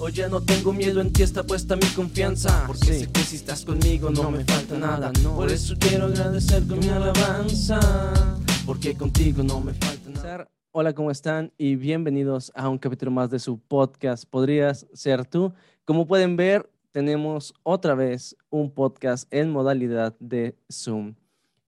[0.00, 2.62] Hoy ya no tengo miedo, en ti está puesta mi confianza.
[2.68, 5.10] Porque sé que si estás conmigo no me falta nada.
[5.34, 7.80] Por eso quiero agradecer con mi alabanza.
[8.64, 10.48] Porque contigo no me falta nada.
[10.70, 11.52] Hola, ¿cómo están?
[11.58, 14.24] Y bienvenidos a un capítulo más de su podcast.
[14.24, 15.52] Podrías ser tú.
[15.84, 21.16] Como pueden ver, tenemos otra vez un podcast en modalidad de Zoom.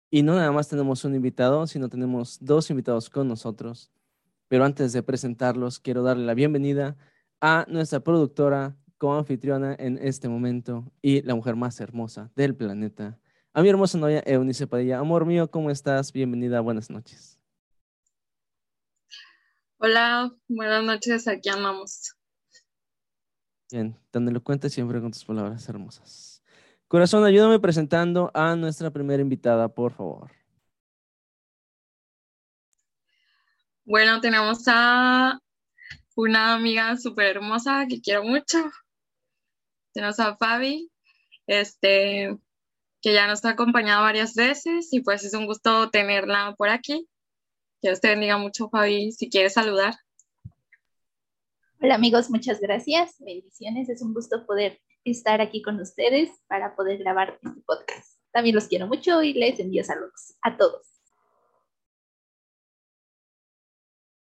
[0.08, 3.90] Y no nada más tenemos un invitado, sino tenemos dos invitados con nosotros.
[4.46, 6.96] Pero antes de presentarlos, quiero darle la bienvenida a
[7.68, 13.18] nuestra productora, como anfitriona en este momento y la mujer más hermosa del planeta,
[13.52, 14.98] a mi hermosa novia Eunice Padilla.
[14.98, 16.12] Amor mío, ¿cómo estás?
[16.12, 17.38] Bienvenida, buenas noches.
[19.78, 22.14] Hola, buenas noches, aquí amamos.
[23.72, 26.42] Bien, tan elocuente siempre con tus palabras hermosas.
[26.86, 30.30] Corazón, ayúdame presentando a nuestra primera invitada, por favor.
[33.84, 35.40] Bueno, tenemos a
[36.16, 38.58] una amiga súper hermosa que quiero mucho.
[39.92, 40.90] Tenemos a Fabi,
[41.46, 42.36] este,
[43.00, 47.08] que ya nos ha acompañado varias veces y pues es un gusto tenerla por aquí.
[47.80, 49.94] Que Dios te bendiga mucho, Fabi, si quieres saludar.
[51.80, 53.16] Hola amigos, muchas gracias.
[53.20, 58.20] Bendiciones, es un gusto poder estar aquí con ustedes para poder grabar este podcast.
[58.32, 60.86] También los quiero mucho y les envío saludos a todos.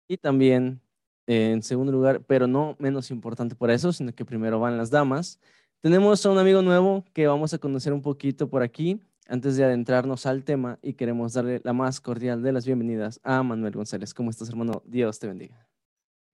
[0.09, 0.84] Y también
[1.27, 5.41] en segundo lugar, pero no menos importante por eso, sino que primero van las damas.
[5.80, 9.64] Tenemos a un amigo nuevo que vamos a conocer un poquito por aquí antes de
[9.64, 14.14] adentrarnos al tema y queremos darle la más cordial de las bienvenidas a Manuel González.
[14.14, 14.83] ¿Cómo estás, hermano?
[14.86, 15.67] Dios te bendiga.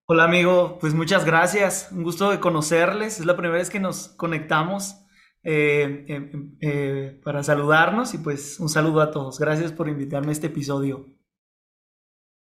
[0.06, 0.78] Hola, amigo.
[0.80, 1.88] Pues muchas gracias.
[1.92, 3.20] Un gusto de conocerles.
[3.20, 4.96] Es la primera vez que nos conectamos
[5.42, 9.38] eh, eh, eh, para saludarnos y pues un saludo a todos.
[9.38, 11.06] Gracias por invitarme a este episodio.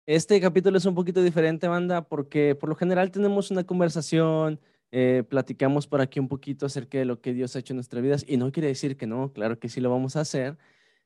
[0.08, 4.58] Este capítulo es un poquito diferente, banda, porque por lo general tenemos una conversación,
[4.90, 8.02] eh, platicamos por aquí un poquito acerca de lo que Dios ha hecho en nuestras
[8.02, 10.56] vidas y no quiere decir que no, claro que sí lo vamos a hacer.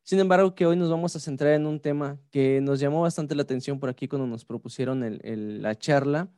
[0.04, 3.34] Sin embargo, que hoy nos vamos a centrar en un tema que nos llamó bastante
[3.34, 6.30] la atención por aquí cuando nos propusieron la charla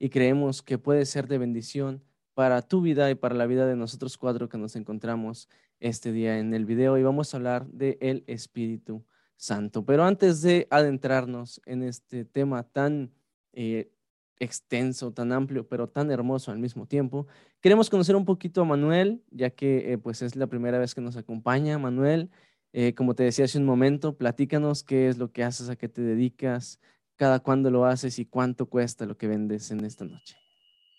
[0.00, 2.02] y creemos que puede ser de bendición
[2.34, 6.40] para tu vida y para la vida de nosotros cuatro que nos encontramos este día
[6.40, 9.04] en el video y vamos a hablar de el Espíritu
[9.42, 9.84] Santo.
[9.84, 13.10] Pero antes de adentrarnos en este tema tan
[13.52, 13.90] eh,
[14.38, 17.26] extenso, tan amplio, pero tan hermoso al mismo tiempo,
[17.60, 21.00] queremos conocer un poquito a Manuel, ya que eh, pues es la primera vez que
[21.00, 21.76] nos acompaña.
[21.76, 22.30] Manuel,
[22.72, 25.88] eh, como te decía hace un momento, platícanos qué es lo que haces, a qué
[25.88, 26.78] te dedicas,
[27.16, 30.36] cada cuándo lo haces y cuánto cuesta lo que vendes en esta noche.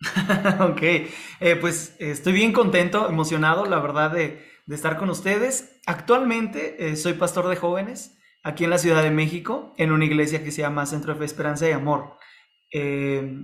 [0.59, 5.79] ok, pues estoy bien contento, emocionado, la verdad, de, de estar con ustedes.
[5.85, 10.51] Actualmente soy pastor de jóvenes aquí en la Ciudad de México, en una iglesia que
[10.51, 12.17] se llama Centro de Esperanza y Amor.
[12.71, 13.37] Eh,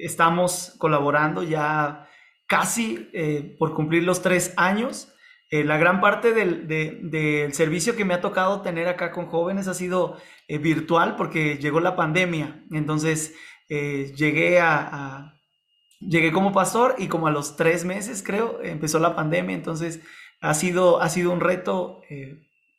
[0.00, 2.08] estamos colaborando ya
[2.46, 5.12] casi eh, por cumplir los tres años.
[5.50, 9.74] Eh, la gran parte del, servicio que me ha tocado tener acá con jóvenes ha
[9.74, 10.16] sido
[10.48, 12.64] virtual porque llegó la pandemia.
[12.72, 13.34] Entonces
[13.68, 15.34] llegué a,
[16.00, 19.54] llegué como pastor y como a los tres meses creo empezó la pandemia.
[19.54, 20.00] Entonces
[20.40, 22.02] ha sido, ha sido un reto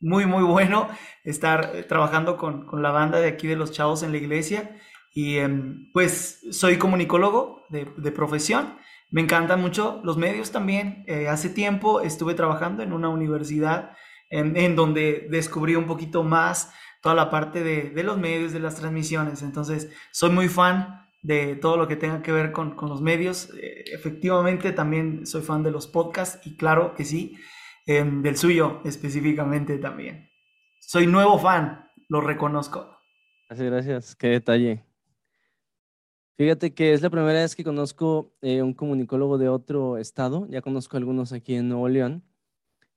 [0.02, 0.90] muy, muy bueno
[1.24, 4.78] estar eh, trabajando con, la banda de aquí de los chavos en la iglesia.
[5.14, 8.78] Y em, pues soy comunicólogo de, profesión.
[9.10, 11.04] Me encantan mucho los medios también.
[11.08, 13.92] Eh, hace tiempo estuve trabajando en una universidad
[14.30, 19.42] en, donde descubrí un poquito más toda la parte de, los medios, de las transmisiones.
[19.42, 23.50] Entonces, soy muy fan de todo lo que tenga que ver con, los medios.
[23.62, 27.36] Eh, efectivamente, también soy fan de los podcasts y claro que sí.
[27.86, 30.30] Em, del suyo específicamente también.
[30.80, 32.98] Soy nuevo fan, lo reconozco.
[33.50, 34.86] Gracias, gracias, qué detalle.
[36.38, 40.62] Fíjate que es la primera vez que conozco eh, un comunicólogo de otro estado, ya
[40.62, 42.24] conozco algunos aquí en Nuevo León,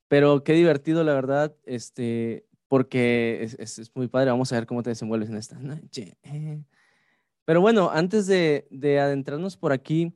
[0.09, 4.83] pero qué divertido la verdad, este, porque es, es, muy padre, vamos a ver cómo
[4.83, 6.17] te desenvuelves en esta noche.
[7.45, 10.15] Pero bueno, antes de, de adentrarnos por aquí,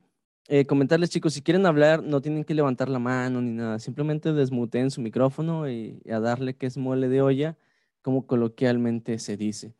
[0.51, 3.77] eh, comentarles, chicos, si quieren hablar, no tienen que levantar la mano ni nada.
[3.77, 7.55] Simplemente desmuteen su micrófono y, a darle que es mole de olla,
[8.01, 9.75] como coloquialmente se dice.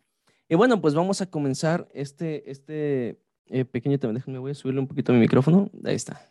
[0.47, 4.13] Y bueno, pues vamos a comenzar este, este eh, pequeño tema.
[4.13, 5.71] Déjenme, voy a subirle un poquito mi micrófono.
[5.83, 6.29] Ahí está.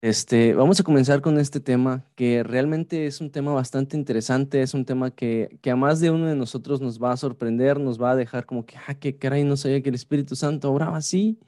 [0.00, 4.72] Este, vamos a comenzar con este tema que realmente es un tema bastante interesante, es
[4.72, 8.00] un tema que, que, a más de uno de nosotros nos va a sorprender, nos
[8.00, 10.96] va a dejar como que, ah, qué caray, no sabía que el Espíritu Santo obraba
[10.96, 11.38] así.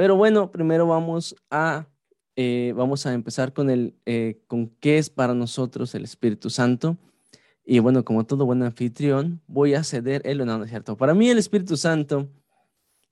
[0.00, 1.86] Pero bueno, primero vamos a,
[2.34, 6.96] eh, vamos a empezar con, el, eh, con qué es para nosotros el Espíritu Santo.
[7.66, 10.96] Y bueno, como todo buen anfitrión, voy a ceder el no, no es cierto.
[10.96, 12.30] Para mí el Espíritu Santo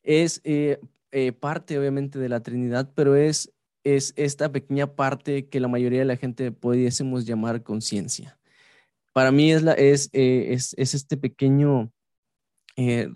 [0.03, 0.81] es, eh,
[1.13, 3.53] eh, parte obviamente de la Trinidad, pero es,
[3.85, 8.39] es esta pequeña parte que la mayoría de la gente pudiésemos llamar conciencia.
[9.13, 11.93] Para mí es, la, es, eh, es, es, este pequeño,
[12.77, 13.11] eh,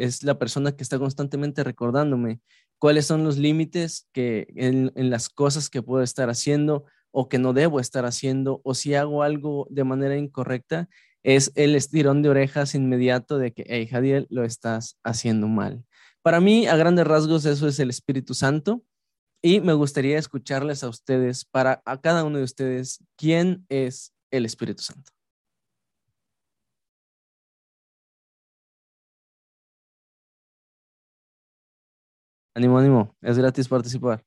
[0.00, 2.40] es la persona que está constantemente recordándome
[2.78, 7.52] cuáles son los límites que en, las cosas que puedo estar haciendo o que no
[7.52, 10.88] debo estar haciendo, o si hago algo de manera incorrecta,
[11.22, 15.84] es el estirón de orejas inmediato de que, hey, Jadiel, lo estás haciendo mal.
[16.22, 18.82] Para mí, a grandes rasgos, eso es el Espíritu Santo.
[19.42, 24.44] Y me gustaría escucharles a ustedes, para a cada uno de ustedes, ¿quién es el
[24.44, 25.15] Espíritu Santo?
[32.56, 34.24] Ánimo, ánimo, es gratis participar.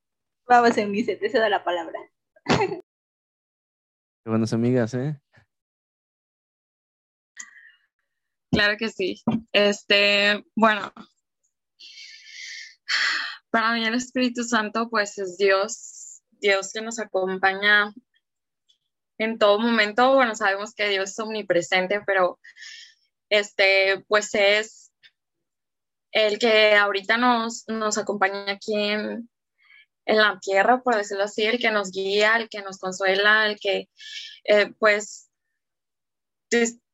[0.47, 1.99] Vamos, Eunice, te cedo la palabra.
[2.83, 2.83] Qué
[4.23, 5.19] buenas amigas, ¿eh?
[8.51, 9.19] Claro que sí.
[9.51, 10.93] Este, bueno,
[13.49, 17.95] para mí el Espíritu Santo pues es Dios, Dios que nos acompaña
[19.17, 20.13] en todo momento.
[20.13, 22.39] Bueno, sabemos que Dios es omnipresente, pero
[23.31, 24.88] este pues es
[26.11, 29.29] el que ahorita nos, nos acompaña aquí en,
[30.05, 33.59] en la tierra, por decirlo así, el que nos guía, el que nos consuela, el
[33.59, 33.89] que
[34.45, 35.29] eh, pues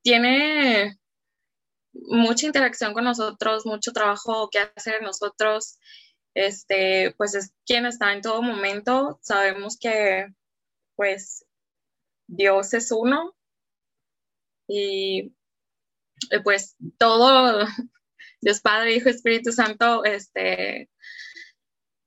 [0.02, 1.00] tiene
[1.94, 5.80] mucha interacción con nosotros, mucho trabajo que hacer nosotros,
[6.34, 9.20] este, pues es quien está en todo momento.
[9.22, 10.28] Sabemos que,
[10.96, 11.46] pues,
[12.28, 13.34] Dios es uno
[14.68, 15.34] y,
[16.32, 17.66] eh, pues, todo,
[18.46, 20.88] Dios Padre, Hijo, Espíritu Santo, este,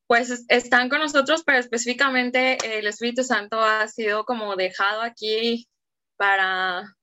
[0.06, 5.68] pues están con nosotros, pero específicamente el Espíritu Santo ha sido como dejado aquí
[6.16, 6.96] para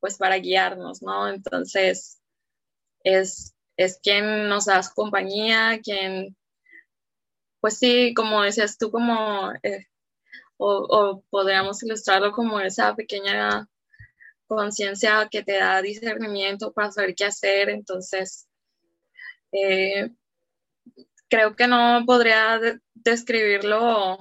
[0.00, 1.28] pues para guiarnos, ¿no?
[1.28, 2.22] Entonces,
[3.04, 6.34] es, es quien nos da su compañía, quien,
[7.60, 9.86] pues sí, como decías tú, como, eh,
[10.56, 13.68] o, podríamos ilustrarlo como esa pequeña
[14.48, 18.48] conciencia que te da discernimiento para saber qué hacer, entonces,
[19.52, 20.10] eh,
[21.28, 22.60] creo que no podría
[22.94, 24.18] describirlo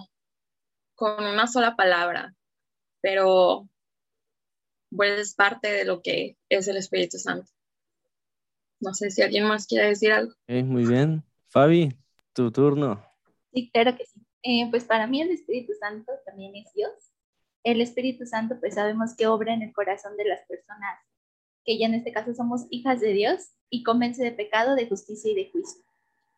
[0.95, 2.35] con una sola palabra,
[3.01, 3.67] pero
[4.95, 7.51] pues es parte de lo que es el Espíritu Santo.
[8.79, 10.33] No sé si alguien más quiere decir algo.
[10.47, 11.23] muy bien.
[11.47, 11.97] Fabi,
[12.33, 13.03] tu turno.
[13.51, 14.21] Sí, claro que sí.
[14.43, 16.91] Eh, pues para mí el Espíritu Santo también es Dios.
[17.63, 20.99] El Espíritu Santo pues sabemos que obra en el corazón de las personas,
[21.65, 25.31] que ya en este caso somos hijas de Dios y convence de pecado, de justicia
[25.31, 25.87] y de juicio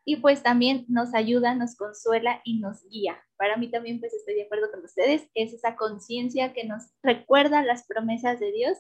[0.10, 3.24] y pues también nos ayuda, nos consuela y nos guía.
[3.38, 7.62] Para mí también pues estoy de acuerdo con ustedes, es esa conciencia que nos recuerda
[7.62, 8.76] las promesas de Dios,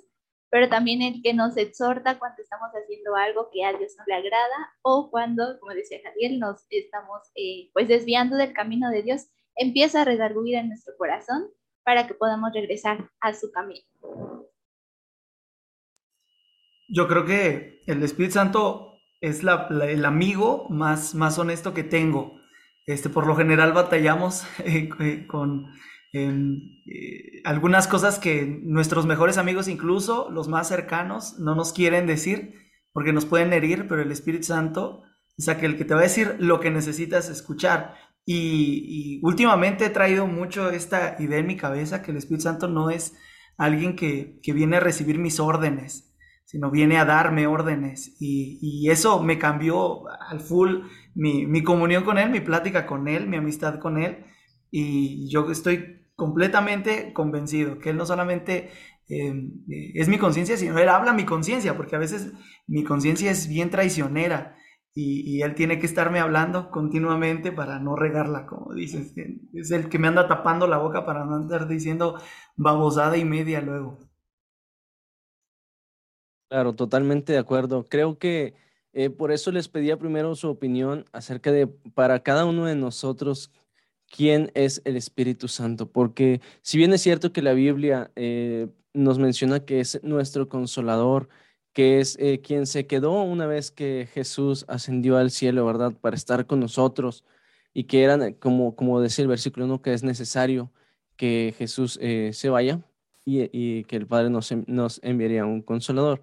[0.50, 4.16] pero también el que nos exhorta cuando estamos haciendo algo que a Dios no le
[4.16, 9.28] agrada o cuando, como decía Javier, nos estamos eh, pues desviando del camino de Dios,
[9.56, 11.48] empieza a redarguir en nuestro corazón
[11.90, 13.84] para que podamos regresar a su camino.
[16.88, 22.40] Yo creo que el Espíritu Santo es el amigo más, más honesto que tengo.
[22.86, 25.66] Este, por lo general batallamos eh, eh, con
[26.14, 32.06] em, eh, algunas cosas que nuestros mejores amigos, incluso los más cercanos, no nos quieren
[32.06, 32.54] decir
[32.94, 35.02] porque nos pueden herir, pero el Espíritu Santo
[35.40, 37.96] es aquel que te va a decir lo que necesitas escuchar.
[38.32, 42.68] Y, y últimamente he traído mucho esta idea en mi cabeza que el Espíritu Santo
[42.68, 43.16] no es
[43.58, 46.14] alguien que, que viene a recibir mis órdenes,
[46.46, 48.16] sino viene a darme órdenes.
[48.20, 50.82] Y, eso me cambió al full
[51.16, 54.26] mi, comunión con Él, mi plática con Él, mi amistad con Él.
[54.70, 58.70] Y yo estoy completamente convencido que Él no solamente
[59.08, 59.54] em,
[59.96, 62.32] es mi conciencia, sino Él habla mi conciencia, porque a veces
[62.68, 64.56] mi conciencia es bien traicionera.
[64.96, 69.14] Y, Él tiene que estarme hablando continuamente para no regarla, como dices.
[69.54, 72.20] Es el que me anda tapando la boca para no andar diciendo
[72.58, 74.00] babosada y media luego.
[76.50, 77.86] Claro, totalmente de acuerdo.
[77.86, 78.56] Creo que
[78.94, 83.52] eh, por eso les pedía primero su opinión acerca de, para cada uno de nosotros,
[84.10, 85.92] quién es el Espíritu Santo.
[85.92, 91.30] Porque si bien es cierto que la Biblia eh, nos menciona que es nuestro consolador,
[91.80, 95.94] que es eh, quien se quedó una vez que Jesús ascendió al cielo, ¿verdad?
[95.94, 97.24] Para estar con nosotros
[97.74, 100.74] y que eran, como, como decía el versículo 1, que es necesario
[101.16, 102.82] que Jesús se vaya
[103.24, 106.22] y, que el Padre nos, nos enviaría un consolador.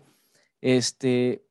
[0.60, 1.42] Este,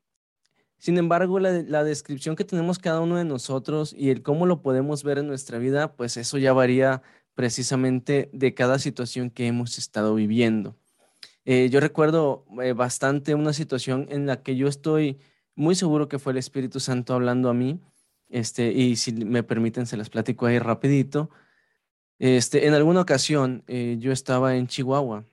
[0.77, 5.03] sin embargo, la, descripción que tenemos cada uno de nosotros y el cómo lo podemos
[5.03, 7.01] ver en nuestra vida, pues eso ya varía
[7.33, 10.75] precisamente de cada situación que hemos estado viviendo.
[11.45, 15.19] Eh, yo recuerdo eh, bastante una situación en la que yo estoy
[15.55, 17.79] muy seguro que fue el Espíritu Santo hablando a mí
[18.29, 21.29] Este, y si me permiten, se las platico ahí rapidito.
[22.19, 25.25] Este, en alguna ocasión eh, yo estaba en Chihuahua.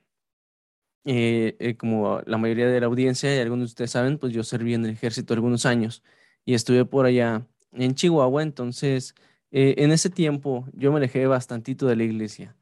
[1.79, 4.85] Como la mayoría de la audiencia y algunos de ustedes saben, pues yo serví en
[4.85, 6.03] el ejército algunos años
[6.45, 8.43] y estuve por allá en Chihuahua.
[8.43, 9.15] Entonces,
[9.51, 12.55] en ese tiempo yo me alejé bastantito de la iglesia.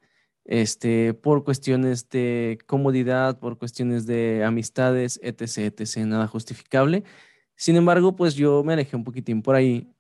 [0.51, 7.05] Este, por cuestiones de comodidad, por cuestiones de amistades, etc., etc., nada justificable.
[7.57, 9.95] Sin embargo, pues yo me alejé un poquitín por ahí,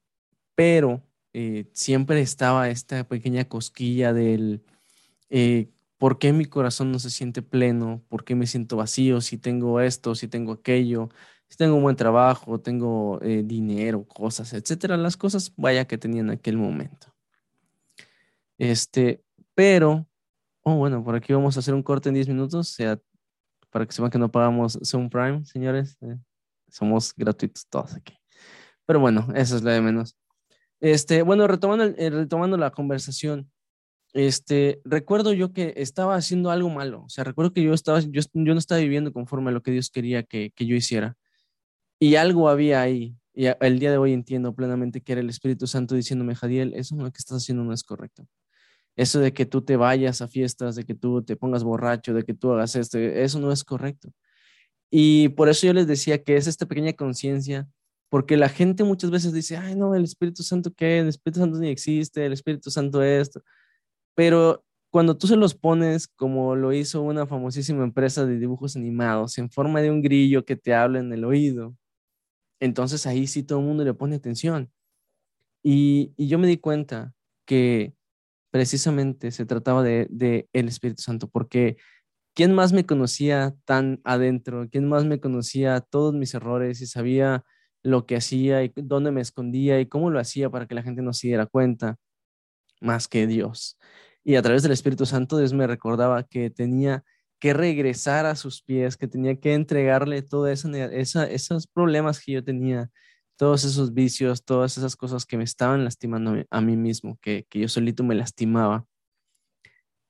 [0.56, 1.02] pero
[1.34, 4.64] eh, siempre estaba esta pequeña cosquilla del
[5.30, 9.38] eh, por qué mi corazón no se siente pleno, por qué me siento vacío, si
[9.38, 11.10] tengo esto, si tengo aquello,
[11.48, 16.22] si tengo un buen trabajo, tengo eh, dinero, cosas, etcétera, las cosas vaya que tenía
[16.22, 17.14] en aquel momento.
[18.58, 19.22] Este,
[19.54, 20.06] pero,
[20.62, 22.98] oh, bueno, por aquí vamos a hacer un corte en 10 minutos, sea,
[23.70, 25.98] para que sepan que no pagamos Zoom Prime, señores,
[26.68, 28.14] somos gratuitos todos aquí.
[28.86, 30.16] Pero bueno, eso es lo de menos.
[30.80, 33.50] Este, bueno, retomando, eh, retomando la conversación,
[34.12, 37.04] este, recuerdo yo que estaba haciendo algo malo.
[37.04, 39.70] O sea, recuerdo que yo, estaba, yo, yo no estaba viviendo conforme a lo que
[39.70, 41.16] Dios quería que, que yo hiciera.
[42.00, 43.14] Y algo había ahí.
[43.34, 46.96] Y el día de hoy entiendo plenamente que era el Espíritu Santo diciéndome, Jadiel, eso
[46.96, 48.26] lo que estás haciendo no es correcto.
[49.00, 52.22] Eso de que tú te vayas a fiestas, de que tú te pongas borracho, de
[52.22, 54.10] que tú hagas esto, eso no es correcto.
[54.90, 57.66] Y por eso yo les decía que es esta pequeña conciencia
[58.10, 61.58] porque la gente muchas veces dice, ay, no, el Espíritu Santo qué, el Espíritu Santo
[61.58, 63.42] ni existe, el Espíritu Santo esto.
[64.14, 69.38] Pero cuando tú se los pones como lo hizo una famosísima empresa de dibujos animados,
[69.38, 71.74] en forma de un grillo que te habla en el oído,
[72.60, 74.70] entonces ahí sí todo el mundo le pone atención.
[75.62, 77.14] Y, y yo me di cuenta
[77.46, 77.94] que
[78.50, 81.76] precisamente se trataba de, el Espíritu Santo, porque
[82.34, 84.68] ¿quién más me conocía tan adentro?
[84.70, 87.44] ¿Quién más me conocía todos mis errores y sabía
[87.82, 91.02] lo que hacía y dónde me escondía y cómo lo hacía para que la gente
[91.02, 91.96] no se diera cuenta,
[92.80, 93.78] más que Dios.
[94.24, 97.04] Y a través del Espíritu Santo Dios me recordaba que tenía
[97.38, 102.44] que regresar a sus pies, que tenía que entregarle todos esa, esos problemas que yo
[102.44, 102.90] tenía,
[103.40, 107.60] todos esos vicios, todas esas cosas que me estaban lastimando a mí mismo, que, que
[107.60, 108.84] yo solito me lastimaba.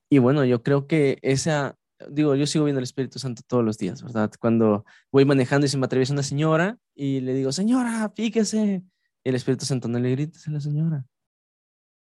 [0.09, 1.77] Y bueno, yo creo que esa,
[2.09, 4.29] digo, yo sigo viendo el Espíritu Santo todos los días, ¿verdad?
[4.37, 4.83] Cuando
[5.13, 8.83] voy manejando y se me atraviesa una señora y le digo, señora, fíjese.
[9.23, 11.05] Y el Espíritu Santo, no le grites a la señora.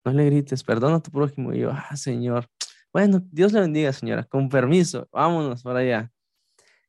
[0.05, 1.55] No le grites, perdona a tu prójimo.
[1.55, 2.49] Y yo, ah, Señor.
[2.93, 4.25] Bueno, Dios le bendiga, señora.
[4.25, 6.13] Con permiso, vámonos para allá.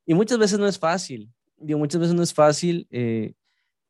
[0.06, 1.32] Y muchas veces no es fácil.
[1.56, 3.34] Digo, muchas veces no es fácil eh,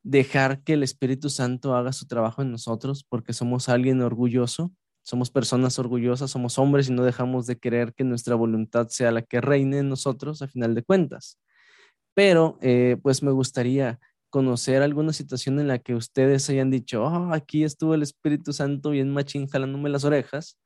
[0.05, 4.71] dejar que el Espíritu Santo haga su trabajo en nosotros porque somos alguien orgulloso
[5.05, 9.21] somos personas orgullosas, somos hombres y no dejamos de querer que nuestra voluntad sea la
[9.21, 11.39] que reine en nosotros a final de cuentas.
[12.15, 13.99] Pero eh, pues me gustaría
[14.31, 18.89] conocer alguna situación en la que ustedes hayan dicho, oh, aquí estuvo el Espíritu Santo
[18.89, 20.59] bien machín jalándome las orejas.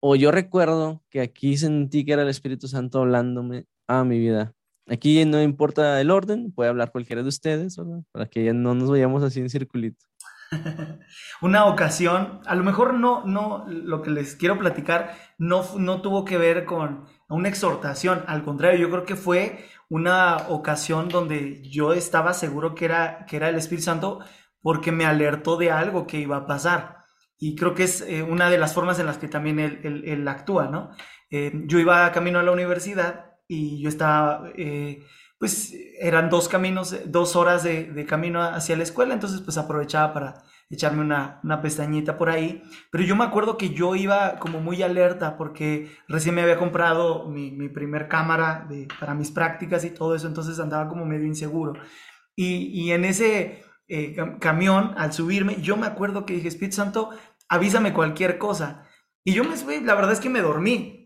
[0.00, 4.54] O yo recuerdo que aquí sentí que era el Espíritu Santo hablándome a mi vida.
[4.88, 7.76] Aquí no importa el orden, puede hablar cualquiera de ustedes.
[8.10, 10.04] Para que no nos vayamos así en circulito.
[11.40, 16.24] Una ocasión, a lo mejor no, no, lo que les quiero platicar no, no tuvo
[16.24, 21.92] que ver con una exhortación, al contrario, yo creo que fue una ocasión donde yo
[21.92, 24.20] estaba seguro que era, que era el Espíritu Santo
[24.60, 26.98] porque me alertó de algo que iba a pasar.
[27.38, 30.68] Y creo que es eh, una de las formas en las que también él, actúa,
[30.68, 30.90] ¿no?
[31.30, 34.50] Eh, yo iba camino a la universidad y yo estaba...
[34.56, 35.04] Eh,
[35.42, 40.44] pues eran dos caminos, dos horas de, camino hacia la escuela, entonces pues aprovechaba para
[40.70, 42.62] echarme una, pestañita por ahí.
[42.92, 47.28] Pero yo me acuerdo que yo iba como muy alerta porque recién me había comprado
[47.28, 51.72] mi, primer cámara de, para mis prácticas y todo eso, entonces andaba como medio inseguro.
[52.36, 57.10] Y, en ese eh, camión, al subirme, yo me acuerdo que dije, Espíritu Santo,
[57.48, 58.86] avísame cualquier cosa.
[59.24, 61.01] Y yo me subí, la verdad es que me dormí.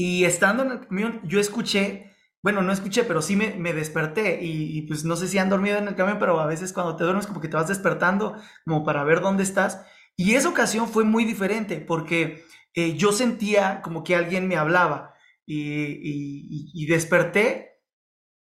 [0.00, 2.10] Y estando en el camión, yo escuché
[2.42, 5.88] bueno, no escuché, pero sí me, desperté y, pues no sé si han dormido en
[5.88, 9.04] el camión, pero a veces cuando te duermes como que te vas despertando como para
[9.04, 9.84] ver dónde estás.
[10.16, 15.14] Y esa ocasión fue muy diferente porque eh, yo sentía como que alguien me hablaba
[15.46, 17.80] y, y, desperté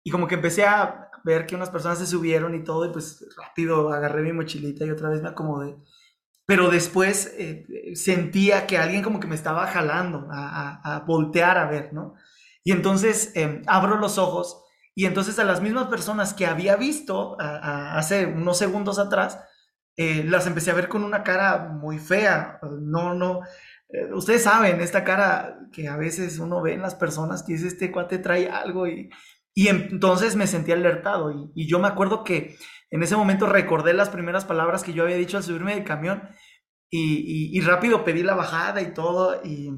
[0.03, 3.25] y como que empecé a ver que unas personas se subieron y todo y pues
[3.37, 5.77] rápido agarré mi mochilita y otra vez me acomodé.
[6.45, 11.57] Pero después eh, sentía que alguien como que me estaba jalando a, a, a voltear
[11.57, 12.13] a ver, ¿no?
[12.63, 14.63] Y entonces em, abro los ojos
[14.95, 19.39] y entonces a las mismas personas que había visto hace unos segundos atrás,
[19.97, 22.59] eh, las empecé a ver con una cara muy fea.
[22.81, 23.41] No, no.
[23.89, 27.67] Eh, ustedes saben, esta cara que a veces uno ve en las personas que dice,
[27.67, 29.09] este cuate trae algo y,
[29.53, 32.57] y entonces me sentí alertado y, y yo me acuerdo que
[32.95, 36.29] en ese momento recordé las primeras palabras que yo había dicho al subirme del camión
[36.89, 39.69] y, rápido pedí la bajada y todo y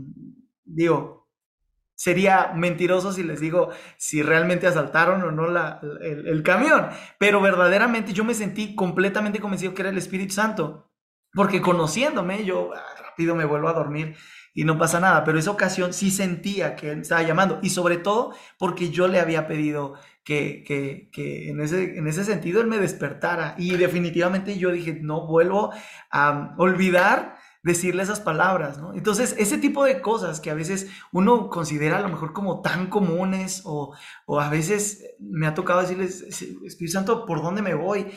[0.64, 1.28] digo,
[1.96, 7.42] sería mentiroso si les digo si realmente asaltaron o no la, el, el, camión, pero
[7.42, 10.92] verdaderamente yo me sentí completamente convencido que era el Espíritu Santo,
[11.34, 14.16] porque conociéndome yo ah, rápido me vuelvo a dormir
[14.54, 17.98] y no pasa nada, pero esa ocasión sí sentía que él estaba llamando y sobre
[17.98, 19.96] todo porque yo le había pedido
[20.28, 25.00] que, que, que en, ese, en ese sentido él me despertara y definitivamente yo dije,
[25.02, 25.72] no vuelvo
[26.12, 28.94] a olvidar decirle esas palabras, ¿no?
[28.94, 32.88] Entonces, ese tipo de cosas que a veces uno considera a lo mejor como tan
[32.88, 38.08] comunes o, o a veces me ha tocado decirles, Espíritu Santo, ¿por dónde me voy?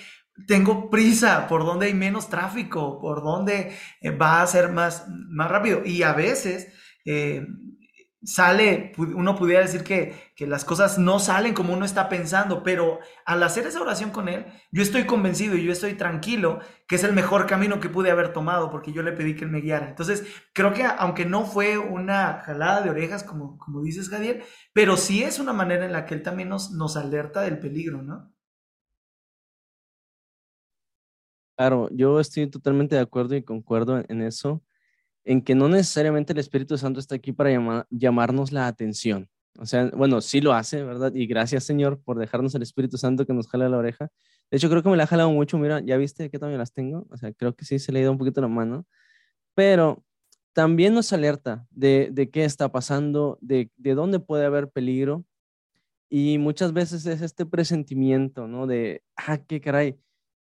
[0.48, 5.50] tengo prisa, por donde hay menos tráfico, por donde eh, va a ser más, más
[5.50, 5.82] rápido.
[5.84, 6.72] Y a veces
[7.04, 7.46] eh,
[8.22, 13.00] sale, uno pudiera decir que, que, las cosas no salen como uno está pensando, pero
[13.24, 17.04] al hacer esa oración con él, yo estoy convencido y yo estoy tranquilo que es
[17.04, 19.88] el mejor camino que pude haber tomado porque yo le pedí que él me guiara.
[19.88, 24.96] Entonces, creo que aunque no fue una jalada de orejas, como, como dices, Javier, pero
[24.96, 28.32] sí es una manera en la que él también nos, nos alerta del peligro, ¿no?
[31.56, 34.62] Claro, yo estoy totalmente de acuerdo y concuerdo en eso,
[35.24, 39.28] en que no necesariamente el Espíritu Santo está aquí para llamarnos la atención.
[39.58, 41.12] O sea, bueno, sí lo hace, ¿verdad?
[41.14, 44.10] Y gracias, Señor, por dejarnos el Espíritu Santo que nos jala la oreja.
[44.50, 45.58] De hecho, creo que me la ha jalado mucho.
[45.58, 47.06] Mira, ¿ya viste qué tamaño las tengo?
[47.10, 48.86] O sea, creo que sí se le ha ido un poquito la mano.
[49.54, 50.04] Pero
[50.52, 55.24] también nos alerta de, de qué está pasando, de, de dónde puede haber peligro.
[56.08, 58.66] Y muchas veces es este presentimiento, ¿no?
[58.66, 59.98] De, ah, qué caray,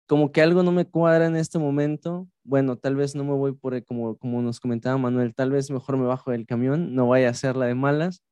[0.09, 3.53] como que algo no me cuadra en este momento, bueno, tal vez no me voy
[3.53, 7.27] por, como, como nos comentaba Manuel, tal vez mejor me bajo del camión, no vaya
[7.27, 8.23] a hacer la de malas,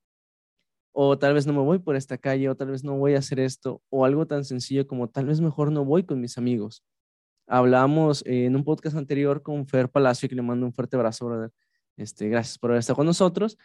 [0.91, 3.19] o tal vez no me voy por esta calle, o tal vez no voy a
[3.19, 6.83] hacer esto, o algo tan sencillo como tal vez mejor no voy con mis amigos.
[7.45, 11.51] Hablamos en un podcast anterior con Fer Palacio, que le mando un fuerte abrazo, brother.
[11.95, 13.57] Este, gracias por haber estado con nosotros.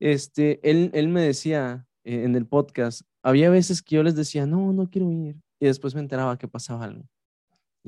[0.00, 4.72] Este, él, él me decía en el podcast, había veces que yo les decía, no,
[4.72, 7.04] no quiero ir, y después me enteraba que pasaba algo.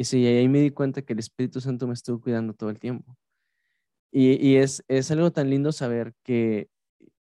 [0.01, 2.79] Y sí, ahí me di cuenta que el Espíritu Santo me estuvo cuidando todo el
[2.79, 3.19] tiempo.
[4.11, 6.71] Y, es, es algo tan lindo saber que,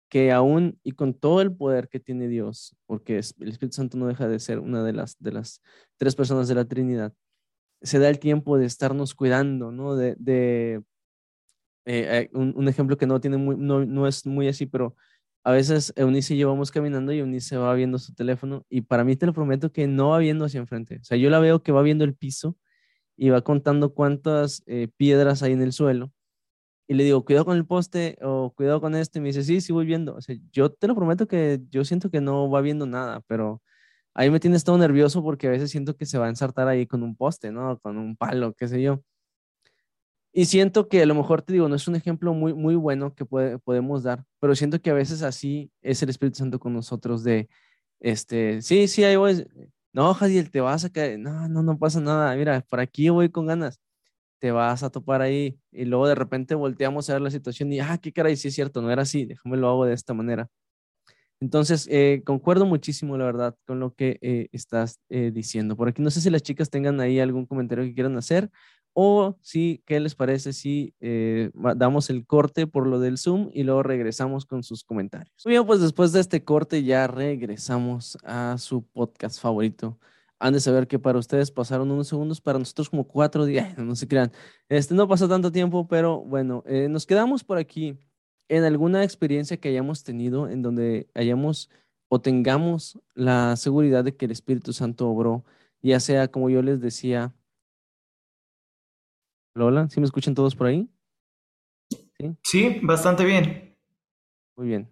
[0.10, 4.08] que aún y con todo el poder que tiene Dios, porque el Espíritu Santo no
[4.08, 5.62] deja de ser una de las, de las
[5.98, 7.14] tres personas de la Trinidad,
[7.84, 9.96] se da el tiempo de estarnos cuidando, ¿no?
[9.96, 10.82] De, de
[11.86, 14.96] eh, eh, un, ejemplo que no, tiene muy, no, no es muy así, pero
[15.44, 19.04] a veces Eunice y yo vamos caminando y Eunice va viendo su teléfono y para
[19.04, 20.98] mí te lo prometo que no va viendo hacia enfrente.
[21.02, 22.58] O sea, yo la veo que va viendo el piso
[23.18, 26.12] y va contando cuántas eh, piedras hay en el suelo.
[26.88, 29.20] Y le digo, cuidado con el poste o cuidado con esto.
[29.20, 30.16] Y me dice, sí, sí voy viendo.
[30.16, 33.62] O sea, yo te lo prometo que yo siento que no va viendo nada, pero
[34.14, 36.88] ahí me tienes todo nervioso porque a veces siento que se va a ensartar ahí
[36.88, 37.80] con un poste, ¿no?
[37.80, 39.02] Con un palo, qué sé yo.
[40.36, 43.14] Y siento que a lo mejor te digo, no es un ejemplo muy, muy bueno
[43.14, 47.24] que podemos dar, pero siento que a veces así es el Espíritu Santo con nosotros
[47.24, 47.48] de,
[48.00, 49.46] este, sí, sí, ahí voy.
[49.94, 51.20] No, Jadiel, te vas a caer.
[51.20, 52.36] No, no, no pasa nada.
[52.36, 53.80] Mira, por aquí voy con ganas.
[54.40, 55.60] Te vas a topar ahí.
[55.72, 58.56] Y luego de repente volteamos a ver la situación y, ah, qué caray, sí es
[58.56, 60.50] cierto, no era así, déjame lo hago de esta manera.
[61.42, 65.76] Entonces, eh, concuerdo muchísimo, la verdad, con lo que eh, estás eh, diciendo.
[65.78, 68.50] Por aquí no sé si las chicas tengan ahí algún comentario que quieran hacer
[68.94, 73.64] o si, ¿qué les parece si eh, damos el corte por lo del Zoom y
[73.64, 75.44] luego regresamos con sus comentarios?
[75.46, 80.00] Bien, pues después de este corte ya regresamos a su podcast favorito.
[80.40, 83.96] Han de saber que para ustedes pasaron unos segundos, para nosotros como cuatro días, no
[83.96, 84.32] se crean.
[84.70, 87.98] Este no pasó tanto tiempo, pero bueno, eh, nos quedamos por aquí
[88.50, 91.70] en alguna experiencia que hayamos tenido en donde hayamos
[92.10, 95.44] o tengamos la seguridad de que el Espíritu Santo obró,
[95.82, 97.34] ya sea como yo les decía,
[99.56, 100.90] Lola, ¿sí me escuchan todos por ahí?
[102.44, 103.78] Sí, bastante bien.
[104.56, 104.90] Muy bien.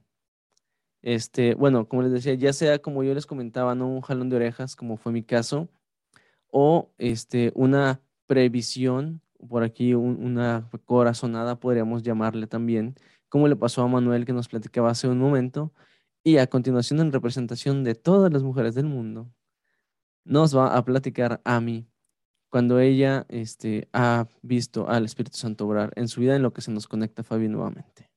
[1.02, 4.36] Este, bueno, como les decía, ya sea como yo les comentaba, no un jalón de
[4.36, 5.68] orejas, como fue mi caso,
[6.48, 12.96] o este, una previsión, por aquí una corazonada podríamos llamarle también,
[13.30, 15.74] como le pasó a Manuel que nos platicaba hace un momento,
[16.24, 19.32] y a continuación en representación de todas las mujeres del mundo,
[20.24, 21.91] nos va a platicar a mí
[22.52, 26.62] cuando ella este, ha visto al Espíritu Santo obrar en su vida, en lo que
[26.62, 28.12] se nos conecta Fabi nuevamente.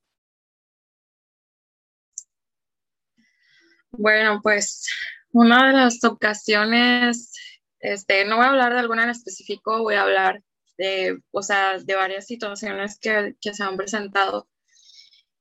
[3.91, 4.87] Bueno, pues
[5.31, 7.33] una de las ocasiones,
[7.79, 10.43] este, no voy a hablar de alguna en específico, voy a hablar
[10.77, 14.49] de, o sea, de varias situaciones que, que se han presentado.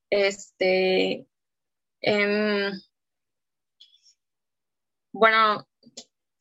[0.09, 1.27] Este,
[2.01, 2.73] en,
[5.13, 5.67] bueno,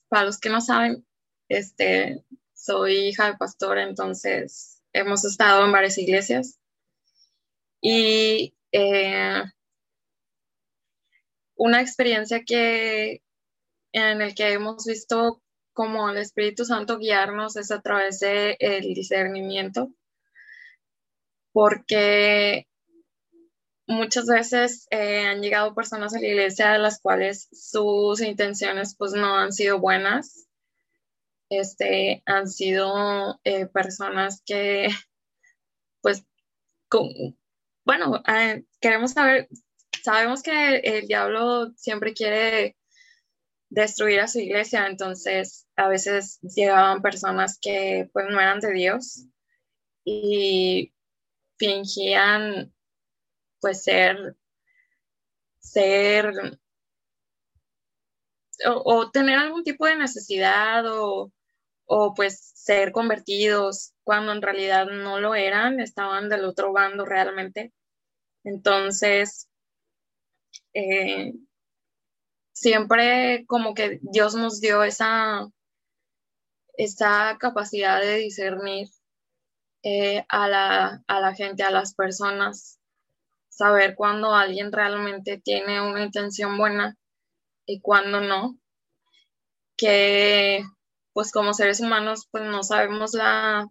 [0.08, 1.04] para los que no saben,
[1.50, 2.24] Este,
[2.64, 6.60] soy hija de pastor, entonces hemos estado en varias iglesias.
[7.82, 9.44] Y eh,
[11.56, 13.22] una experiencia que
[13.92, 15.42] en el que hemos visto
[15.74, 19.92] como el Espíritu Santo guiarnos es a través del el discernimiento,
[21.52, 22.68] porque
[23.88, 29.12] muchas veces eh, han llegado personas a la iglesia de las cuales sus intenciones pues
[29.12, 30.48] no han sido buenas.
[31.60, 34.88] Este, han sido eh, personas que
[36.02, 36.26] pues
[37.86, 39.50] bueno, eh, queremos saber,
[40.04, 42.78] sabemos que el diablo siempre quiere
[43.70, 49.26] destruir a su iglesia, entonces a veces llegaban personas que pues no eran de Dios
[50.06, 50.94] y
[51.58, 52.72] fingían
[53.60, 54.36] pues ser,
[55.60, 56.60] ser
[58.66, 61.32] o, tener algún tipo de necesidad o,
[61.86, 67.74] o pues ser convertidos cuando en realidad no lo eran, estaban del otro bando realmente.
[68.44, 69.50] Entonces,
[70.74, 71.34] eh,
[72.54, 75.48] siempre como que Dios nos dio esa,
[76.78, 78.88] esa capacidad de discernir
[79.84, 82.80] eh, a, la, a la gente, a las personas,
[83.50, 86.96] saber cuando alguien realmente tiene una intención buena
[87.66, 88.58] y cuando no,
[89.78, 90.64] que
[91.14, 93.68] pues como seres humanos pues no sabemos la,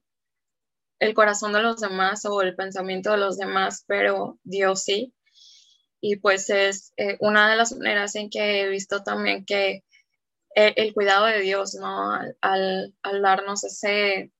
[1.01, 5.13] el corazón de los demás o el pensamiento de los demás, pero Dios sí
[6.03, 9.85] y pues es eh, una de las maneras en que he visto también que
[10.57, 12.13] eh, el, cuidado de Dios, ¿no?
[12.41, 14.33] Al, darnos ese,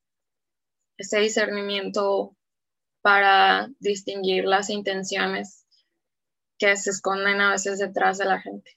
[0.99, 2.37] ese discernimiento
[3.01, 5.65] para distinguir las intenciones
[6.59, 8.77] que se esconden a veces detrás de la gente.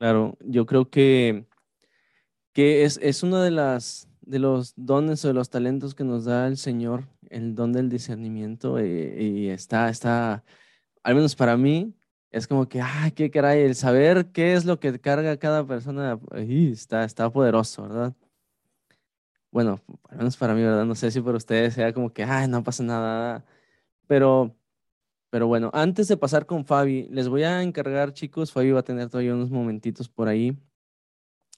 [0.00, 1.44] Claro, yo creo que,
[2.54, 6.24] que es, es uno de, las, de los dones o de los talentos que nos
[6.24, 10.42] da el Señor el don del discernimiento y, está, está,
[11.02, 11.94] al menos para mí,
[12.30, 16.18] es como que, ah, qué caray, el saber qué es lo que carga cada persona,
[16.34, 18.14] está, está poderoso, ¿verdad?
[19.52, 20.84] Bueno, al menos para mí, ¿verdad?
[20.86, 23.44] No sé si para ustedes sea como que, ay, no pasa nada,
[24.06, 24.56] pero,
[25.30, 28.84] pero bueno, antes de pasar con Fabi, les voy a encargar, chicos, Fabi va a
[28.84, 30.58] tener todavía unos momentitos por ahí.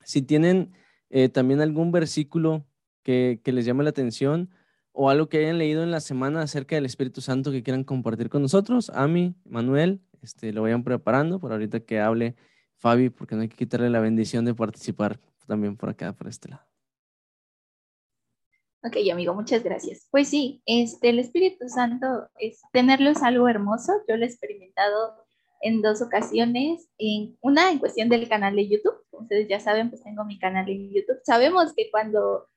[0.04, 0.72] Si tienen
[1.10, 2.66] eh, también algún versículo
[3.02, 4.50] que, les llame la atención,
[4.92, 8.28] o algo que hayan leído en la semana acerca del Espíritu Santo que quieran compartir
[8.28, 8.90] con nosotros.
[8.94, 12.36] Ami, Manuel, este, lo vayan preparando por ahorita que hable
[12.76, 16.50] Fabi, porque no hay que quitarle la bendición de participar también por acá, por este
[16.50, 16.71] lado.
[18.84, 20.08] Ok, amigo, muchas gracias.
[20.10, 23.92] Pues sí, este, el Espíritu Santo, es, tenerlo es algo hermoso.
[24.08, 25.14] Yo lo he experimentado
[25.60, 26.88] en dos ocasiones.
[26.98, 28.96] En, una en cuestión del canal de YouTube.
[29.12, 31.20] ustedes ya saben, pues tengo mi canal en YouTube.
[31.24, 32.48] Sabemos que cuando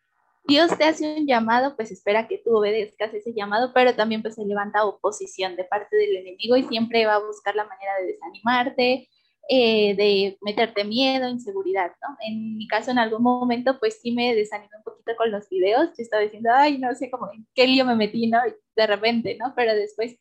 [0.47, 4.33] Dios te hace un llamado, pues espera que tú obedezcas ese llamado, pero también pues
[4.33, 8.13] se levanta oposición de parte del enemigo y siempre va a buscar la manera de
[8.13, 9.09] desanimarte,
[9.47, 12.17] eh, de meterte miedo, inseguridad, ¿no?
[12.27, 15.89] En mi caso, en algún momento, pues sí me desanimé un poquito con los videos,
[15.89, 18.39] yo estaba diciendo, ay, no sé cómo, en qué lío me metí, ¿no?
[18.75, 19.53] De repente, ¿no?
[19.55, 20.17] Pero después,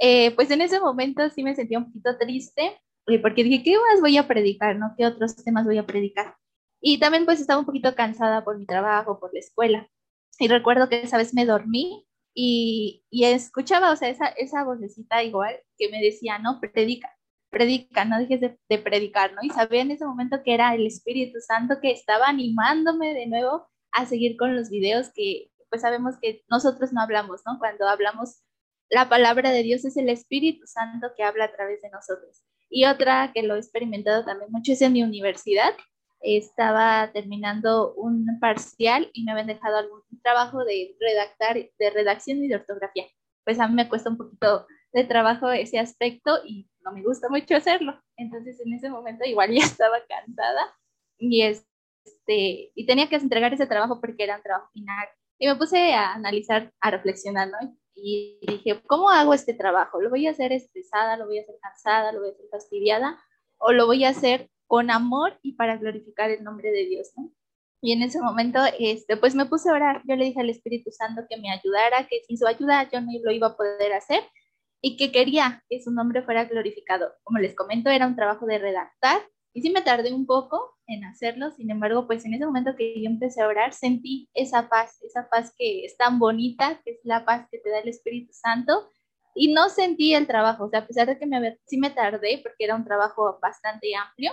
[0.00, 3.76] eh, pues en ese momento sí me sentía un poquito triste, eh, porque dije, ¿qué
[3.76, 4.94] más voy a predicar, no?
[4.98, 6.36] ¿Qué otros temas voy a predicar?
[6.80, 9.88] Y también pues estaba un poquito cansada por mi trabajo, por la escuela.
[10.38, 15.22] Y recuerdo que esa vez me dormí y, y escuchaba, o sea, esa, esa vocecita
[15.22, 17.10] igual que me decía, no, predica,
[17.52, 19.40] predica, no dejes de, de, predicar, ¿no?
[19.42, 23.68] Y sabía en ese momento que era el Espíritu Santo que estaba animándome de nuevo
[23.92, 27.58] a seguir con los videos que pues sabemos que nosotros no hablamos, ¿no?
[27.58, 28.42] Cuando hablamos
[28.90, 32.42] la palabra de Dios es el Espíritu Santo que habla a través de nosotros.
[32.68, 35.74] Y otra que lo he experimentado también mucho es en mi universidad,
[36.20, 42.48] estaba terminando un parcial y me habían dejado algún trabajo de redactar, de redacción y
[42.48, 43.06] de ortografía.
[43.44, 47.28] Pues a mí me cuesta un poquito de trabajo ese aspecto y no me gusta
[47.28, 48.00] mucho hacerlo.
[48.16, 50.74] Entonces en ese momento igual ya estaba cansada
[51.18, 55.08] y este y tenía que entregar ese trabajo porque era un trabajo final.
[55.38, 57.58] Y me puse a analizar, a reflexionar, ¿no?
[57.94, 60.00] Y dije, ¿cómo hago este trabajo?
[60.00, 61.16] ¿Lo voy a hacer estresada?
[61.16, 62.12] ¿Lo voy a hacer cansada?
[62.12, 63.18] ¿Lo voy a hacer fastidiada?
[63.58, 67.30] ¿O lo voy a hacer con amor y para glorificar el nombre de Dios, ¿no?
[67.82, 70.02] Y en ese momento, este, pues me puse a orar.
[70.06, 73.10] Yo le dije al Espíritu Santo que me ayudara, que sin su ayuda yo no
[73.22, 74.22] lo iba a poder hacer
[74.82, 77.12] y que quería que su nombre fuera glorificado.
[77.22, 79.22] Como les comento, era un trabajo de redactar
[79.54, 81.50] y sí me tardé un poco en hacerlo.
[81.52, 85.28] Sin embargo, pues en ese momento que yo empecé a orar, sentí esa paz, esa
[85.30, 88.90] paz que es tan bonita, que es la paz que te da el Espíritu Santo.
[89.34, 92.40] Y no sentí el trabajo, o sea, a pesar de que me, sí me tardé,
[92.42, 94.32] porque era un trabajo bastante amplio,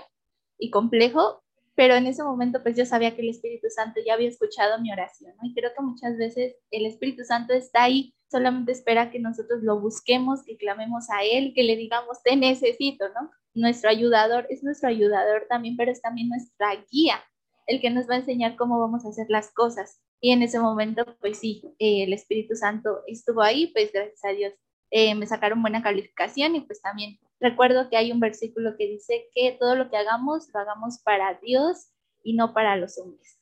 [0.59, 1.41] y complejo,
[1.73, 4.91] pero en ese momento pues yo sabía que el Espíritu Santo ya había escuchado mi
[4.91, 5.47] oración, ¿no?
[5.47, 9.79] Y creo que muchas veces el Espíritu Santo está ahí, solamente espera que nosotros lo
[9.79, 13.31] busquemos, que clamemos a Él, que le digamos, te necesito, ¿no?
[13.53, 17.23] Nuestro ayudador es nuestro ayudador también, pero es también nuestra guía,
[17.67, 20.01] el que nos va a enseñar cómo vamos a hacer las cosas.
[20.21, 24.29] Y en ese momento, pues sí, eh, el Espíritu Santo estuvo ahí, pues gracias a
[24.29, 24.53] Dios
[24.91, 29.29] eh, me sacaron buena calificación y pues también recuerdo que hay un versículo que dice
[29.33, 31.91] que todo lo que hagamos lo hagamos para Dios
[32.23, 33.39] y no para los hombres.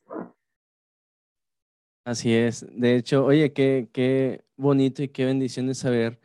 [2.07, 2.65] Así es.
[2.71, 6.21] De hecho, oye, qué, qué bonito y qué bendición de saber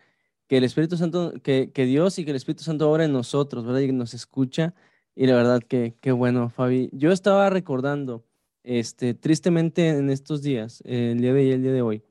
[0.46, 3.66] que el Espíritu Santo, que, que Dios y que el Espíritu Santo obra en nosotros,
[3.66, 3.80] ¿verdad?
[3.80, 4.74] Y nos escucha.
[5.16, 6.88] Y la verdad que qué bueno, Fabi.
[6.92, 8.24] Yo estaba recordando,
[8.62, 12.04] este, tristemente en estos días, el día de hoy el día de hoy,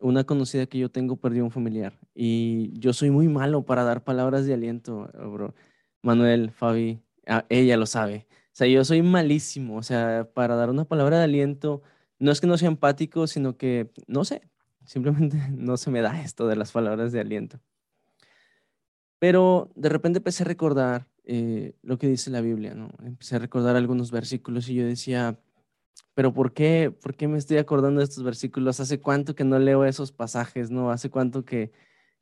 [0.00, 4.04] una conocida que yo tengo perdió un familiar y yo soy muy malo para dar
[4.04, 5.54] palabras de aliento, bro.
[6.02, 8.26] Manuel, Fabi, ah, ella lo sabe.
[8.52, 11.82] O sea, yo soy malísimo, o sea, para dar una palabra de aliento,
[12.18, 14.42] no es que no sea empático, sino que, no sé,
[14.84, 17.60] simplemente no se me da esto de las palabras de aliento.
[19.18, 22.90] Pero de repente empecé a recordar eh, lo que dice la Biblia, ¿no?
[23.04, 25.38] Empecé a recordar algunos versículos y yo decía,
[26.14, 28.80] pero ¿por qué, ¿por qué me estoy acordando de estos versículos?
[28.80, 30.90] ¿Hace cuánto que no leo esos pasajes, no?
[30.90, 31.72] ¿Hace cuánto que,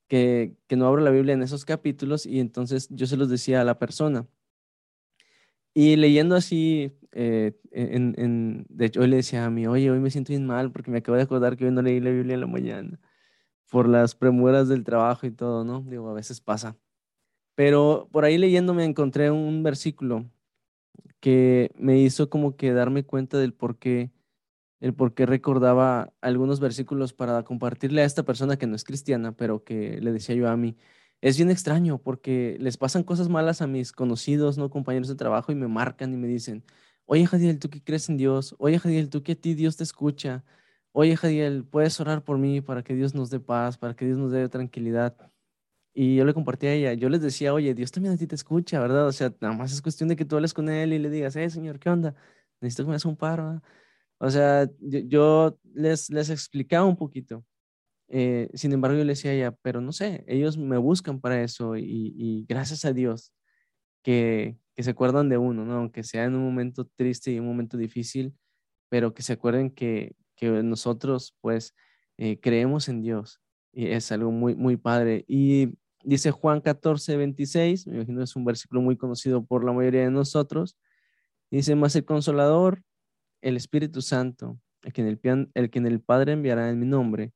[0.09, 2.27] que, que no abro la Biblia en esos capítulos?
[2.27, 4.27] Y entonces yo se los decía a la persona.
[5.75, 10.01] Y leyendo así, eh, en, en, de hecho, hoy le decía a mí, oye, hoy
[10.01, 12.35] me siento bien mal porque me acabo de acordar que hoy no leí la Biblia
[12.35, 13.01] en la mañana
[13.71, 15.83] por las premuras del trabajo y todo, ¿no?
[15.83, 16.77] Digo, a veces pasa.
[17.55, 20.31] Pero por ahí leyendo me encontré un versículo
[21.21, 24.13] que me hizo como que darme cuenta del por qué,
[24.81, 29.33] el por qué recordaba algunos versículos para compartirle a esta persona que no es cristiana,
[29.33, 30.77] pero que le decía yo a mí.
[31.23, 35.53] Es bien extraño porque les pasan cosas malas a mis conocidos, no compañeros de trabajo
[35.53, 36.65] y me marcan y me dicen,
[37.07, 38.55] oye Jadiel, ¿tú que crees en Dios?
[38.59, 40.45] Oye Jadiel, ¿tú que a ti Dios te escucha?
[40.93, 44.19] Oye Jadiel, ¿puedes orar por mí para que Dios nos dé paz, para que Dios
[44.19, 45.17] nos dé tranquilidad?
[45.95, 48.35] Y yo le compartí a ella, yo les decía, oye, Dios también a ti te
[48.35, 49.07] escucha, ¿verdad?
[49.07, 51.37] O sea, nada más es cuestión de que tú hables con él y le digas,
[51.37, 52.15] eh, señor, ¿qué onda?
[52.61, 53.63] Necesito que me hagas un paro.
[54.19, 57.45] O sea, yo, les, les explicaba un poquito.
[58.09, 61.43] Eh, sin embargo, yo le decía a ella, pero no sé, ellos me buscan para
[61.43, 63.33] eso y gracias a Dios
[64.03, 65.75] que, que, se acuerdan de uno, ¿no?
[65.75, 68.35] Aunque sea en un momento triste y un momento difícil,
[68.89, 71.75] pero que se acuerden que, que nosotros, pues,
[72.19, 73.41] eh, creemos en Dios
[73.73, 75.25] y es algo muy, muy padre.
[75.29, 80.03] Y Dice Juan 14, 26, me imagino es un versículo muy conocido por la mayoría
[80.03, 80.77] de nosotros.
[81.51, 82.85] Dice, más el consolador,
[83.41, 86.87] el Espíritu Santo, el que, en el, el que en el Padre enviará en mi
[86.87, 87.33] nombre,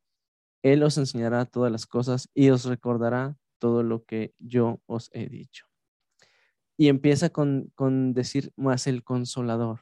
[0.63, 5.29] Él os enseñará todas las cosas y os recordará todo lo que yo os he
[5.29, 5.70] dicho.
[6.81, 9.81] Y empieza con, con decir más el consolador.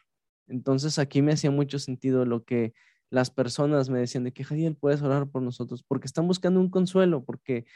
[0.48, 2.74] Entonces aquí me hacía mucho sentido lo que
[3.08, 6.70] las personas me decían de que Jadiel puedes orar por nosotros porque están buscando un
[6.70, 7.66] consuelo, porque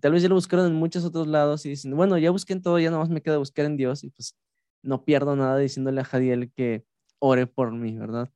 [0.00, 2.62] tal vez ya lo buscaron en muchos otros lados y dicen, bueno, ya busqué en
[2.62, 4.36] todo, ya más me queda buscar en Dios y pues
[4.82, 6.84] no pierdo nada diciéndole a Jadiel que
[7.20, 8.30] ore por mí, ¿verdad?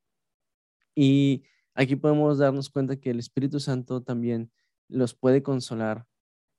[0.95, 1.43] Y
[1.75, 4.53] aquí podemos darnos cuenta que el Espíritu Santo también
[4.89, 6.07] los puede consolar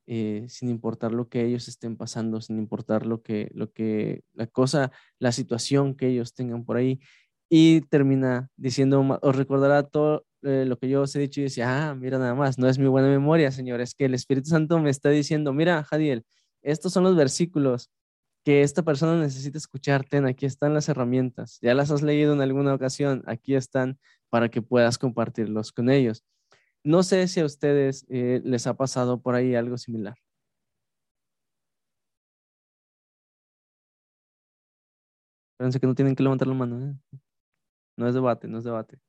[0.07, 4.47] eh, sin importar lo que ellos estén pasando, sin importar lo que, lo que, la
[4.47, 6.99] cosa, la situación que ellos tengan por ahí
[7.49, 11.89] y termina diciendo, os recordará todo eh, lo que yo os he dicho y decía,
[11.89, 14.79] ah, mira nada más, no es mi buena memoria, Señor, es que el Espíritu Santo
[14.79, 16.25] me está diciendo, mira, Jadiel,
[16.61, 17.89] estos son los versículos
[18.43, 22.41] que esta persona necesita escuchar, ten, aquí están las herramientas, ya las has leído en
[22.41, 26.23] alguna ocasión, aquí están para que puedas compartirlos con ellos.
[26.83, 30.15] No sé si a ustedes eh, les ha pasado por ahí algo similar.
[35.59, 36.89] Fíjense que no tienen que levantar la mano.
[36.89, 37.19] ¿eh?
[37.97, 38.99] No es debate, no es debate.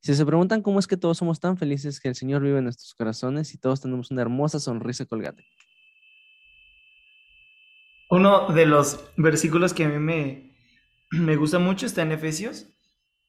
[0.00, 2.64] Si se preguntan cómo es que todos somos tan felices que el Señor vive en
[2.64, 5.44] nuestros corazones y todos tenemos una hermosa sonrisa colgate.
[8.08, 10.54] Uno de los versículos que a mí me,
[11.10, 12.68] me gusta mucho está en Efesios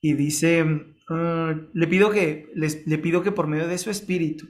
[0.01, 0.65] y dice,
[1.09, 4.47] ah, le, pido que, les, le pido que por medio de su espíritu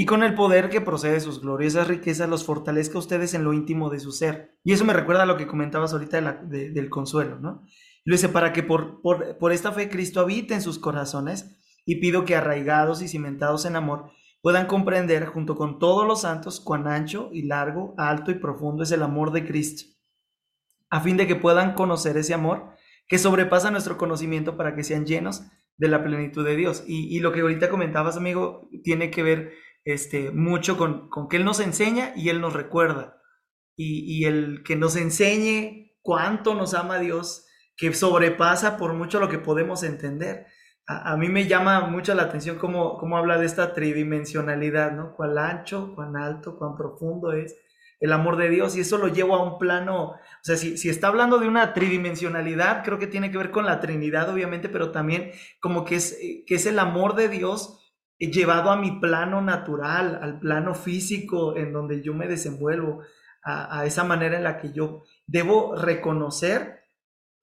[0.00, 3.42] y con el poder que procede de sus gloriosas riquezas los fortalezca a ustedes en
[3.42, 4.56] lo íntimo de su ser.
[4.62, 7.64] Y eso me recuerda a lo que comentabas ahorita del consuelo, ¿no?
[8.04, 12.24] Lo dice, para que por, por, esta fe Cristo habite en sus corazones y pido
[12.24, 17.30] que arraigados y cimentados en amor puedan comprender junto con todos los santos cuán ancho
[17.32, 19.90] y largo, alto y profundo es el amor de Cristo,
[20.90, 22.70] a fin de que puedan conocer ese amor
[23.08, 25.42] que sobrepasa nuestro conocimiento para que sean llenos
[25.78, 26.84] de la plenitud de Dios.
[26.86, 29.52] Y, lo que ahorita comentabas, amigo, tiene que ver
[29.84, 33.22] este, mucho con, con que Él nos enseña y Él nos recuerda.
[33.76, 39.38] Y, el que nos enseñe cuánto nos ama Dios, que sobrepasa por mucho lo que
[39.38, 40.46] podemos entender.
[40.86, 45.14] A, mí me llama mucho la atención cómo, cómo habla de esta tridimensionalidad, ¿no?
[45.14, 47.54] Cuán ancho, cuán alto, cuán profundo es
[48.00, 50.88] el amor de Dios y eso lo llevo a un plano, o sea, si, si,
[50.88, 54.92] está hablando de una tridimensionalidad, creo que tiene que ver con la Trinidad, obviamente, pero
[54.92, 57.78] también como que es, que es el amor de Dios
[58.18, 63.02] llevado a mi plano natural, al plano físico en donde yo me desenvuelvo,
[63.42, 66.80] a, esa manera en la que yo debo reconocer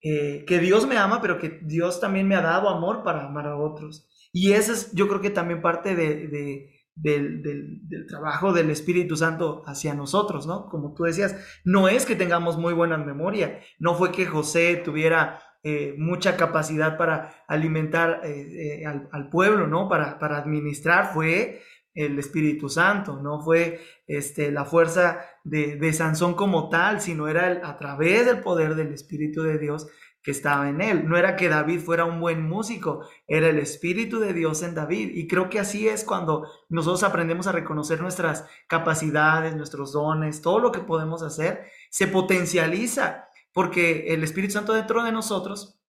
[0.01, 3.47] eh, que Dios me ama, pero que Dios también me ha dado amor para amar
[3.47, 4.07] a otros.
[4.31, 9.63] Y eso es, yo creo que también parte de, del, del, trabajo del Espíritu Santo
[9.65, 10.69] hacia nosotros, ¿no?
[10.69, 15.39] Como tú decías, no es que tengamos muy buena memoria, no fue que José tuviera
[15.63, 19.89] eh, mucha capacidad para alimentar eh, eh, al, pueblo, ¿no?
[19.89, 21.61] Para, para, administrar fue
[21.93, 27.61] el Espíritu Santo, no fue este, la fuerza de, de Sansón como tal, sino era
[27.63, 29.87] a través del poder del Espíritu de Dios
[30.25, 31.07] que estaba en él.
[31.07, 35.11] No era que David fuera un buen músico, era el Espíritu de Dios en David.
[35.13, 40.57] Y creo que así es cuando nosotros aprendemos a reconocer nuestras capacidades, nuestros dones, todo
[40.57, 45.79] lo que podemos hacer, se potencializa porque el Espíritu Santo dentro de nosotros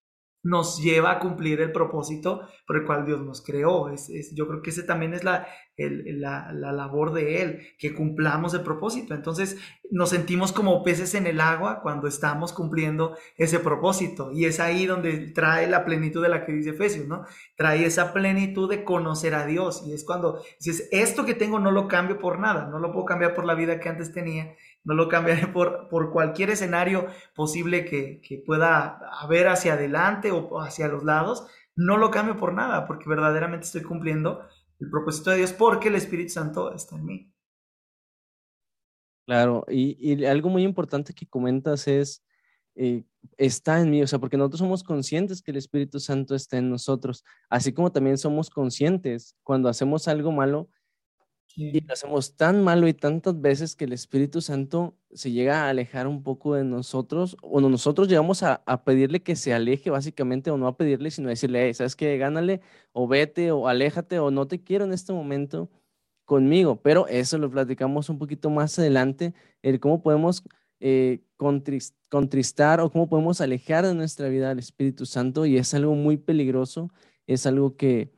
[0.46, 3.88] nos lleva a cumplir el propósito por el cual Dios nos creó.
[3.88, 8.61] Es, yo creo que ese también es la, la, labor de Él, que cumplamos el
[8.61, 9.12] propósito.
[9.12, 9.59] Entonces
[9.90, 14.30] nos sentimos como peces en el agua cuando estamos cumpliendo ese propósito.
[14.30, 17.24] Y es ahí donde trae la plenitud de la que dice Efesios, ¿no?
[17.56, 19.82] Trae esa plenitud de conocer a Dios.
[19.85, 23.04] Y es cuando dices, esto que tengo no lo cambio por nada, no lo puedo
[23.04, 24.54] cambiar por la vida que antes tenía
[24.87, 30.88] no lo cambiaré por, por cualquier escenario posible que, pueda haber hacia adelante o hacia
[30.88, 34.46] los lados, no lo cambio por nada, porque verdaderamente estoy cumpliendo
[34.79, 37.33] el propósito de Dios, porque el Espíritu Santo está en mí.
[39.27, 42.22] Claro, y, algo muy importante que comentas es,
[42.77, 43.03] eh,
[43.37, 46.70] está en mí, o sea, porque nosotros somos conscientes que el Espíritu Santo está en
[46.70, 50.68] nosotros, así como también somos conscientes cuando hacemos algo malo,
[51.57, 55.71] y lo hacemos tan malo y tantas veces que el Espíritu Santo se llega a
[55.71, 60.59] alejar un poco de nosotros, o nosotros llegamos a, pedirle que se aleje básicamente, o
[60.59, 62.19] no a pedirle, sino a decirle, ¿sabes qué?
[62.19, 62.61] Gánale,
[62.92, 65.71] o vete, o aléjate, o no te quiero en este momento
[66.27, 66.83] conmigo.
[66.83, 70.45] Pero eso lo platicamos un poquito más adelante, el cómo podemos
[70.81, 71.23] eh,
[72.11, 76.19] contristar o cómo podemos alejar de nuestra vida al Espíritu Santo, y es algo muy
[76.19, 76.90] peligroso,
[77.27, 78.15] es algo que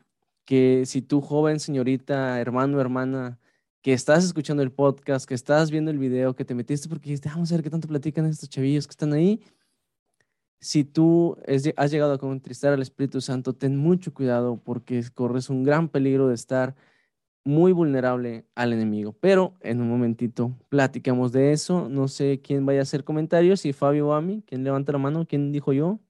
[0.48, 3.38] que si tú, joven, señorita, hermano, hermana,
[3.82, 7.28] que estás escuchando el podcast, que estás viendo el video, que te metiste porque dijiste,
[7.28, 9.42] vamos a ver qué tanto platican estos chavillos que están ahí.
[10.58, 11.36] Si tú
[11.76, 16.28] has llegado a contristar al Espíritu Santo, ten mucho cuidado porque corres un gran peligro
[16.28, 16.74] de estar
[17.44, 19.12] muy vulnerable al enemigo.
[19.20, 21.90] Pero en un momentito platicamos de eso.
[21.90, 25.26] No sé quién vaya a hacer comentarios, si Fabio o Ami, quién levanta la mano,
[25.26, 26.00] quién dijo yo.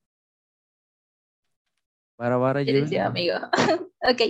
[2.19, 3.05] Para, para, yo.
[3.05, 3.37] amigo.
[4.03, 4.21] ok,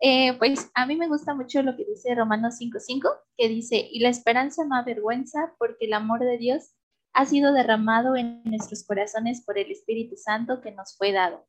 [0.00, 4.00] eh, pues a mí me gusta mucho lo que dice Romanos 5.5, que dice, y
[4.00, 6.72] la esperanza no avergüenza porque el amor de Dios
[7.12, 11.46] ha sido derramado en nuestros corazones por el Espíritu Santo que nos fue dado.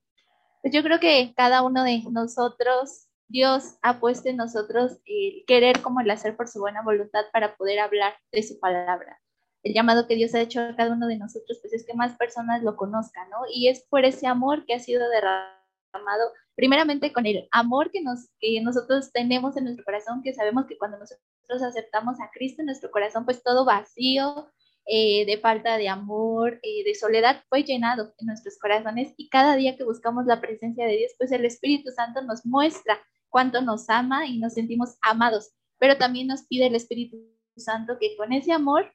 [0.61, 5.81] Pues yo creo que cada uno de nosotros, Dios ha puesto en nosotros el querer
[5.81, 9.19] como el hacer por su buena voluntad para poder hablar de su palabra.
[9.63, 12.15] El llamado que Dios ha hecho a cada uno de nosotros, pues es que más
[12.17, 13.39] personas lo conozcan, ¿no?
[13.51, 15.56] Y es por ese amor que ha sido derramado
[15.97, 20.65] amado, primeramente con el amor que, nos, que nosotros tenemos en nuestro corazón, que sabemos
[20.65, 24.49] que cuando nosotros aceptamos a Cristo en nuestro corazón, pues todo vacío,
[24.89, 29.57] eh, de falta de amor, eh, de soledad, fue llenado en nuestros corazones y cada
[29.57, 33.89] día que buscamos la presencia de Dios, pues el Espíritu Santo nos muestra cuánto nos
[33.89, 37.17] ama y nos sentimos amados, pero también nos pide el Espíritu
[37.57, 38.89] Santo que con ese amor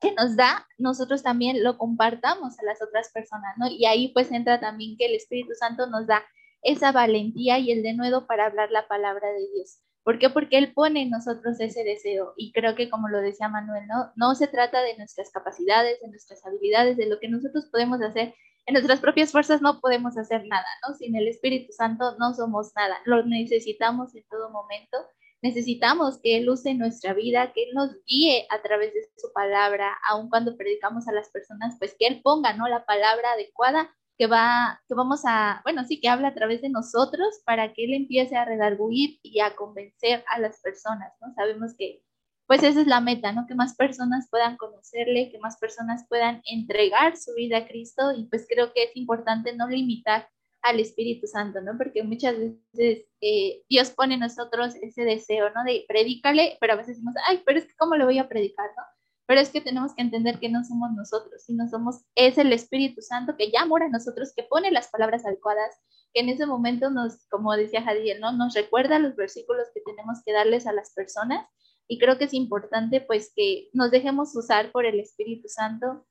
[0.00, 3.68] que nos da, nosotros también lo compartamos a las otras personas, ¿no?
[3.68, 6.24] Y ahí pues entra también que el Espíritu Santo nos da
[6.62, 9.78] esa valentía y el denuedo para hablar la palabra de Dios.
[10.02, 10.30] ¿Por qué?
[10.30, 12.32] Porque Él pone en nosotros ese deseo.
[12.36, 16.08] Y creo que como lo decía Manuel, no, no se trata de nuestras capacidades, de
[16.08, 18.34] nuestras habilidades, de lo que nosotros podemos hacer.
[18.66, 20.94] En nuestras propias fuerzas no podemos hacer nada, ¿no?
[20.94, 22.96] Sin el Espíritu Santo no somos nada.
[23.04, 24.98] Lo necesitamos en todo momento
[25.42, 29.96] necesitamos que Él use nuestra vida, que Él nos guíe a través de su palabra,
[30.08, 32.66] aun cuando predicamos a las personas, pues que Él ponga, ¿no?
[32.68, 36.68] La palabra adecuada que va, que vamos a, bueno, sí, que habla a través de
[36.68, 41.32] nosotros para que Él empiece a redarguir y a convencer a las personas, ¿no?
[41.34, 42.02] Sabemos que,
[42.46, 43.46] pues esa es la meta, ¿no?
[43.46, 48.24] Que más personas puedan conocerle, que más personas puedan entregar su vida a Cristo y
[48.26, 50.28] pues creo que es importante no limitar
[50.62, 51.76] al Espíritu Santo, ¿no?
[51.78, 55.62] Porque muchas veces eh, Dios pone en nosotros ese deseo, ¿no?
[55.64, 58.68] De predícale, pero a veces decimos, ay, pero es que ¿cómo le voy a predicar,
[58.76, 58.82] no?
[59.28, 63.02] Pero es que tenemos que entender que no somos nosotros, sino somos, es el Espíritu
[63.02, 65.76] Santo que ya mora en nosotros, que pone las palabras adecuadas,
[66.14, 68.32] que en ese momento nos, como decía Jadiel, ¿no?
[68.32, 71.46] Nos recuerda los versículos que tenemos que darles a las personas
[71.86, 76.06] y creo que es importante pues que nos dejemos usar por el Espíritu Santo.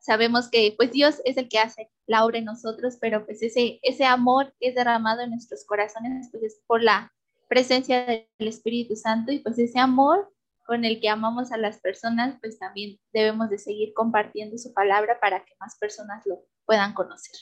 [0.00, 3.78] Sabemos que pues Dios es el que hace la obra en nosotros, pero pues ese,
[3.82, 7.12] ese amor que es derramado en nuestros corazones pues es por la
[7.48, 10.28] presencia del Espíritu Santo y pues ese amor
[10.68, 15.18] con el que amamos a las personas, pues también debemos de seguir compartiendo su palabra
[15.18, 17.34] para que más personas lo puedan conocer.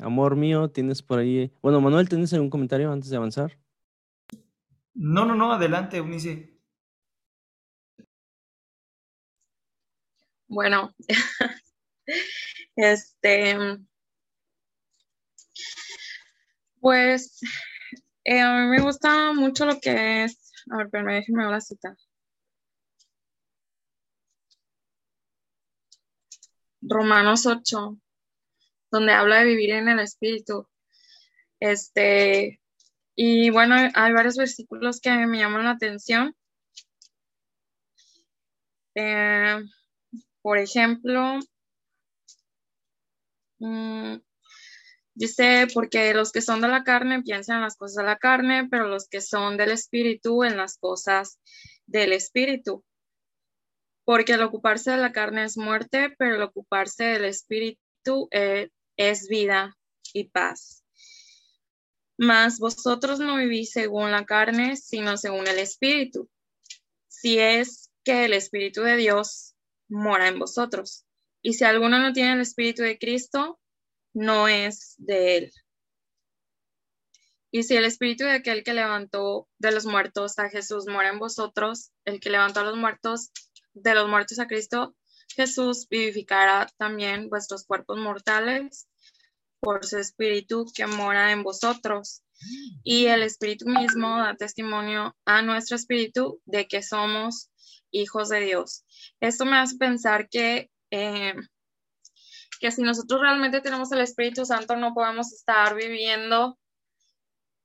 [0.00, 1.52] Amor mío, tienes por ahí.
[1.62, 3.56] Bueno, Manuel, ¿tienes algún comentario antes de avanzar?
[4.94, 6.58] No, no, no, adelante, Eunice.
[10.48, 10.92] Bueno,
[12.74, 13.56] este,
[16.80, 17.40] pues
[18.24, 21.60] eh, a mí me gusta mucho lo que es, a ver, pero déjenme ver la
[21.60, 21.96] cita.
[26.82, 27.98] Romanos 8,
[28.90, 30.66] donde habla de vivir en el Espíritu.
[31.60, 32.60] Este,
[33.16, 36.34] y bueno, hay varios versículos que me llaman la atención.
[38.94, 39.60] Eh,
[40.42, 41.38] por ejemplo,
[43.58, 44.16] mm,
[45.14, 48.68] Dice, porque los que son de la carne piensan en las cosas de la carne,
[48.70, 51.38] pero los que son del espíritu en las cosas
[51.86, 52.84] del espíritu.
[54.04, 59.28] Porque el ocuparse de la carne es muerte, pero el ocuparse del espíritu eh, es
[59.28, 59.76] vida
[60.12, 60.84] y paz.
[62.16, 66.28] Mas vosotros no vivís según la carne, sino según el espíritu.
[67.08, 69.54] Si es que el espíritu de Dios
[69.88, 71.04] mora en vosotros.
[71.42, 73.58] Y si alguno no tiene el espíritu de Cristo,
[74.12, 75.52] no es de él.
[77.52, 81.18] Y si el espíritu de aquel que levantó de los muertos a Jesús mora en
[81.18, 83.30] vosotros, el que levantó a los muertos
[83.74, 84.94] de los muertos a Cristo,
[85.34, 88.88] Jesús vivificará también vuestros cuerpos mortales
[89.60, 92.22] por su espíritu que mora en vosotros.
[92.82, 97.50] Y el espíritu mismo da testimonio a nuestro espíritu de que somos
[97.90, 98.84] hijos de Dios.
[99.20, 101.34] Esto me hace pensar que eh,
[102.60, 106.58] que si nosotros realmente tenemos el Espíritu Santo no podemos estar viviendo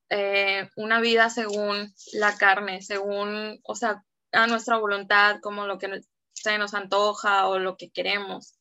[0.09, 6.01] eh, una vida según la carne, según, o sea, a nuestra voluntad, como lo que
[6.33, 8.57] se nos antoja o lo que queremos,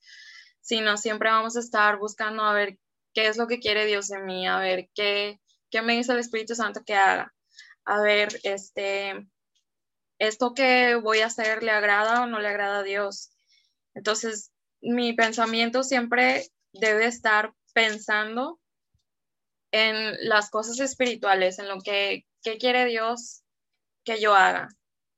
[0.61, 2.79] sino siempre vamos a estar buscando a ver
[3.13, 6.19] qué es lo que quiere Dios de mí, a ver qué, qué me dice el
[6.19, 7.33] Espíritu Santo que haga,
[7.85, 9.29] a ver, este,
[10.19, 13.31] esto que voy a hacer le agrada o no le agrada a Dios.
[13.95, 14.51] Entonces,
[14.85, 18.61] mi pensamiento siempre debe estar pensando
[19.73, 22.25] en las cosas espirituales, en lo que,
[22.61, 23.43] quiere Dios
[24.05, 24.69] que yo haga.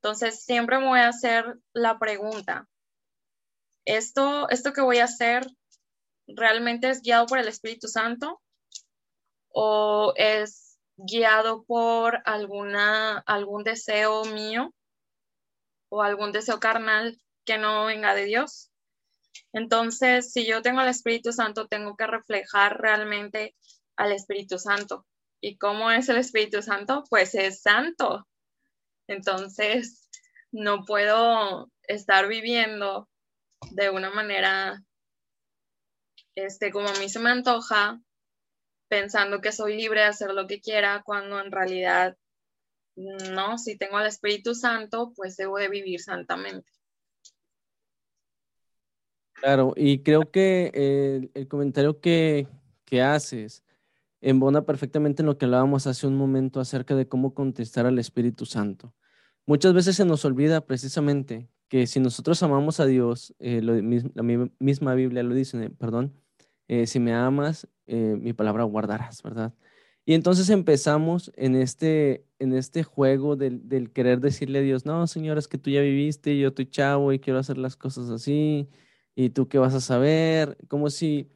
[0.01, 2.69] Entonces, siempre me voy a hacer la pregunta,
[3.85, 5.47] ¿esto, esto que voy a hacer
[6.29, 8.41] realmente es guiado por el Espíritu Santo
[9.49, 14.73] o es guiado por alguna, algún deseo mío
[15.91, 18.71] o algún deseo carnal que no venga de Dios?
[19.53, 23.55] Entonces, si yo tengo el Espíritu Santo, tengo que reflejar realmente
[23.97, 25.07] al Espíritu Santo.
[25.41, 27.05] ¿Y cómo es el Espíritu Santo?
[27.09, 28.27] Pues es santo.
[29.07, 30.09] Entonces,
[30.53, 33.09] no puedo estar viviendo
[33.71, 34.83] de una manera,
[36.35, 38.01] este, como a mí se me antoja,
[38.89, 42.17] pensando que soy libre de hacer lo que quiera, cuando en realidad
[42.97, 46.71] no, si tengo el Espíritu Santo, pues debo de vivir santamente.
[49.41, 52.49] Claro, y creo que el, comentario que,
[52.85, 53.63] que haces
[54.21, 58.47] embona perfectamente en lo que hablábamos hace un momento acerca de cómo contestar al Espíritu
[58.47, 58.95] Santo.
[59.47, 64.23] Muchas veces se nos olvida precisamente que si nosotros amamos a Dios, eh, la
[64.59, 66.15] misma Biblia lo dice, perdón,
[66.69, 69.55] eh, si me amas, eh, mi palabra guardarás, ¿verdad?
[70.05, 75.07] Y entonces empezamos en este, en este juego del, del, querer decirle a Dios, no,
[75.07, 78.69] Señor, es que tú ya viviste, yo estoy chavo y quiero hacer las cosas así,
[79.17, 80.59] ¿Y tú qué vas a saber?
[80.69, 81.29] Como si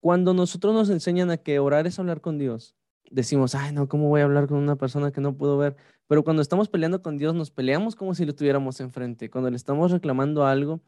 [0.00, 2.74] cuando nosotros nos enseñan a que orar es hablar con Dios,
[3.10, 5.76] decimos, ay, no, ¿cómo voy a hablar con una persona que no puedo ver?
[6.06, 9.30] Pero cuando estamos peleando con Dios, nos peleamos como si lo tuviéramos enfrente.
[9.30, 10.80] Cuando le estamos reclamando algo,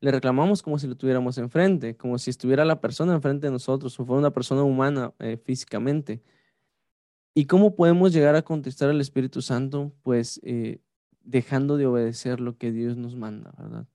[0.00, 3.98] le reclamamos como si lo tuviéramos enfrente, como si estuviera la persona enfrente de nosotros
[3.98, 6.22] o fuera una persona humana eh, físicamente.
[7.34, 9.92] ¿Y cómo podemos llegar a contestar al Espíritu Santo?
[10.02, 10.80] Pues eh,
[11.22, 13.86] dejando de obedecer lo que Dios nos manda, ¿verdad?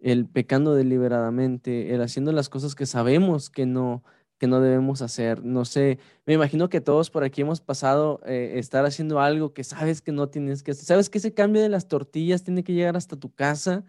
[0.00, 4.02] El pecando deliberadamente, el haciendo las cosas que sabemos que no,
[4.38, 5.44] que no debemos hacer.
[5.44, 9.64] No sé, me imagino que todos por aquí hemos pasado eh, estar haciendo algo que
[9.64, 10.84] sabes que no tienes que hacer.
[10.86, 13.84] Sabes que ese cambio de las tortillas tiene que llegar hasta tu casa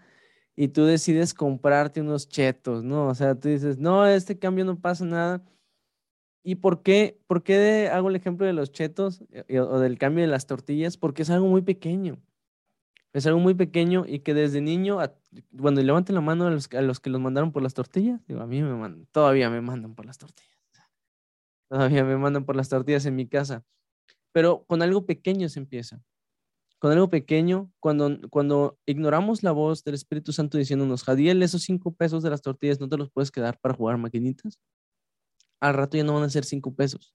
[0.55, 3.07] y tú decides comprarte unos chetos, ¿no?
[3.07, 5.43] O sea, tú dices, no, este cambio no pasa nada.
[6.43, 10.23] ¿Y por qué, por qué hago el ejemplo de los chetos eh, o del cambio
[10.23, 10.97] de las tortillas?
[10.97, 12.19] Porque es algo muy pequeño.
[13.13, 14.99] Es algo muy pequeño y que desde niño,
[15.59, 18.61] cuando levanten la mano a los, que los mandaron por las tortillas, digo, a mí
[18.61, 20.51] me mandan, todavía me mandan por las tortillas.
[21.69, 23.63] Todavía me mandan por las tortillas en mi casa.
[24.33, 26.01] Pero con algo pequeño se empieza.
[26.79, 31.93] Con algo pequeño, cuando, cuando ignoramos la voz del Espíritu Santo diciéndonos, Jadiel, esos cinco
[31.93, 34.59] pesos de las tortillas no te los puedes quedar para jugar maquinitas.
[35.61, 37.13] Al rato ya no van a ser cinco pesos.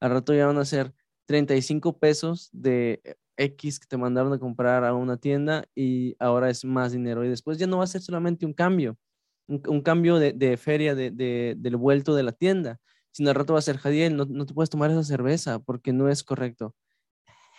[0.00, 0.94] Al rato ya van a ser
[1.26, 6.64] 35 pesos de X que te mandaron a comprar a una tienda y ahora es
[6.64, 7.24] más dinero.
[7.24, 8.98] Y después ya no va a ser solamente un cambio,
[9.46, 11.10] un, cambio de, feria de,
[11.56, 12.80] del vuelto de la tienda,
[13.10, 15.92] sino al rato va a ser, Jadiel, no, no te puedes tomar esa cerveza porque
[15.92, 16.74] no es correcto.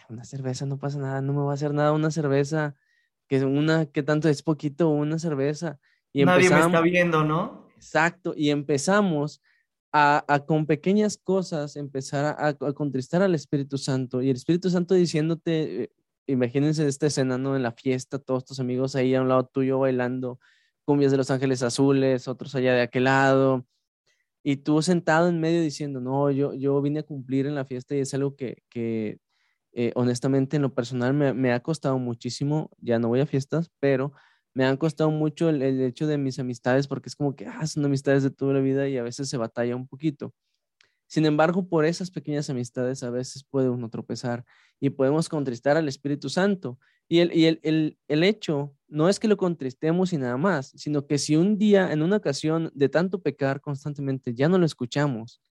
[0.09, 2.76] Una cerveza no pasa nada, no me va a hacer nada una cerveza,
[3.28, 5.80] que una, que tanto es poquito, una cerveza.
[6.11, 7.69] Y Nadie me está viendo, ¿no?
[7.76, 9.41] Exacto, y empezamos
[9.93, 14.95] a, con pequeñas cosas empezar a, a, contristar al Espíritu Santo y el Espíritu Santo
[14.95, 15.91] diciéndote, eh,
[16.25, 17.55] imagínense esta escena, ¿no?
[17.55, 20.39] En la fiesta, todos tus amigos ahí a un lado tuyo bailando
[20.83, 23.65] cumbias de los ángeles azules, otros allá de aquel lado,
[24.43, 27.95] y tú sentado en medio diciendo, no, yo, yo vine a cumplir en la fiesta
[27.95, 29.19] y es algo que, que
[29.73, 33.71] eh, honestamente en lo personal me, me ha costado muchísimo, ya no voy a fiestas,
[33.79, 34.11] pero
[34.54, 37.86] me han costado mucho el, hecho de mis amistades porque es como que ah, son
[37.86, 40.34] amistades de toda la vida y a veces se batalla un poquito.
[41.08, 44.45] Sin embargo, por esas pequeñas amistades a veces uno tropezar
[44.80, 46.80] y podemos contristar al Espíritu Santo.
[47.08, 50.72] Y, el, y el, el, el, hecho no es que lo contristemos y nada más,
[50.76, 54.66] sino que si un día, en una ocasión de tanto pecar constantemente, ya no lo
[54.66, 55.41] escuchamos,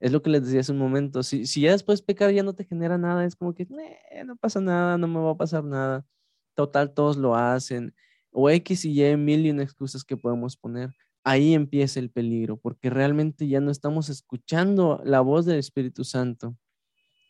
[0.00, 2.54] es lo que les decía hace un momento, si, si ya después pecar ya no
[2.54, 3.66] te genera nada, es como que
[4.24, 6.06] no pasa nada, no me va a pasar nada,
[6.54, 7.94] total, todos lo hacen,
[8.32, 10.90] o X y Y mil y una excusas que podemos poner,
[11.24, 16.56] ahí empieza el peligro, porque realmente ya no estamos escuchando la voz del Espíritu Santo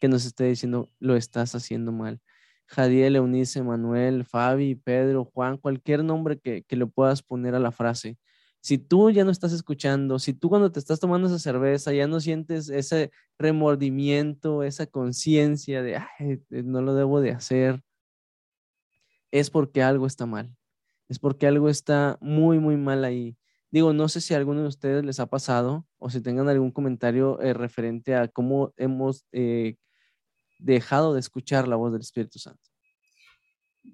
[0.00, 2.20] que nos está diciendo, lo estás haciendo mal.
[2.66, 7.72] Jadiel, Eunice, Manuel, Fabi, Pedro, Juan, cualquier nombre que, que le puedas poner a la
[7.72, 8.18] frase.
[8.60, 12.06] Si tú ya no estás escuchando, si tú cuando te estás tomando esa cerveza ya
[12.06, 16.00] no sientes ese remordimiento, esa conciencia de,
[16.64, 17.82] no lo debo de hacer,
[19.30, 20.57] es porque algo está mal
[21.08, 23.36] es porque algo está muy, muy mal ahí.
[23.70, 26.70] Digo, no sé si a alguno de ustedes les ha pasado o si tengan algún
[26.70, 29.76] comentario eh, referente a cómo hemos eh,
[30.58, 32.62] dejado de escuchar la voz del Espíritu Santo.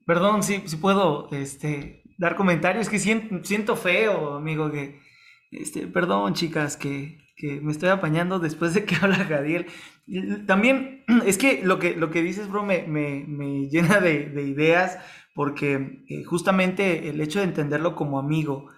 [0.07, 5.01] Perdón, si, puedo este, dar comentarios, que siento, siento feo, amigo, que,
[5.51, 7.23] este, perdón, chicas, que,
[7.63, 9.67] me estoy apañando después de que habla Jadiel.
[10.47, 14.99] También es que lo que, lo que dices, bro, me, me, me llena de, ideas,
[15.35, 18.71] porque eh, justamente el hecho de entenderlo como amigo,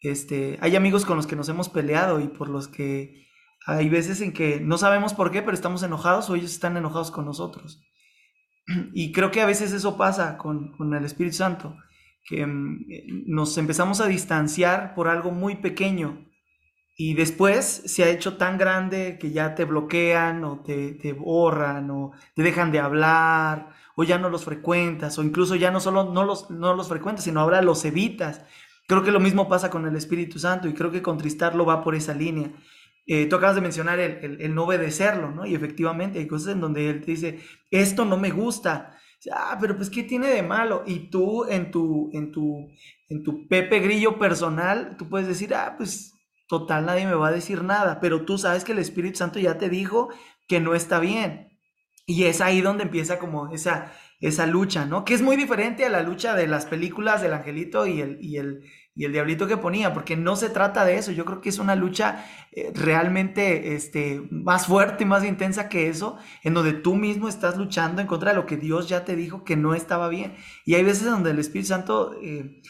[0.00, 3.26] este, hay amigos con los que nos hemos peleado y por los que
[3.66, 7.10] hay veces en que no sabemos por qué, pero estamos enojados o ellos están enojados
[7.10, 7.82] con nosotros.
[8.94, 11.76] Y creo que a veces eso pasa con, con el Espíritu Santo,
[12.24, 12.84] que mm,
[13.26, 16.26] nos empezamos a distanciar por algo muy pequeño
[16.96, 21.90] y después se ha hecho tan grande que ya te bloquean o te, te borran
[21.90, 26.12] o te dejan de hablar o ya no los frecuentas, o incluso ya no solo
[26.12, 28.42] no los, no los frecuentas, sino ahora los evitas.
[28.86, 31.94] Creo que lo mismo pasa con el Espíritu Santo y creo que contristarlo va por
[31.94, 32.50] esa línea.
[33.06, 35.46] Eh, tú acabas de mencionar el, el, no obedecerlo, ¿no?
[35.46, 38.96] Y efectivamente hay cosas en donde él te dice, esto no me gusta.
[39.32, 40.82] Ah, pero pues, ¿qué tiene de malo?
[40.86, 42.70] Y tú en tu, en tu,
[43.08, 46.14] en tu Pepe Grillo personal, tú puedes decir, ah, pues,
[46.46, 48.00] total, nadie me va a decir nada.
[48.00, 50.08] Pero tú sabes que el Espíritu Santo ya te dijo
[50.48, 51.49] que no está bien.
[52.10, 55.04] Y es ahí donde empieza como esa, esa lucha, ¿no?
[55.04, 58.38] Que es muy diferente a la lucha de las películas del angelito y el, y
[58.38, 58.64] el,
[58.96, 61.12] y el diablito que ponía, porque no se trata de eso.
[61.12, 65.86] Yo creo que es una lucha eh, realmente este, más fuerte y más intensa que
[65.86, 69.14] eso, en donde tú mismo estás luchando en contra de lo que Dios ya te
[69.14, 70.34] dijo que no estaba bien.
[70.64, 72.18] Y hay veces donde el Espíritu Santo...
[72.20, 72.60] Eh,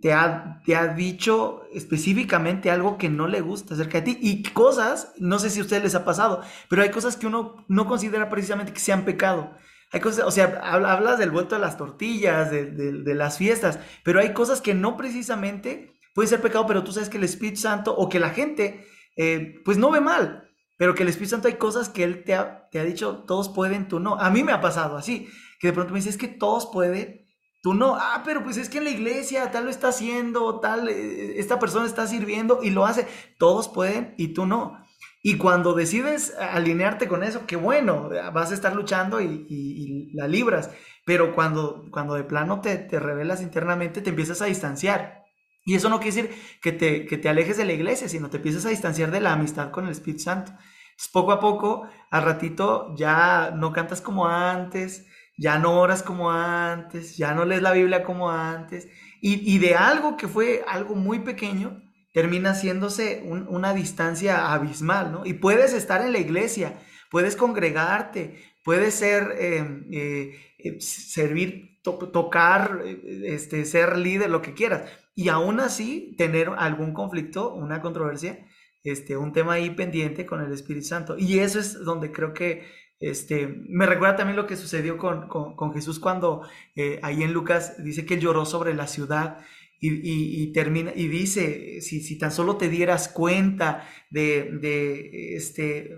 [0.00, 4.42] te ha, te ha dicho específicamente algo que no le gusta acerca de ti y
[4.42, 7.86] cosas, no sé si a ustedes les ha pasado, pero hay cosas que uno no
[7.86, 9.54] considera precisamente que sean pecado.
[9.92, 14.20] Hay cosas, o sea, hablas del vuelto de las tortillas, de, de, las fiestas, pero
[14.20, 17.94] hay cosas que no precisamente pueden ser pecado, pero tú sabes que el Espíritu Santo
[17.94, 21.54] o que la gente, eh, pues no ve mal, pero que el Espíritu Santo hay
[21.54, 24.18] cosas que Él te ha, te ha dicho, todos pueden, tú no.
[24.18, 25.28] A mí me ha pasado así,
[25.60, 27.26] que de pronto me dices, es que todos pueden,
[27.62, 30.88] Tú no, ah, pero pues es que en la iglesia tal lo está haciendo, tal,
[30.88, 33.06] eh, esta persona está sirviendo y lo hace.
[33.38, 34.84] Todos pueden y tú no.
[35.22, 40.70] Y cuando decides alinearte con eso, qué bueno, vas a estar luchando y, la libras.
[41.06, 45.22] Pero cuando, cuando de plano te, te, revelas internamente, te empiezas a distanciar.
[45.64, 48.38] Y eso no quiere decir que te, que te alejes de la iglesia, sino te
[48.38, 50.52] empiezas a distanciar de la amistad con el Espíritu Santo.
[51.12, 55.06] Poco a poco, al ratito, ya no cantas como antes,
[55.36, 58.88] ya no oras como antes, ya no lees la Biblia como antes.
[59.20, 65.26] Y, y de algo que fue algo muy pequeño, termina haciéndose una distancia abismal, ¿no?
[65.26, 66.78] Y puedes estar en la iglesia,
[67.10, 74.54] puedes congregarte, puedes ser, em, eh, eh, servir, tocar, eh, este, ser líder, lo que
[74.54, 74.90] quieras.
[75.14, 78.46] Y aún así tener algún conflicto, una controversia,
[78.84, 81.16] este, un tema ahí pendiente con el Espíritu Santo.
[81.18, 82.66] Y eso es donde creo que
[83.02, 86.42] este, me recuerda también lo que sucedió con, con Jesús cuando
[87.02, 89.38] ahí en Lucas dice que lloró sobre la ciudad
[89.84, 95.90] y, termina, y dice, si, si, tan solo te dieras cuenta de, de este,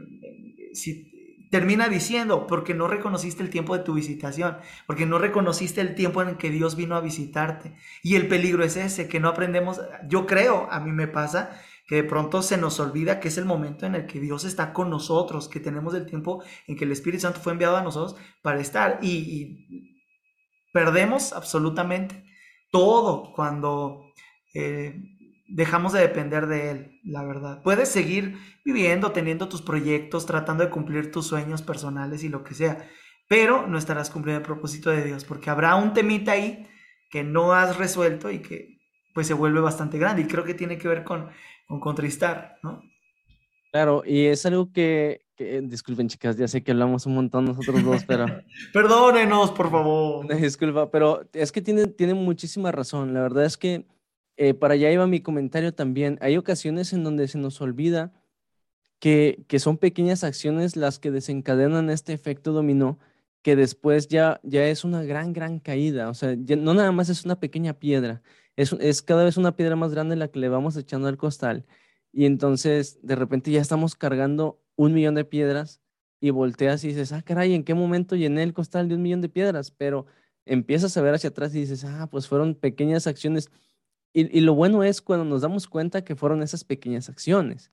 [0.73, 1.15] si,
[1.51, 6.23] termina diciendo, porque no reconociste el tiempo de tu visitación, porque no reconociste el tiempo
[6.23, 7.75] en que Dios vino a visitarte.
[8.03, 11.97] Y el peligro es ese, que no aprendemos, yo creo, a mí me pasa, que
[11.97, 14.91] de pronto se nos olvida que es el momento en el que Dios está con
[14.91, 18.61] nosotros, que tenemos el tiempo en que el Espíritu Santo fue enviado a nosotros para
[18.61, 19.93] estar y,
[20.73, 22.25] perdemos absolutamente
[22.73, 24.13] todo cuando
[24.55, 25.01] eh,
[25.47, 27.63] dejamos de depender de Él, la verdad.
[27.63, 32.55] Puedes seguir viviendo, teniendo tus proyectos, tratando de cumplir tus sueños personales y lo que
[32.55, 32.89] sea,
[33.29, 36.67] pero no estarás cumpliendo el propósito de Dios, porque habrá un temita ahí
[37.11, 38.75] que no has resuelto y que
[39.15, 41.31] pues se vuelve bastante grande y creo que tiene que ver con,
[41.67, 42.83] con contristar, ¿no?
[43.75, 48.05] Claro, y es algo que, disculpen chicas, ya sé que hablamos un montón nosotros dos,
[48.05, 48.27] pero...
[48.73, 50.29] Perdónenos, por favor.
[50.41, 53.13] Disculpa, pero es que tiene, tiene muchísima razón.
[53.15, 53.85] La verdad es que
[54.37, 56.19] eh, para allá iba mi comentario también.
[56.21, 58.13] Hay ocasiones en donde se nos olvida
[59.01, 63.01] que, que son pequeñas acciones las que desencadenan este efecto dominó,
[63.43, 66.11] que después ya, ya es una gran, gran caída.
[66.11, 68.23] O sea, no nada más es una pequeña piedra,
[68.57, 71.67] es, es cada vez una piedra más grande la que le vamos echando al costal.
[72.13, 75.81] Y entonces de repente ya estamos cargando un millón de piedras
[76.21, 79.21] y volteas y dices, ah, caray, ¿en qué momento llené el costal de un millón
[79.21, 79.71] de piedras?
[79.71, 80.07] Pero
[80.47, 83.51] empiezas a ver hacia atrás y dices, ah, pues fueron pequeñas acciones.
[84.13, 87.73] Y, lo bueno es cuando nos damos cuenta que fueron esas pequeñas acciones.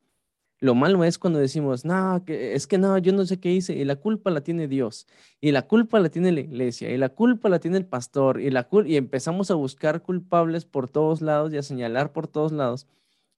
[0.61, 3.73] Lo malo es cuando decimos, no, que, es que no, yo no sé qué hice,
[3.75, 5.07] y la culpa la tiene Dios,
[5.41, 8.51] y la culpa la tiene la iglesia, y la culpa la tiene el pastor, y,
[8.51, 12.87] la y empezamos a buscar culpables por todos lados y a señalar por todos lados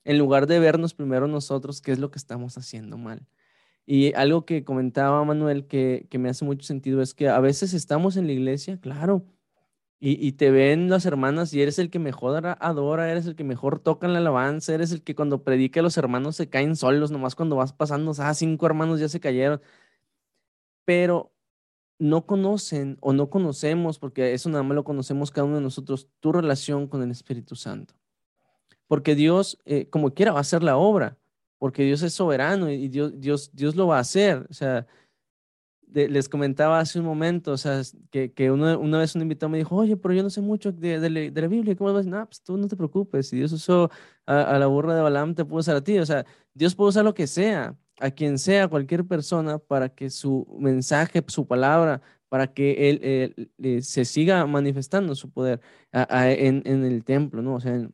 [0.05, 3.25] en lugar de vernos primero nosotros qué es lo que estamos haciendo mal.
[3.85, 8.15] Y algo que comentaba Manuel que, me hace mucho sentido es que a veces estamos
[8.17, 9.25] en la iglesia, claro,
[10.05, 13.79] y, te ven las hermanas y eres el que mejor adora, eres el que mejor
[13.79, 17.35] toca en la alabanza, eres el que cuando predica los hermanos se caen solos, nomás
[17.35, 19.61] cuando vas pasando, ah, cinco hermanos ya se cayeron.
[20.85, 21.31] Pero
[21.99, 26.09] no conocen o no conocemos, porque eso nada más lo conocemos cada uno de nosotros,
[26.19, 27.95] tu relación con el Espíritu Santo
[28.93, 31.17] porque Dios, eh, como quiera, va a hacer la obra,
[31.57, 34.45] porque Dios es soberano y Dios, Dios, Dios lo va a hacer.
[34.51, 34.85] O sea,
[35.93, 39.75] les comentaba hace un momento, o sea, que, que una vez un invitado me dijo,
[39.75, 42.07] oye, pero yo no sé mucho de, de, la Biblia, ¿cómo vas?
[42.07, 43.89] No, pues tú no te preocupes, si Dios usó
[44.25, 45.99] a, la burra de Balaam, te puede usar a ti.
[45.99, 50.09] O sea, Dios puede usar lo que sea, a quien sea, cualquier persona, para que
[50.09, 57.03] su mensaje, su palabra, para que él, se siga manifestando su poder en, en, el
[57.03, 57.55] templo, ¿no?
[57.55, 57.87] O sea,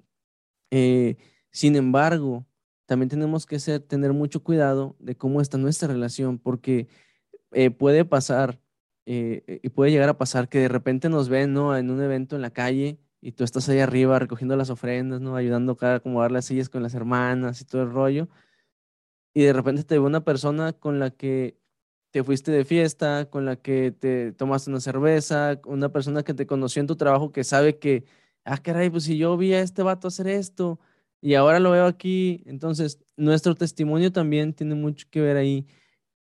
[0.71, 1.17] eh,
[1.51, 2.45] sin embargo,
[2.85, 6.87] también tenemos que ser, tener mucho cuidado de cómo está nuestra relación, porque
[7.51, 8.59] eh, puede pasar
[9.05, 11.75] eh, y puede llegar a pasar que de repente nos ven ¿no?
[11.75, 15.35] en un evento en la calle y tú estás ahí arriba recogiendo las ofrendas, ¿no?
[15.35, 18.29] ayudando a acomodar las sillas con las hermanas y todo el rollo,
[19.33, 21.57] y de repente te ve una persona con la que
[22.11, 26.47] te fuiste de fiesta, con la que te tomaste una cerveza, una persona que te
[26.47, 28.05] conoció en tu trabajo que sabe que
[28.45, 30.79] ah, caray, pues si yo vi a este vato hacer esto
[31.21, 35.67] y ahora lo veo aquí, entonces nuestro testimonio también tiene mucho que ver ahí,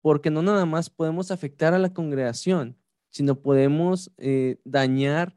[0.04, 2.78] porque no nada más podemos afectar a la congregación,
[3.10, 5.34] sino podemos eh, dañar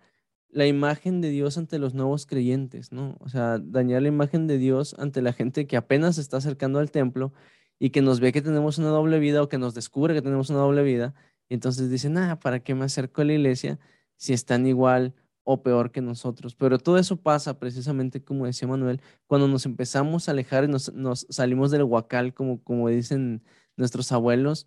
[0.48, 3.16] la imagen de Dios ante los nuevos creyentes, ¿no?
[3.20, 6.80] O sea, dañar la imagen de Dios ante la gente que apenas se está acercando
[6.80, 7.32] al templo
[7.78, 10.50] y que nos ve que tenemos una doble vida o que nos descubre que tenemos
[10.50, 11.14] una doble vida,
[11.48, 13.78] y entonces dicen, ah, ¿para qué me acerco a la iglesia
[14.16, 15.14] si están igual
[15.44, 16.56] o peor que nosotros.
[16.56, 20.90] Pero todo eso pasa precisamente, como decía Manuel, cuando nos empezamos a alejar y nos,
[21.30, 23.44] salimos del huacal, como, como dicen
[23.76, 24.66] nuestros abuelos,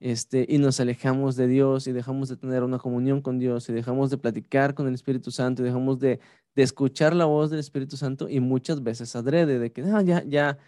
[0.00, 3.72] este, y nos alejamos de Dios y dejamos de tener una comunión con Dios y
[3.74, 6.20] dejamos de platicar con el Espíritu Santo y dejamos de,
[6.54, 10.24] de escuchar la voz del Espíritu Santo y muchas veces adrede de que ah, ya,
[10.24, 10.58] ya,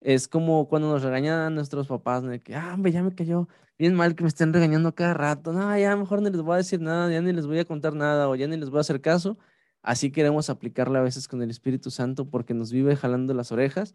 [0.00, 3.94] Es como cuando nos regañan nuestros papás, de que, ah, hombre, ya me cayó bien
[3.94, 5.52] mal que me estén regañando cada rato.
[5.52, 7.94] No, ya mejor ni les voy a decir nada, ya ni les voy a contar
[7.94, 9.38] nada o ya ni les voy a hacer caso.
[9.82, 13.94] Así queremos aplicarla a veces con el Espíritu Santo porque nos vive jalando las orejas,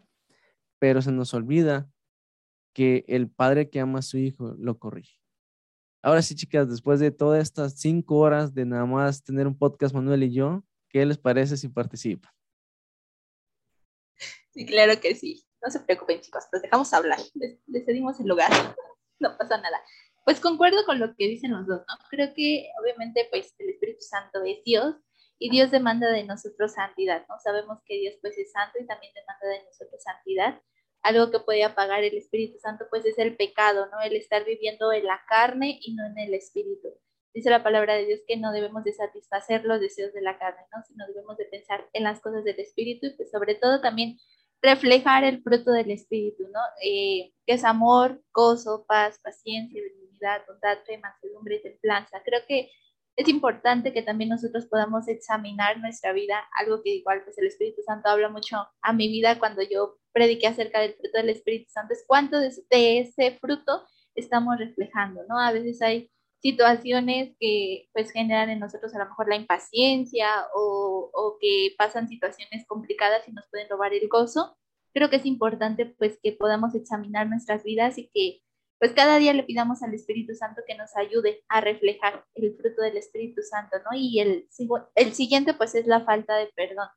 [0.78, 1.90] pero se nos olvida
[2.76, 5.16] que el padre que ama a su hijo lo corrige.
[6.02, 9.94] Ahora sí, chicas, después de todas estas cinco horas de nada más tener un podcast
[9.94, 12.30] Manuel y yo, ¿qué les parece si participan?
[14.50, 15.42] Sí, claro que sí.
[15.64, 17.18] No se preocupen, chicos, los dejamos hablar.
[17.32, 18.50] Les, cedimos el lugar.
[19.20, 19.80] no pasa nada.
[20.26, 21.94] Pues concuerdo con lo que dicen los dos, ¿no?
[22.10, 24.96] Creo que obviamente pues el Espíritu Santo es Dios
[25.38, 27.36] y Dios demanda de nosotros santidad, ¿no?
[27.42, 30.60] Sabemos que Dios pues es santo y también demanda de nosotros santidad.
[31.06, 34.00] Algo que puede apagar el Espíritu Santo pues es el pecado, ¿no?
[34.00, 36.88] El estar viviendo en la carne y no en el Espíritu.
[37.32, 40.62] Dice la palabra de Dios que no debemos de satisfacer los deseos de la carne,
[40.74, 40.82] ¿no?
[40.82, 44.18] Sino debemos de pensar en las cosas del Espíritu y pues sobre todo también
[44.60, 46.60] reflejar el fruto del Espíritu, ¿no?
[46.82, 52.20] Eh, que es amor, gozo, paz, paciencia, benignidad, bondad, fe, mansedumbre y templanza.
[52.24, 52.68] Creo que
[53.16, 57.82] es importante que también nosotros podamos examinar nuestra vida, algo que igual pues el Espíritu
[57.82, 61.94] Santo habla mucho a mi vida cuando yo prediqué acerca del fruto del Espíritu Santo,
[61.94, 65.40] es cuánto de, ese fruto estamos reflejando, ¿no?
[65.40, 66.10] A veces hay
[66.42, 72.08] situaciones que pues generan en nosotros a lo mejor la impaciencia o, o, que pasan
[72.08, 74.56] situaciones complicadas y nos pueden robar el gozo.
[74.92, 78.42] Creo que es importante pues que podamos examinar nuestras vidas y que
[78.78, 82.82] pues cada día le pidamos al Espíritu Santo que nos ayude a reflejar el fruto
[82.82, 83.96] del Espíritu Santo, ¿no?
[83.96, 84.48] Y el,
[84.94, 86.88] el siguiente pues es la falta de perdón.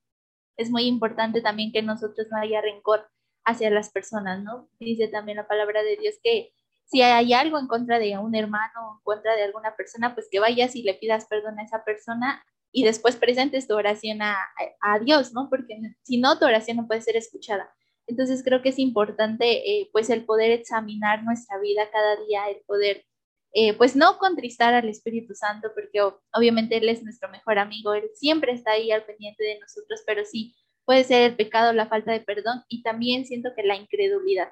[0.58, 3.10] Es muy importante también que nosotros no haya rencor
[3.46, 4.70] hacia las personas, ¿no?
[4.80, 6.52] Dice también la palabra de Dios que
[6.86, 10.28] si hay algo en contra de un hermano o en contra de alguna persona, pues
[10.30, 14.38] que vayas y le pidas perdón a esa persona y después presentes tu oración a,
[14.82, 15.50] a Dios, ¿no?
[15.50, 17.74] Porque si no, tu oración no puede ser escuchada.
[18.10, 22.62] Entonces creo que es importante eh, pues el poder examinar nuestra vida cada día, el
[22.66, 23.06] poder
[23.54, 26.02] eh, pues no contristar al Espíritu Santo, porque
[26.34, 30.26] obviamente Él es nuestro mejor amigo, Él siempre está ahí al pendiente de nosotros, pero
[30.26, 30.56] sí
[30.86, 34.50] puede ser el pecado, la falta de perdón y también siento que la incredulidad.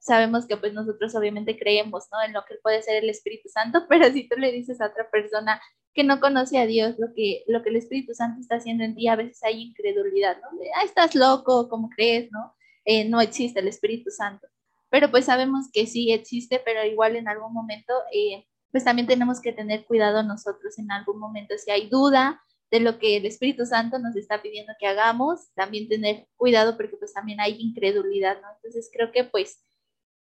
[0.00, 2.22] Sabemos que pues nosotros obviamente creemos, ¿no?
[2.22, 5.08] En lo que puede ser el Espíritu Santo, pero si tú le dices a otra
[5.10, 5.60] persona
[5.94, 8.96] que no conoce a Dios lo que, lo que el Espíritu Santo está haciendo en
[8.96, 10.58] ti, a veces hay incredulidad, ¿no?
[10.58, 12.52] De, ah, estás loco, ¿cómo crees, no?
[12.86, 14.46] Eh, no existe el Espíritu Santo.
[14.88, 19.40] Pero pues sabemos que sí existe, pero igual en algún momento, eh, pues también tenemos
[19.40, 21.54] que tener cuidado nosotros en algún momento.
[21.58, 25.88] Si hay duda de lo que el Espíritu Santo nos está pidiendo que hagamos, también
[25.88, 28.48] tener cuidado porque pues también hay incredulidad, ¿no?
[28.56, 29.60] Entonces creo que pues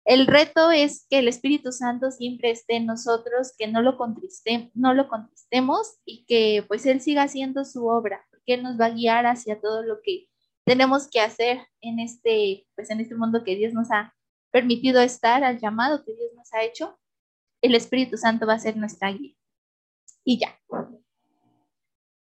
[0.04, 4.70] el reto es que el Espíritu Santo siempre esté en nosotros, que no lo, contriste,
[4.74, 8.86] no lo contristemos y que pues Él siga haciendo su obra, porque Él nos va
[8.86, 10.28] a guiar hacia todo lo que
[10.64, 14.14] tenemos que hacer en este, pues en este mundo que Dios nos ha
[14.50, 16.98] permitido estar, al llamado que Dios nos ha hecho,
[17.60, 19.34] el Espíritu Santo va a ser nuestra guía.
[20.24, 20.58] Y ya.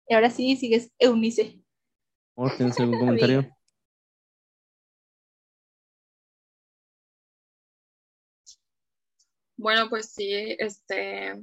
[0.08, 1.60] Y ahora sí, sigues Eunice.
[2.56, 3.48] ¿Tienes algún comentario?
[9.56, 11.42] Bueno, pues sí, este,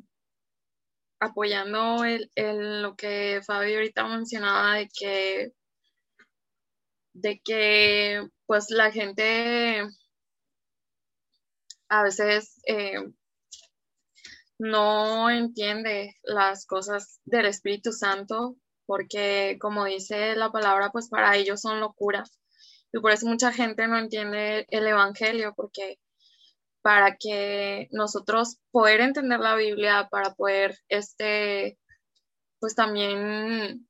[1.19, 5.53] apoyando el, el, lo que Fabio ahorita mencionaba de que
[7.21, 9.83] de que pues la gente
[11.89, 12.95] a veces eh,
[14.59, 18.55] no entiende las cosas del Espíritu Santo
[18.85, 22.37] porque como dice la palabra pues para ellos son locuras.
[22.93, 25.97] Y por eso mucha gente no entiende el Evangelio porque
[26.81, 31.77] para que nosotros poder entender la Biblia para poder este
[32.59, 33.87] pues también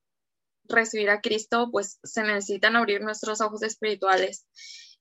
[0.64, 4.46] recibir a Cristo, pues se necesitan abrir nuestros ojos espirituales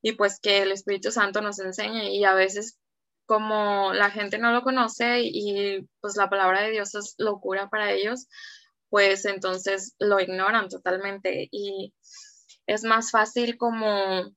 [0.02, 2.12] y pues que el Espíritu Santo nos enseñe.
[2.12, 2.80] Y a veces
[3.26, 7.92] como la gente no lo conoce y pues la palabra de Dios es locura para
[7.92, 8.28] ellos,
[8.90, 11.48] pues entonces lo ignoran totalmente.
[11.52, 11.94] Y
[12.68, 14.36] es más fácil como,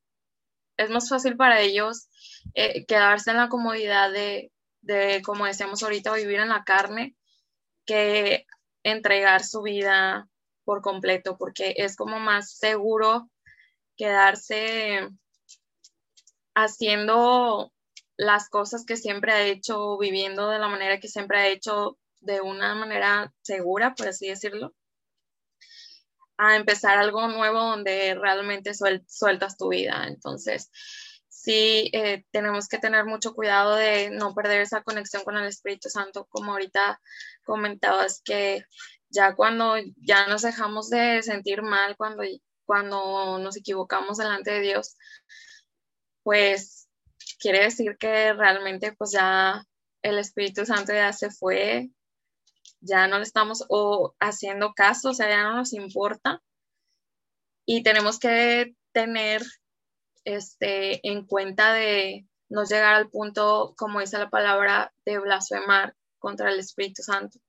[0.77, 2.07] es más fácil para ellos
[2.53, 4.51] eh, quedarse en la comodidad de,
[4.81, 7.15] de, como decíamos ahorita, vivir en la carne,
[7.85, 8.45] que
[8.83, 10.29] entregar su vida
[10.65, 13.29] por completo, porque es como más seguro
[13.95, 15.09] quedarse
[16.55, 17.71] haciendo
[18.17, 22.41] las cosas que siempre ha hecho, viviendo de la manera que siempre ha hecho, de
[22.41, 24.73] una manera segura, por así decirlo,
[26.37, 30.05] a empezar algo nuevo donde realmente sueltas tu vida.
[30.07, 30.71] Entonces,
[31.29, 35.89] sí, eh, tenemos que tener mucho cuidado de no perder esa conexión con el Espíritu
[35.89, 36.99] Santo, como ahorita
[37.43, 38.65] comentabas que
[39.15, 42.23] ya cuando ya nos dejamos de sentir mal, cuando,
[42.65, 44.95] cuando nos equivocamos delante de Dios,
[46.23, 46.87] pues
[47.39, 49.63] quiere decir que realmente pues ya
[50.01, 51.89] el Espíritu Santo ya se fue,
[52.79, 56.41] ya no le estamos o haciendo caso, o sea, ya no nos importa.
[57.65, 59.41] Y tenemos que tener
[60.23, 66.51] este, en cuenta de no llegar al punto, como dice la palabra, de blasfemar contra
[66.51, 67.39] el Espíritu Santo,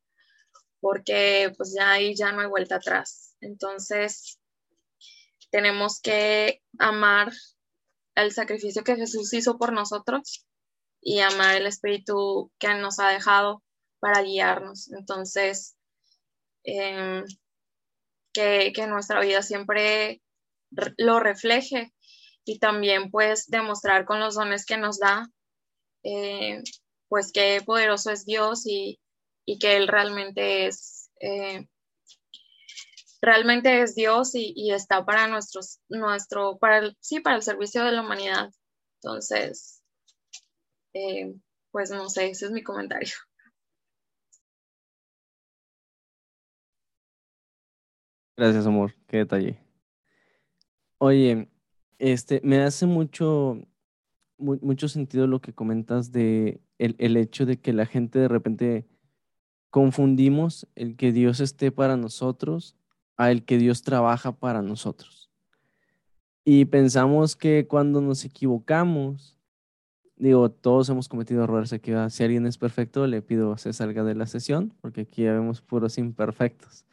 [0.87, 3.35] porque pues ya ahí ya no hay vuelta atrás.
[3.41, 4.39] Entonces,
[5.51, 7.33] tenemos que amar
[8.15, 10.47] el sacrificio que Jesús hizo por nosotros
[11.01, 13.65] y amar el Espíritu que nos ha dejado
[13.99, 14.93] para guiarnos.
[14.93, 15.77] Entonces,
[16.63, 17.25] em,
[18.33, 20.23] que, que nuestra vida siempre
[20.99, 21.93] lo refleje
[22.45, 25.29] y también pues demostrar con los dones que nos da,
[26.05, 26.63] eh,
[27.09, 29.01] pues qué poderoso es Dios y,
[29.47, 31.67] y que Él realmente es, eh,
[33.23, 37.93] realmente es Dios y, está para nuestros, nuestro, para el, sí, para el servicio de
[37.93, 38.51] la humanidad.
[39.01, 39.83] Entonces,
[40.93, 41.33] eh,
[41.71, 43.15] pues no sé, ese es mi comentario.
[48.37, 48.95] Gracias, amor.
[49.07, 49.59] Qué detalle.
[50.99, 51.49] Oye,
[51.99, 53.63] este, me hace mucho,
[54.39, 58.87] mucho sentido lo que comentas de el, el hecho de que la gente de repente
[59.77, 62.75] confundimos el que Dios esté para nosotros
[63.19, 65.31] a el que Dios trabaja para nosotros.
[66.47, 69.37] Y pensamos que cuando nos equivocamos,
[70.17, 71.93] digo, todos hemos cometido errores aquí.
[72.09, 75.61] Si alguien es perfecto, le pido se salga de la sesión, porque aquí ya vemos
[75.61, 76.87] puros imperfectos.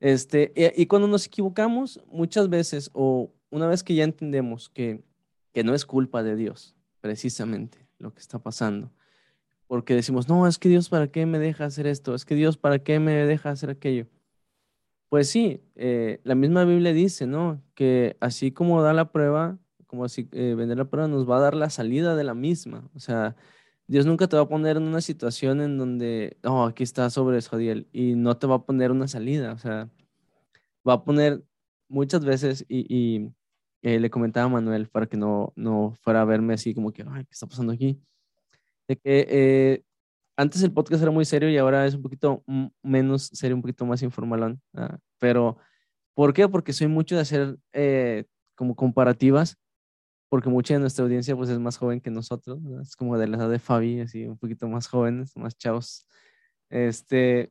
[0.00, 5.04] Este, y, cuando nos equivocamos, muchas veces, o una vez que ya entendemos que,
[5.52, 8.90] que no es culpa de Dios, precisamente lo que está pasando,
[9.66, 12.56] porque decimos, no, es que Dios para qué me deja hacer esto, es que Dios
[12.56, 14.06] para qué me deja hacer aquello.
[15.08, 17.62] Pues sí, eh, la misma Biblia dice, ¿no?
[17.74, 21.40] Que así como da la prueba, como así eh, vender la prueba, nos va a
[21.40, 22.90] dar la salida de la misma.
[22.94, 23.36] O sea,
[23.86, 27.40] Dios nunca te va a poner en una situación en donde, oh, aquí está sobre
[27.42, 29.52] Jodiel, y no te va a poner una salida.
[29.52, 29.88] O sea,
[30.88, 31.44] va a poner
[31.88, 33.30] muchas veces, y,
[33.82, 37.04] eh, le comentaba a Manuel para que no, no fuera a verme así como que,
[37.08, 38.00] ay, ¿qué está pasando aquí?
[38.88, 39.82] De que eh,
[40.36, 42.44] antes el podcast era muy serio y ahora es un poquito
[42.82, 44.60] menos serio, un poquito más informalón.
[44.74, 44.98] ¿ah?
[45.18, 45.58] Pero,
[46.14, 46.48] ¿por qué?
[46.48, 48.24] Porque soy mucho de hacer eh,
[48.54, 49.58] como comparativas
[50.28, 53.36] porque mucha de nuestra audiencia pues es más joven que nosotros, es como de la
[53.36, 56.06] edad de Fabi, así un poquito más jóvenes, más chavos.
[56.68, 57.50] Este,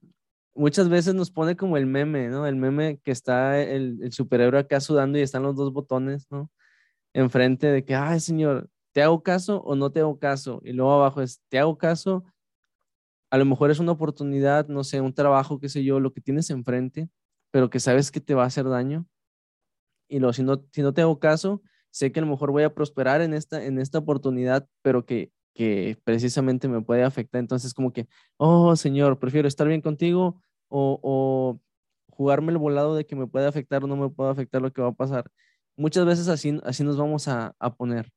[0.53, 2.45] muchas veces nos pone como el meme, ¿no?
[2.47, 6.51] El meme que está el, el superhéroe acá sudando y están los dos botones, ¿no?
[7.13, 10.62] Enfrente de que, ay, señor, ¿te hago caso o no te hago caso?
[10.64, 12.24] Y luego abajo es, ¿te hago caso?
[13.30, 16.22] A lo mejor es una oportunidad, no sé, un trabajo, qué sé yo, lo que
[16.22, 17.10] tienes enfrente,
[17.52, 19.06] pero que sabes que te va a hacer daño.
[20.08, 22.64] Y luego, si no, si no te hago caso, sé que a lo mejor voy
[22.64, 27.39] a prosperar en esta, en esta oportunidad, pero que, que precisamente me puede afectar.
[27.39, 31.60] Entonces, como que, oh, Señor, prefiero estar bien contigo o, o
[32.12, 34.82] jugarme el volado de que me puede afectar o no me puede afectar lo que
[34.82, 35.30] va a pasar.
[35.76, 38.12] Muchas veces así, así nos vamos a, a poner,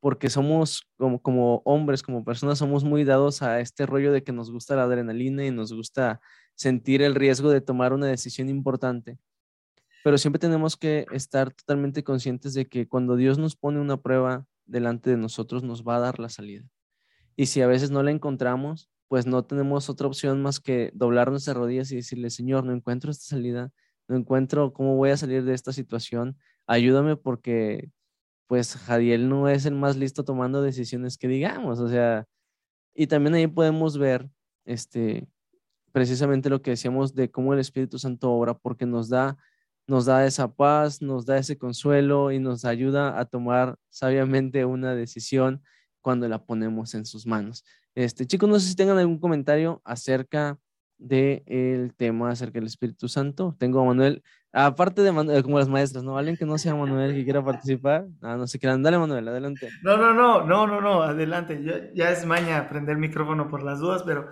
[0.00, 4.32] porque somos como, como hombres, como personas, somos muy dados a este rollo de que
[4.32, 6.20] nos gusta la adrenalina y nos gusta
[6.54, 9.18] sentir el riesgo de tomar una decisión importante
[10.02, 14.46] pero siempre tenemos que estar totalmente conscientes de que cuando Dios nos pone una prueba
[14.64, 16.64] delante de nosotros, nos va a dar la salida.
[17.36, 21.30] Y si a veces no la encontramos, pues no tenemos otra opción más que doblar
[21.30, 23.72] nuestras rodillas y decirle, Señor, no encuentro esta salida,
[24.08, 26.36] no encuentro cómo voy a salir de esta situación,
[26.66, 27.90] ayúdame porque
[28.50, 32.26] pues Jadiel no es el más listo tomando decisiones que digamos, o sea,
[32.96, 34.28] y también ahí podemos ver
[34.64, 35.28] este
[35.92, 39.36] precisamente lo que decíamos de cómo el Espíritu Santo obra porque nos da
[39.86, 44.96] nos da esa paz, nos da ese consuelo y nos ayuda a tomar sabiamente una
[44.96, 45.62] decisión
[46.00, 47.64] cuando la ponemos en sus manos.
[47.94, 50.58] Este, chicos, no sé si tengan algún comentario acerca
[50.98, 53.54] del tema, acerca del Espíritu Santo.
[53.60, 56.18] Tengo a Manuel, aparte de Manuel, como las maestras, ¿no?
[56.18, 58.06] Alguien que no sea Manuel que quiera participar.
[58.20, 58.82] Ah, no se quieran.
[58.82, 59.68] Dale, Manuel, adelante.
[59.82, 61.92] No, no, no, no, no, no, adelante.
[61.94, 64.30] ya es maña prender micrófono por las dudas, pero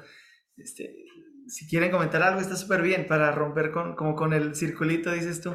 [0.56, 1.06] este,
[1.48, 5.40] si quieren comentar algo, está súper bien para romper con, como con el circulito, dices
[5.40, 5.54] tú.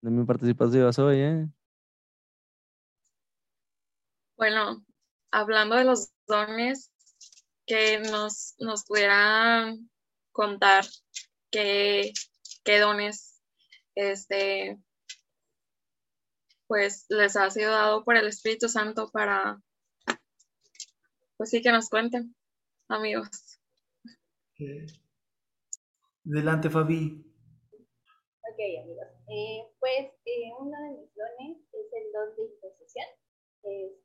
[0.00, 1.48] De mi participación hoy, ¿eh?
[4.36, 4.84] Bueno,
[5.30, 6.91] hablando de los dones,
[7.66, 9.90] que nos, nos pudieran
[10.32, 10.84] contar
[11.50, 12.12] qué,
[12.64, 13.32] qué dones
[13.94, 14.78] este,
[16.66, 19.60] pues les ha sido dado por el Espíritu Santo para,
[21.36, 22.34] pues sí, que nos cuenten,
[22.88, 23.28] amigos.
[26.24, 27.24] Delante, Fabi.
[28.80, 29.08] amigos.
[29.28, 33.06] Eh, pues eh, uno de mis dones es el don de intercesión.
[33.62, 33.96] Este,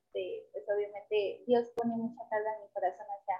[0.51, 3.35] pues obviamente Dios pone mucha carga en mi corazón hacia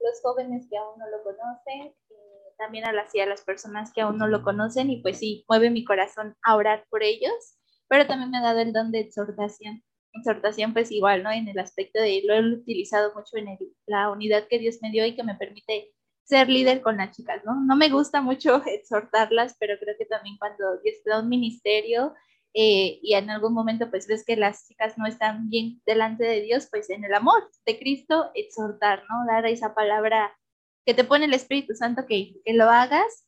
[0.00, 4.28] los jóvenes que aún no lo conocen, y también hacia las personas que aún no
[4.28, 7.58] lo conocen y pues sí, mueve mi corazón a orar por ellos,
[7.88, 9.82] pero también me ha dado el don de exhortación.
[10.12, 11.30] Exhortación pues igual, ¿no?
[11.30, 15.06] En el aspecto de lo he utilizado mucho en la unidad que Dios me dio
[15.06, 15.92] y que me permite
[16.24, 17.54] ser líder con las chicas, ¿no?
[17.66, 22.14] No me gusta mucho exhortarlas, pero creo que también cuando Dios te da un ministerio
[22.54, 26.40] eh, y en algún momento pues ves que las chicas no están bien delante de
[26.40, 29.32] Dios, pues en el amor de Cristo exhortar, ¿no?
[29.32, 30.36] Dar esa palabra
[30.84, 33.26] que te pone el Espíritu Santo que, que lo hagas.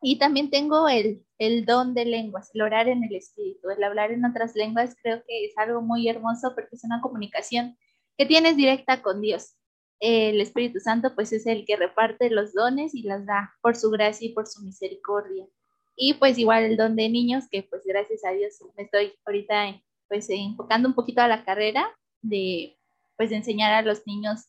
[0.00, 4.12] Y también tengo el, el don de lenguas, el orar en el Espíritu, el hablar
[4.12, 7.76] en otras lenguas, creo que es algo muy hermoso porque es una comunicación
[8.16, 9.58] que tienes directa con Dios
[10.00, 13.90] el Espíritu Santo pues es el que reparte los dones y las da por su
[13.90, 15.46] gracia y por su misericordia.
[16.00, 19.82] Y pues igual el don de niños, que pues gracias a Dios me estoy ahorita
[20.08, 21.90] pues enfocando un poquito a la carrera
[22.22, 22.78] de
[23.16, 24.46] pues de enseñar a los niños,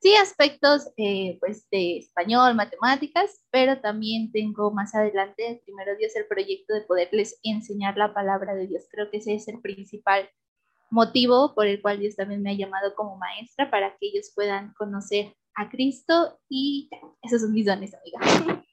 [0.00, 6.26] sí, aspectos eh, pues de español, matemáticas, pero también tengo más adelante, primero Dios, el
[6.26, 8.84] proyecto de poderles enseñar la palabra de Dios.
[8.90, 10.30] Creo que ese es el principal
[10.90, 14.72] motivo por el cual Dios también me ha llamado como maestra para que ellos puedan
[14.74, 16.88] conocer a Cristo y
[17.22, 18.64] esos son mis dones, amiga.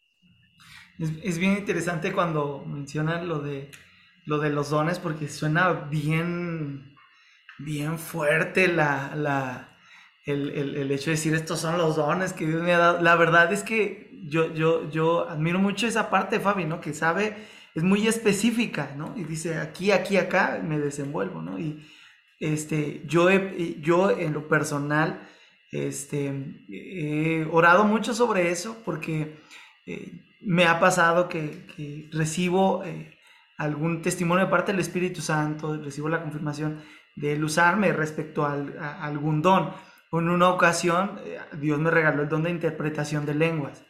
[1.23, 3.69] Es, bien interesante cuando mencionan lo de,
[4.25, 6.95] lo de los dones porque suena bien,
[7.59, 9.77] bien fuerte la, la,
[10.25, 13.01] el, el, el, hecho de decir estos son los dones que Dios me ha dado.
[13.01, 16.79] La verdad es que yo, yo, yo admiro mucho esa parte Fabi, ¿no?
[16.79, 17.35] Que sabe,
[17.75, 19.13] es muy específica, ¿no?
[19.17, 21.59] Y dice aquí, aquí, acá me desenvuelvo, ¿no?
[21.59, 21.85] Y,
[22.39, 25.29] este, yo, yo en lo personal
[25.71, 29.37] este, he orado mucho sobre eso porque
[29.85, 33.17] eh, me ha pasado que, recibo eh,
[33.57, 36.81] algún testimonio de parte del Espíritu Santo, recibo la confirmación
[37.15, 38.53] de él usarme respecto a,
[39.03, 39.71] algún don.
[40.11, 43.83] En una ocasión eh, Dios me regaló el don de interpretación de lenguas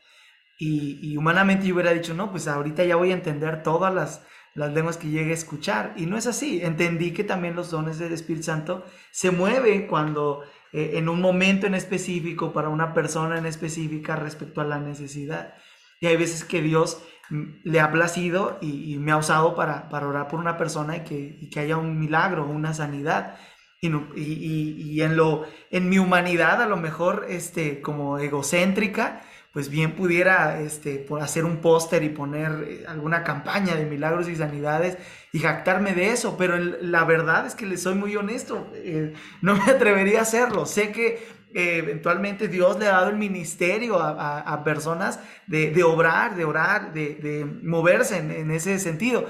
[0.58, 4.26] y, y humanamente yo hubiera dicho, no, pues ahorita ya voy a entender todas las
[4.56, 5.94] las lenguas que llegue a escuchar.
[5.98, 6.62] Y no es así.
[6.62, 11.68] Entendí que también los dones del Espíritu Santo se mueven cuando eh, en un momento
[11.68, 15.56] en específico, para una persona en específica respecto a la necesidad.
[16.04, 20.06] Y hay veces que Dios mm, le ha placido y, me ha usado para, para,
[20.06, 23.38] orar por una persona y que, que haya un milagro, una sanidad.
[23.80, 29.22] Y, y, y, en, lo, en mi humanidad, a lo mejor este, como egocéntrica,
[29.54, 34.36] pues bien pudiera este, hacer un póster y poner eh, alguna campaña de milagros y
[34.36, 34.98] sanidades
[35.32, 39.56] y jactarme de eso, pero la verdad es que le soy muy honesto, eh, no
[39.56, 40.66] me atrevería a hacerlo.
[40.66, 46.46] Sé que eh, eventualmente Dios le ha dado el ministerio a, personas de, obrar, de
[46.46, 49.28] orar, de, moverse en ese sentido.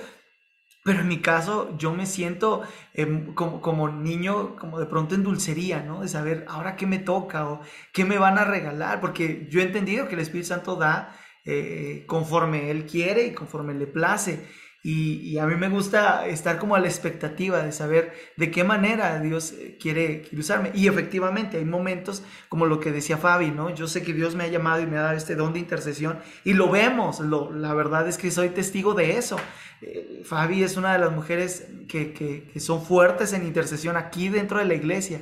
[0.84, 2.64] Pero en mi caso, yo me siento
[2.94, 6.02] em, como, niño, como de pronto en dulcería, ¿no?
[6.02, 7.62] De saber ahora qué me toca o
[7.94, 11.16] qué me van a regalar, porque yo he entendido que el Espíritu Santo da
[11.46, 14.46] eh, conforme Él quiere y conforme le place.
[14.86, 19.18] Y, a mí me gusta estar como a la expectativa de saber de qué manera
[19.22, 20.72] Dios eh, quiere, usarme.
[20.74, 23.74] Y efectivamente hay momentos como lo que decía Fabi, ¿no?
[23.74, 26.20] Yo sé que Dios me ha llamado y me ha dado este don de intercesión
[26.44, 27.22] y lo vemos.
[27.22, 29.38] Lo, la verdad es que soy testigo de eso.
[29.82, 34.60] Eh, Fabi es una de las mujeres que, que, son fuertes en intercesión aquí dentro
[34.60, 35.22] de la iglesia.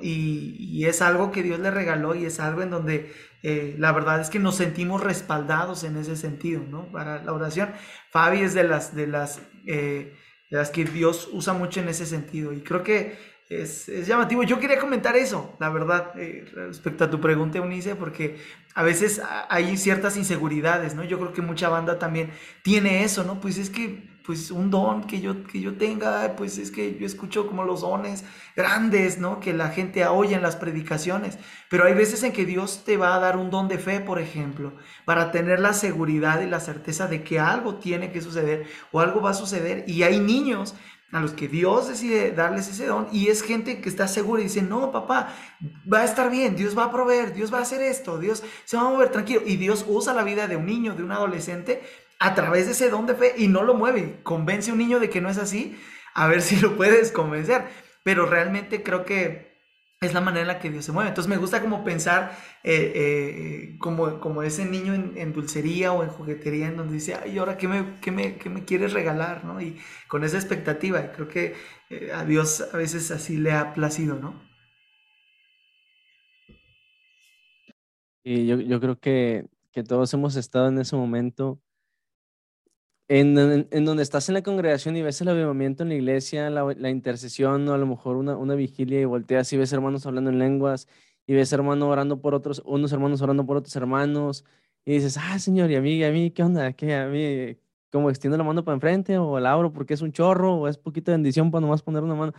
[0.00, 3.12] Y, es algo que Dios le regaló y es algo en donde
[3.42, 6.90] eh, la verdad es que nos sentimos respaldados en ese sentido, ¿no?
[6.90, 7.70] Para la oración.
[8.10, 10.14] Fabi es de las, de las, eh,
[10.50, 12.52] de las que Dios usa mucho en ese sentido.
[12.52, 13.16] Y creo que
[13.48, 14.42] es, es llamativo.
[14.42, 18.38] Yo quería comentar eso, la verdad, eh, respecto a tu pregunta, Eunice, porque
[18.74, 21.04] a veces hay ciertas inseguridades, ¿no?
[21.04, 22.30] Yo creo que mucha banda también
[22.62, 23.40] tiene eso, ¿no?
[23.40, 27.06] Pues es que pues un don que yo, que yo tenga, pues es que yo
[27.06, 28.24] escucho como los dones
[28.56, 29.40] grandes, ¿no?
[29.40, 33.14] Que la gente oye en las predicaciones, pero hay veces en que Dios te va
[33.14, 37.08] a dar un don de fe, por ejemplo, para tener la seguridad y la certeza
[37.08, 40.74] de que algo tiene que suceder o algo va a suceder y hay niños
[41.12, 44.44] a los que Dios decide darles ese don y es gente que está segura y
[44.44, 45.34] dice, no, papá,
[45.92, 48.78] va a estar bien, Dios va a proveer, Dios va a hacer esto, Dios se
[48.78, 49.42] va a mover tranquilo.
[49.44, 51.82] Y Dios usa la vida de un niño, de un adolescente,
[52.22, 54.20] a través de ese don de fe y no lo mueve.
[54.22, 55.76] Convence a un niño de que no es así,
[56.14, 57.64] a ver si lo puedes convencer.
[58.04, 59.52] Pero realmente creo que
[60.00, 61.08] es la manera en la que Dios se mueve.
[61.08, 66.10] Entonces me gusta como pensar eh, eh, como, como ese niño en, dulcería o en
[66.10, 69.44] juguetería en donde dice, ay, ahora qué me, qué me, qué me quieres regalar?
[69.44, 69.60] ¿no?
[69.60, 71.12] Y con esa expectativa.
[71.12, 71.54] creo que
[71.90, 74.40] eh, a Dios a veces así le ha placido, ¿no?
[78.24, 81.60] Y yo, yo creo que, que todos hemos estado en ese momento
[83.20, 86.64] en, en, donde estás en la congregación y ves el avivamiento en la iglesia, la,
[86.78, 90.30] la intercesión, o a lo mejor una, una, vigilia y volteas y ves hermanos hablando
[90.30, 90.88] en lenguas
[91.26, 94.46] y ves hermanos orando por otros, unos hermanos orando por otros hermanos
[94.86, 96.72] y dices, ah, Señor, y a mí, a mí, ¿qué onda?
[96.72, 97.58] ¿Qué a mí?
[97.90, 100.78] ¿Cómo extiendo la mano para enfrente o la abro porque es un chorro o es
[100.78, 102.32] poquito de bendición para nomás poner una mano?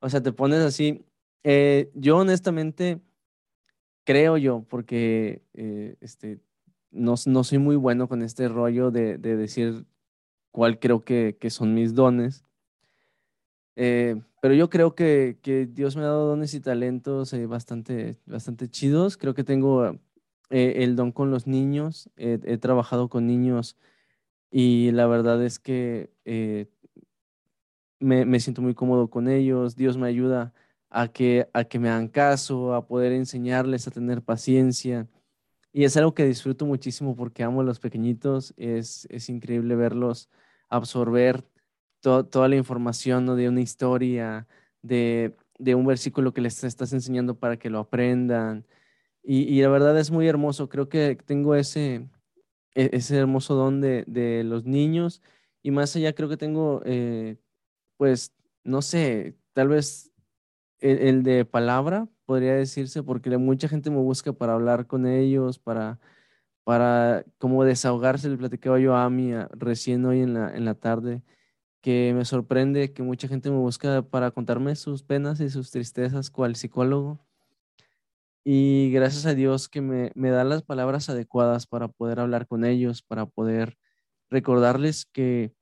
[0.00, 1.04] O sea, te pones así.
[1.42, 3.00] Eh, yo honestamente
[4.04, 6.40] creo yo, porque eh, este,
[6.92, 9.84] no, no, soy muy bueno con este rollo de, de decir
[10.52, 12.44] cuál creo que, que son mis dones.
[13.76, 18.18] Eh, pero yo creo que, que, Dios me ha dado dones y talentos eh, bastante,
[18.26, 19.16] bastante chidos.
[19.16, 19.98] Creo que tengo
[20.50, 22.10] eh, el don con los niños.
[22.16, 23.76] he trabajado con niños
[24.50, 26.10] y la verdad es que
[28.00, 29.76] me, me, siento muy cómodo con ellos.
[29.76, 30.52] Dios me ayuda
[30.90, 35.08] a que, a que me hagan caso, a poder enseñarles a tener paciencia.
[35.72, 38.54] Y es algo que disfruto muchísimo porque amo a los pequeñitos.
[38.56, 40.28] Es, es increíble verlos
[40.72, 41.44] absorber
[42.00, 43.36] toda la información ¿no?
[43.36, 44.48] de una historia,
[44.82, 48.66] de, de, un versículo que les estás enseñando para que lo aprendan.
[49.22, 50.68] Y, la verdad es muy hermoso.
[50.68, 52.08] Creo que tengo ese,
[52.74, 55.22] e, ese hermoso don de, de los niños.
[55.62, 57.36] Y más allá creo que tengo, eh,
[57.96, 60.12] pues, no sé, tal vez
[60.80, 66.00] el, de palabra, podría decirse, porque mucha gente me busca para hablar con ellos, para,
[66.64, 68.28] para como desahogarse.
[68.28, 71.22] Le platicaba yo a Ami recién hoy en la, en la tarde
[71.82, 76.30] que me sorprende que mucha gente me busca para contarme sus penas y sus tristezas
[76.30, 77.20] cual psicólogo.
[78.44, 82.64] Y gracias a Dios que me, me da las palabras adecuadas para poder hablar con
[82.64, 83.76] ellos, para poder
[84.30, 85.52] recordarles que,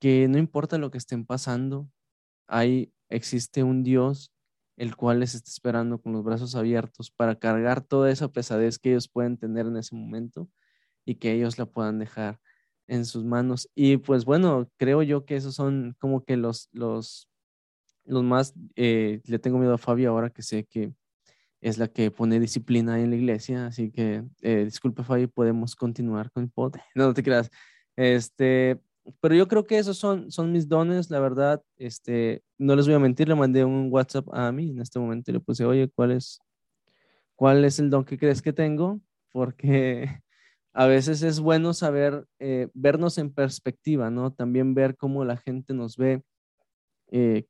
[0.00, 1.90] que no importa lo que estén pasando,
[2.46, 4.32] hay, existe un Dios
[4.78, 8.90] el cual les está esperando con los brazos abiertos para cargar toda esa pesadez que
[8.90, 10.48] ellos pueden tener en ese momento
[11.04, 12.40] y que ellos la puedan dejar
[12.86, 13.68] en sus manos.
[13.74, 17.28] Y pues bueno, creo yo que esos son como que los, los,
[18.04, 20.94] los más, eh, le tengo miedo a Fabio ahora que sé que
[21.60, 26.30] es la que pone disciplina en la iglesia, así que eh, disculpe Fabio, podemos continuar
[26.30, 26.76] con el pod.
[26.94, 27.50] No, no te creas.
[27.96, 28.80] Este,
[29.20, 32.94] pero yo creo que esos son, son mis dones, la verdad, este, no les voy
[32.94, 35.88] a mentir, le mandé un WhatsApp a mí en este momento y le puse, oye,
[35.88, 36.40] ¿cuál es,
[37.36, 39.00] cuál es el don que crees que tengo?
[39.32, 40.20] Porque
[40.72, 44.32] a veces es bueno saber, eh, vernos en perspectiva, ¿no?
[44.32, 46.22] También ver cómo la gente nos ve.
[47.10, 47.46] Eh,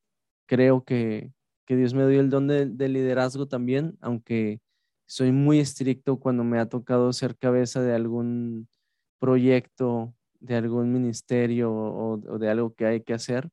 [0.47, 1.31] creo que,
[1.65, 4.61] que, Dios me dio el don de, liderazgo también, aunque
[5.05, 8.67] soy muy estricto cuando me ha tocado ser cabeza de algún
[9.19, 13.49] proyecto, de algún ministerio o, de algo que hay que hacer.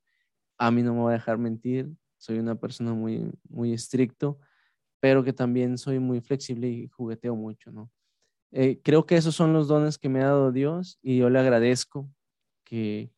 [0.58, 4.38] A mí no me va a dejar mentir, soy una persona muy, muy estricto,
[5.00, 7.90] pero que también soy muy flexible y jugueteo mucho, ¿no?
[8.52, 11.38] Eh, creo que esos son los dones que me ha dado Dios y yo le
[11.38, 12.08] agradezco
[12.64, 13.12] que,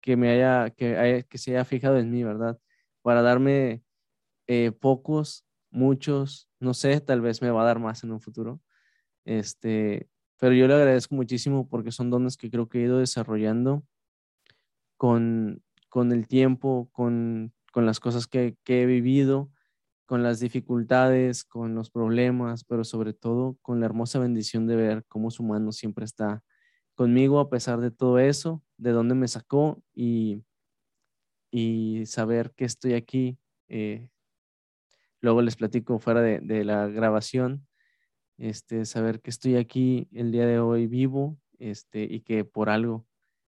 [0.00, 2.58] que me haya que, que se haya fijado en mí, ¿verdad?
[3.02, 3.82] Para darme
[4.46, 8.60] eh, pocos, muchos, no sé, tal vez me va a dar más en un futuro.
[9.24, 10.08] Este,
[10.38, 13.84] pero yo le agradezco muchísimo porque son dones que creo que he ido desarrollando
[14.96, 19.50] con, con el tiempo, con, con las cosas que, que he vivido
[20.06, 25.04] con las dificultades, con los problemas, pero sobre todo con la hermosa bendición de ver
[25.08, 26.42] cómo su mano siempre está
[26.94, 30.44] conmigo a pesar de todo eso, de dónde me sacó y,
[31.50, 33.38] y saber que estoy aquí.
[33.68, 34.08] Eh,
[35.20, 37.66] luego les platico fuera de, la grabación,
[38.38, 43.06] este, saber que estoy aquí el día de hoy vivo este, y que por algo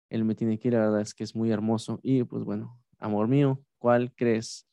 [0.10, 2.00] él me tiene que ir, la verdad es que es muy hermoso.
[2.04, 4.68] Y pues bueno, amor mío, ¿cuál crees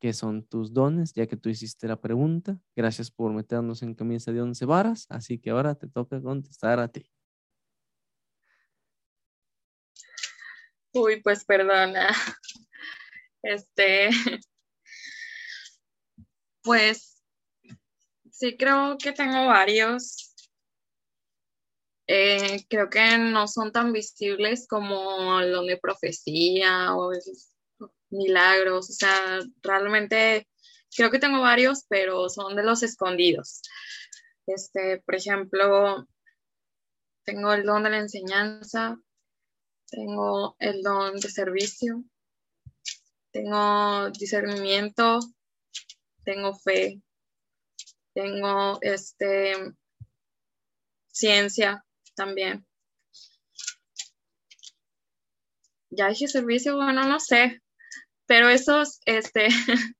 [0.00, 2.58] qué son tus dones, ya que tú hiciste la pregunta.
[2.74, 6.88] Gracias por meternos en camisa de once varas, así que ahora te toca contestar a
[6.88, 7.10] ti.
[10.92, 12.08] Uy, pues perdona.
[13.42, 14.08] Este,
[16.64, 17.15] pues
[18.38, 20.34] sí creo que tengo varios.
[22.08, 27.10] Eh, creo que no son tan visibles como don de profecía o
[28.10, 30.46] milagros, o sea, realmente
[30.96, 33.62] creo que tengo varios, pero son de los escondidos.
[34.46, 36.06] Este, por ejemplo,
[37.24, 38.96] tengo el don de la enseñanza,
[39.90, 42.04] tengo el don de servicio,
[43.32, 45.18] tengo discernimiento,
[46.22, 47.02] tengo fe,
[48.16, 49.74] tengo este
[51.08, 51.84] ciencia
[52.14, 52.66] también.
[55.90, 57.60] Ya dije servicio, bueno, no sé,
[58.26, 59.48] pero esos, este,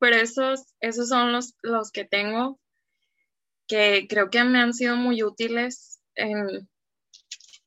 [0.00, 2.60] pero esos, esos son los, los que tengo
[3.68, 6.68] que creo que me han sido muy útiles en,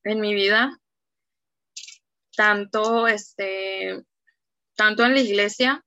[0.04, 0.78] en mi vida.
[2.36, 4.06] tanto, este,
[4.76, 5.84] tanto en la iglesia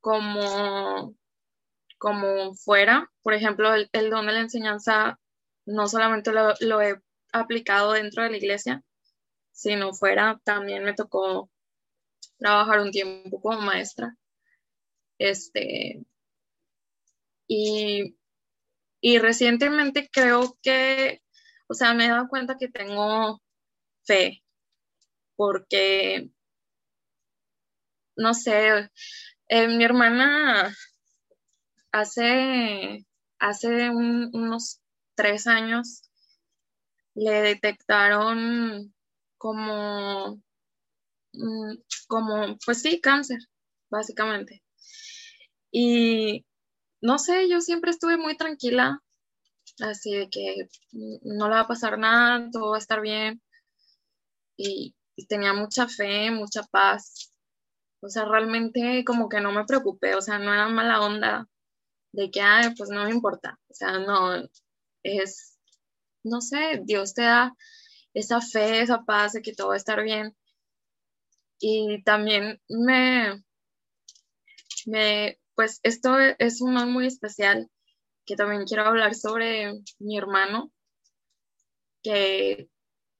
[0.00, 1.18] como,
[1.98, 3.10] como fuera.
[3.22, 5.18] Por ejemplo, el, don de la enseñanza
[5.66, 7.00] no solamente lo, lo, he
[7.32, 8.82] aplicado dentro de la iglesia,
[9.52, 11.50] sino fuera también me tocó
[12.38, 14.16] trabajar un tiempo como maestra.
[15.18, 16.04] Este,
[17.48, 18.16] y,
[19.00, 21.22] y recientemente creo que,
[21.68, 23.40] o sea, me he dado cuenta que tengo
[24.04, 24.42] fe,
[25.36, 26.30] porque,
[28.16, 28.90] no sé,
[29.48, 30.74] eh, mi hermana
[31.92, 33.06] hace,
[33.38, 34.80] hace unos
[35.14, 36.02] tres años
[37.14, 38.94] le detectaron
[39.38, 40.40] como,
[41.32, 41.74] mm,
[42.06, 43.38] como, pues sí, cáncer,
[43.90, 44.62] básicamente.
[45.72, 46.44] Y
[47.00, 49.02] no sé, yo siempre estuve muy tranquila,
[49.80, 50.68] así de que
[51.22, 53.42] no le va a pasar nada, todo va a estar bien.
[54.56, 54.94] Y,
[55.28, 57.32] tenía mucha fe, mucha paz.
[58.00, 61.48] O sea, realmente como que no me preocupé, o sea, no era mala onda
[62.12, 63.58] de que, ay, pues no me importa.
[63.68, 64.48] O sea, no,
[65.02, 65.58] es,
[66.24, 67.54] no sé, Dios te da
[68.14, 70.36] esa fe, esa paz de que todo va a estar bien.
[71.60, 73.42] Y también me,
[74.86, 77.68] me, pues esto es un don muy especial
[78.24, 80.70] que también quiero hablar sobre mi hermano,
[82.02, 82.68] que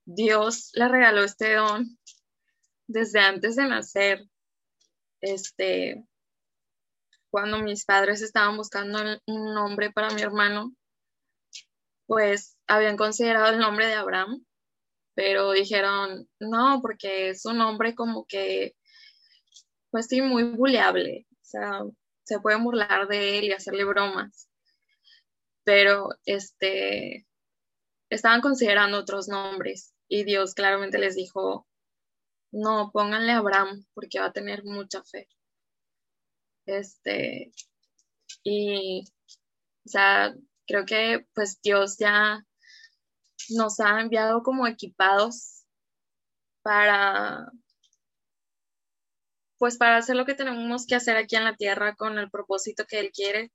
[0.05, 1.99] Dios le regaló este don
[2.87, 4.25] desde antes de nacer.
[5.21, 6.05] Este,
[7.31, 10.73] cuando mis padres estaban buscando un nombre para mi hermano,
[12.07, 14.45] pues habían considerado el nombre de Abraham,
[15.15, 18.75] pero dijeron, no, porque es un nombre como que,
[19.91, 21.27] pues sí, muy buleable.
[21.31, 21.83] O sea,
[22.25, 24.49] se pueden burlar de él y hacerle bromas.
[25.65, 27.27] Pero este
[28.11, 31.67] estaban considerando otros nombres y Dios claramente les dijo,
[32.53, 35.29] no, pónganle Abraham porque va a tener mucha fe.
[36.69, 37.51] Este,
[38.45, 39.03] y,
[39.87, 40.35] o sea,
[40.67, 42.45] creo que pues Dios ya
[43.49, 45.65] nos ha enviado como equipados
[46.63, 47.51] para
[49.59, 52.85] pues para hacer lo que tenemos que hacer aquí en la tierra con el propósito
[52.87, 53.51] que Él quiere.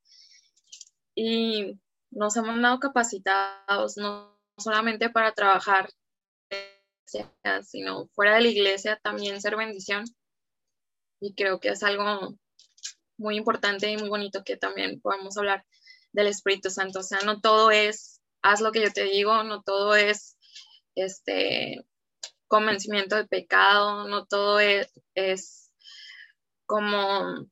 [1.16, 1.80] Y
[2.10, 5.90] nos hemos dado capacitados, no solamente para trabajar,
[7.62, 10.04] sino fuera de la iglesia también ser bendición.
[11.22, 12.36] Y creo que es algo
[13.18, 15.66] muy importante y muy bonito que también podamos hablar
[16.12, 17.00] del Espíritu Santo.
[17.00, 20.38] O sea, no todo es haz lo que yo te digo, no todo es
[20.96, 21.86] este
[22.48, 25.72] convencimiento de pecado, no todo es, es
[26.68, 27.48] como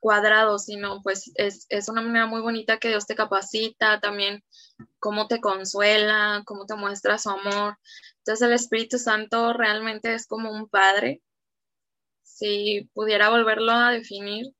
[0.00, 4.42] cuadrado, sino pues es, una manera muy bonita que Dios te capacita, también
[4.98, 7.76] cómo te consuela, cómo te muestra su amor.
[8.18, 11.22] Entonces el Espíritu Santo realmente es como un padre.
[12.22, 14.54] Si pudiera volverlo a definir,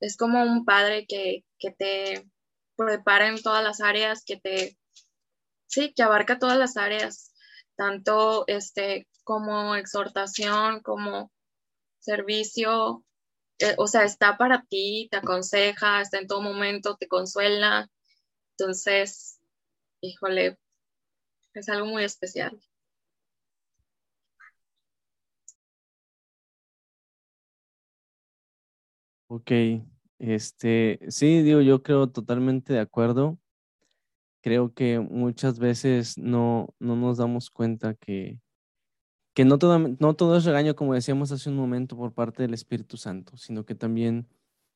[0.00, 2.28] es como un padre que, que te
[2.76, 4.78] prepara en todas las áreas, que te,
[5.66, 7.32] sí, que abarca todas las áreas,
[7.76, 11.30] tanto este como exhortación, como
[11.98, 13.04] servicio,
[13.58, 17.90] eh, o sea, está para ti, te aconseja, está en todo momento, te consuela.
[18.56, 19.40] Entonces,
[20.00, 20.58] híjole,
[21.54, 22.58] es algo muy especial.
[29.30, 29.50] Ok,
[30.18, 33.38] este, sí, digo, yo creo totalmente de acuerdo.
[34.40, 38.40] Creo que muchas veces no, no nos damos cuenta que,
[39.34, 42.54] que no todo, no todo es regaño, como decíamos hace un momento, por parte del
[42.54, 44.28] Espíritu Santo, sino que también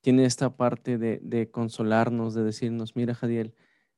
[0.03, 3.55] tiene esta parte de, consolarnos, de decirnos, mira Jadiel,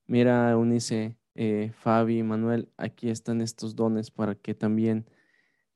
[0.06, 5.06] mira Unice, eh, Fabi, Manuel, aquí están estos dones para que también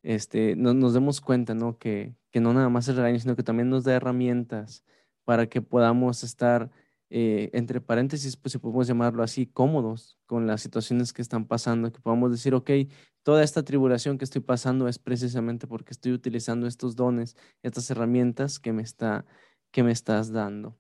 [0.03, 1.79] este, nos demos cuenta, ¿no?
[1.79, 4.85] Que, que no nada más es regaño, sino que también nos da herramientas
[5.25, 6.71] para que podamos estar
[7.11, 11.91] eh, entre paréntesis, pues si podemos llamarlo así, cómodos con las situaciones que están pasando,
[11.91, 12.71] que podamos decir, ok,
[13.23, 18.59] toda esta tribulación que estoy pasando es precisamente porque estoy utilizando estos dones, estas herramientas
[18.59, 19.25] que me, está,
[19.71, 20.79] que me estás dando.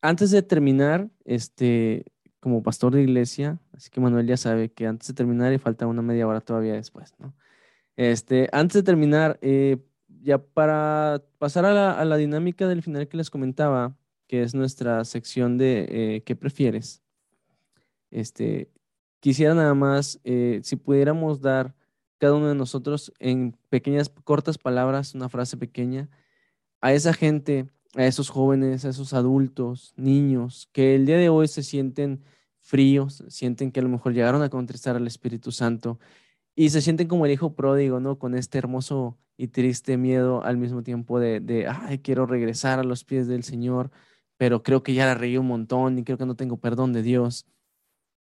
[0.00, 2.04] Antes de terminar, este,
[2.38, 5.88] como pastor de iglesia, así que Manuel ya sabe que antes de terminar y falta
[5.88, 7.34] una media hora todavía después, ¿no?
[7.96, 9.78] Este, antes de terminar, eh,
[10.28, 13.96] ya para pasar a la, dinámica del final que les comentaba,
[14.26, 17.02] que es nuestra sección de eh, ¿qué prefieres?
[18.10, 18.70] Este,
[19.20, 21.74] quisiera nada más, eh, si pudiéramos dar
[22.18, 26.10] cada uno de nosotros en pequeñas, cortas palabras, una frase pequeña,
[26.82, 31.48] a esa gente, a esos jóvenes, a esos adultos, niños, que el día de hoy
[31.48, 32.22] se sienten
[32.60, 35.98] fríos, sienten que a lo mejor llegaron a contestar al Espíritu Santo
[36.58, 38.18] y se sienten como el hijo pródigo, ¿no?
[38.18, 43.04] Con este hermoso y triste miedo al mismo tiempo de, ay, quiero regresar a los
[43.04, 43.92] pies del Señor,
[44.36, 47.02] pero creo que ya la reí un montón y creo que no tengo perdón de
[47.04, 47.46] Dios.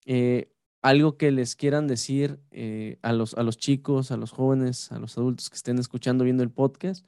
[0.06, 0.52] Eh,
[0.82, 5.00] algo que les quieran decir eh, a, los, a los chicos, a los jóvenes, a
[5.00, 7.08] los adultos que estén escuchando, viendo el podcast.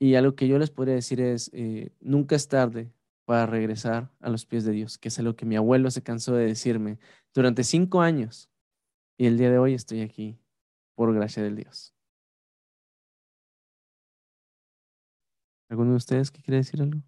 [0.00, 2.92] Y algo que yo les podría decir es, eh, nunca es tarde
[3.24, 6.34] para regresar a los pies de Dios, que es algo que mi abuelo se cansó
[6.34, 6.98] de decirme
[7.32, 8.50] durante cinco años.
[9.16, 10.39] Y el día de hoy estoy aquí
[11.00, 11.94] por gracia del Dios.
[15.70, 17.00] ¿Alguno de ustedes que quiere decir algo?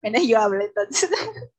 [0.00, 1.10] Bueno, yo hablo entonces,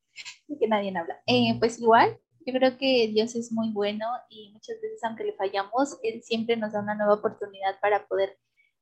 [0.48, 1.22] que nadie habla.
[1.28, 5.34] Eh, pues igual, yo creo que Dios es muy bueno y muchas veces aunque le
[5.34, 8.40] fallamos, Él siempre nos da una nueva oportunidad para poder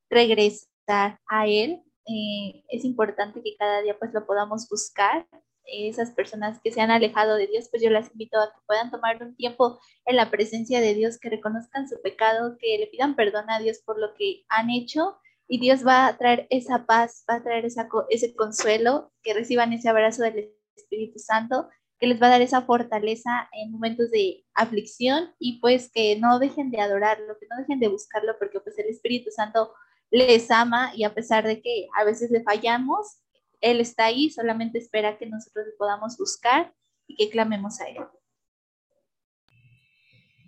[0.08, 1.82] regresar a Él.
[2.06, 5.26] Eh, es importante que cada día pues lo podamos buscar
[5.64, 8.90] esas personas que se han alejado de Dios, pues yo las invito a que puedan
[8.90, 13.16] tomar un tiempo en la presencia de Dios, que reconozcan su pecado, que le pidan
[13.16, 15.18] perdón a Dios por lo que han hecho
[15.48, 19.72] y Dios va a traer esa paz, va a traer esa, ese consuelo, que reciban
[19.72, 21.68] ese abrazo del Espíritu Santo,
[21.98, 26.38] que les va a dar esa fortaleza en momentos de aflicción y pues que no
[26.38, 29.72] dejen de adorarlo, que no dejen de buscarlo, porque pues el Espíritu Santo
[30.10, 33.18] les ama y a pesar de que a veces le fallamos,
[33.62, 36.74] él está ahí, solamente espera que nosotros le podamos buscar
[37.06, 38.04] y que clamemos a Él.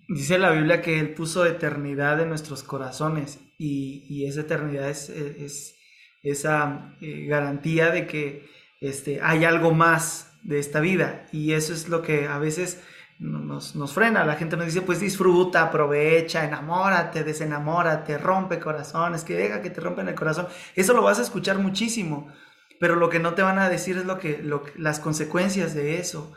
[0.08, 5.78] Dice la Biblia que Él puso eternidad en nuestros corazones y, esa eternidad es,
[6.22, 8.46] esa eh, garantía de que
[8.80, 12.82] este, hay algo más de esta vida y eso es lo que a veces
[13.18, 14.26] nos, nos, frena.
[14.26, 19.80] La gente nos dice, pues disfruta, aprovecha, enamórate, desenamórate, rompe corazones, que deja que te
[19.80, 20.48] rompen el corazón.
[20.74, 22.30] Eso lo vas a escuchar muchísimo
[22.80, 24.42] pero lo que no te van a decir es lo que,
[24.76, 26.32] las consecuencias de eso.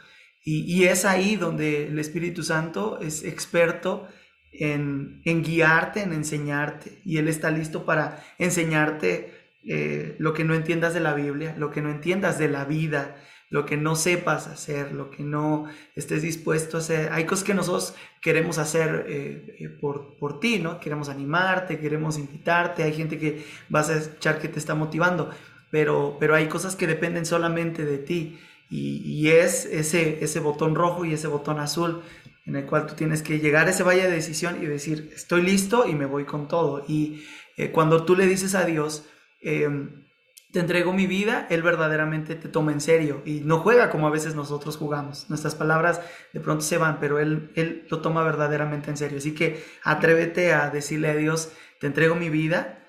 [0.49, 4.07] Y, es ahí donde el Espíritu Santo es experto
[4.53, 7.01] en, guiarte, en enseñarte.
[7.03, 9.33] Y Él está listo para enseñarte
[9.65, 13.17] eh, lo que no entiendas de la Biblia, lo que no entiendas de la vida,
[13.49, 15.65] lo que no sepas hacer, lo que no
[15.95, 17.11] estés dispuesto a hacer.
[17.11, 20.79] Hay cosas que nosotros queremos hacer eh, eh, por, por ti, ¿no?
[20.79, 25.29] Queremos animarte, queremos invitarte, hay gente que vas a echar que te está motivando
[25.71, 28.39] pero, pero hay cosas que dependen solamente de ti
[28.69, 32.01] y, es ese, ese botón rojo y ese botón azul
[32.45, 35.41] en el cual tú tienes que llegar a ese valle de decisión y decir, estoy
[35.41, 36.83] listo y me voy con todo.
[36.87, 37.23] Y
[37.57, 39.05] eh, cuando tú le dices a Dios,
[39.41, 40.05] em,
[40.51, 44.11] te entrego mi vida, Él verdaderamente te toma en serio y no juega como a
[44.11, 45.29] veces nosotros jugamos.
[45.29, 46.01] Nuestras palabras
[46.33, 49.17] de pronto se van, pero Él, él lo toma verdaderamente en serio.
[49.17, 52.86] Así que atrévete a decirle a Dios, te entrego mi vida,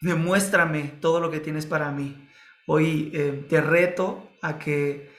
[0.00, 2.28] demuéstrame todo lo que tienes para mí.
[2.66, 5.10] Hoy eh, te reto a que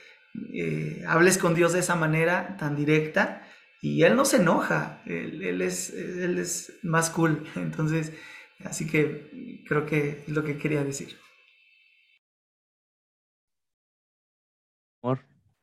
[0.54, 3.42] eh, hables con Dios de esa manera tan directa
[3.80, 7.44] y Él no se enoja, él, es, él es más cool.
[7.56, 8.12] Entonces,
[8.64, 11.16] así que creo que es lo que quería decir.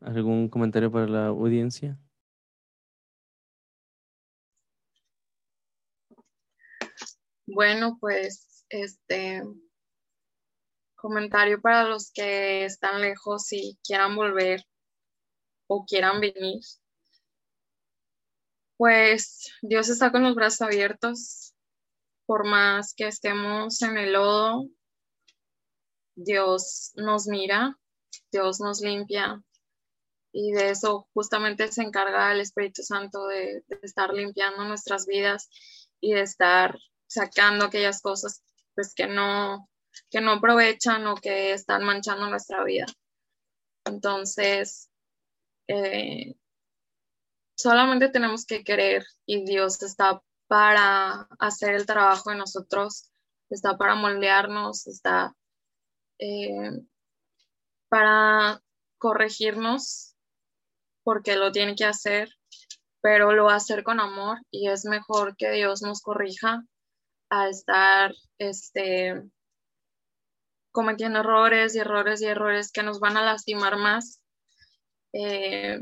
[0.01, 1.99] ¿Algún comentario para la audiencia?
[7.45, 9.43] Bueno, pues este
[10.95, 14.65] comentario para los que están lejos y quieran volver
[15.67, 16.61] o quieran venir.
[18.77, 21.53] Pues Dios está con los brazos abiertos,
[22.25, 24.67] por más que estemos en el lodo,
[26.15, 27.77] Dios nos mira,
[28.31, 29.41] Dios nos limpia
[30.31, 35.49] y de eso justamente se encarga el Espíritu Santo de, estar limpiando nuestras vidas
[35.99, 36.77] y de estar
[37.07, 38.43] sacando aquellas cosas
[38.79, 39.69] pues que no,
[40.09, 42.85] que no aprovechan o que están manchando nuestra vida.
[43.83, 44.89] Entonces,
[45.67, 46.33] eh,
[47.57, 53.11] solamente tenemos que querer y Dios está para hacer el trabajo de nosotros,
[53.49, 55.35] está para moldearnos, está
[56.17, 56.71] eh,
[57.89, 58.61] para
[58.97, 60.15] corregirnos
[61.03, 62.29] porque lo tiene que hacer,
[63.01, 66.63] pero lo va a hacer con amor y es mejor que Dios nos corrija
[67.29, 69.23] a estar este,
[70.71, 74.21] cometiendo errores y errores y errores que nos van a lastimar más
[75.13, 75.81] eh,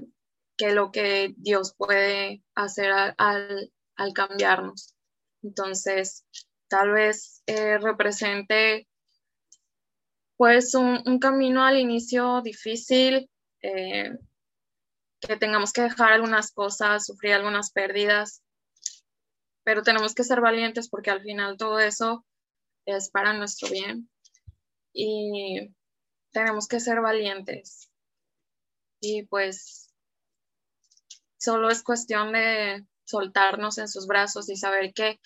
[0.57, 3.71] que lo que Dios puede hacer al,
[4.13, 4.95] cambiarnos.
[5.43, 6.25] Entonces,
[6.67, 8.87] tal vez eh, represente
[10.35, 13.29] pues un, camino al inicio difícil,
[13.61, 14.17] eh,
[15.19, 18.43] que tengamos que dejar algunas cosas, sufrir algunas pérdidas,
[19.67, 22.25] pero tenemos que ser valientes porque al final todo eso
[22.85, 24.09] es para nuestro bien
[24.93, 25.75] y
[26.31, 27.91] tenemos que ser valientes.
[29.01, 29.93] Y pues
[31.37, 35.19] solo es cuestión de soltarnos en sus brazos y saber que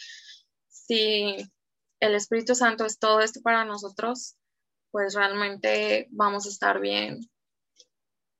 [0.67, 1.35] si
[1.99, 4.37] el Espíritu Santo es todo esto para nosotros,
[4.89, 7.19] pues realmente vamos a estar bien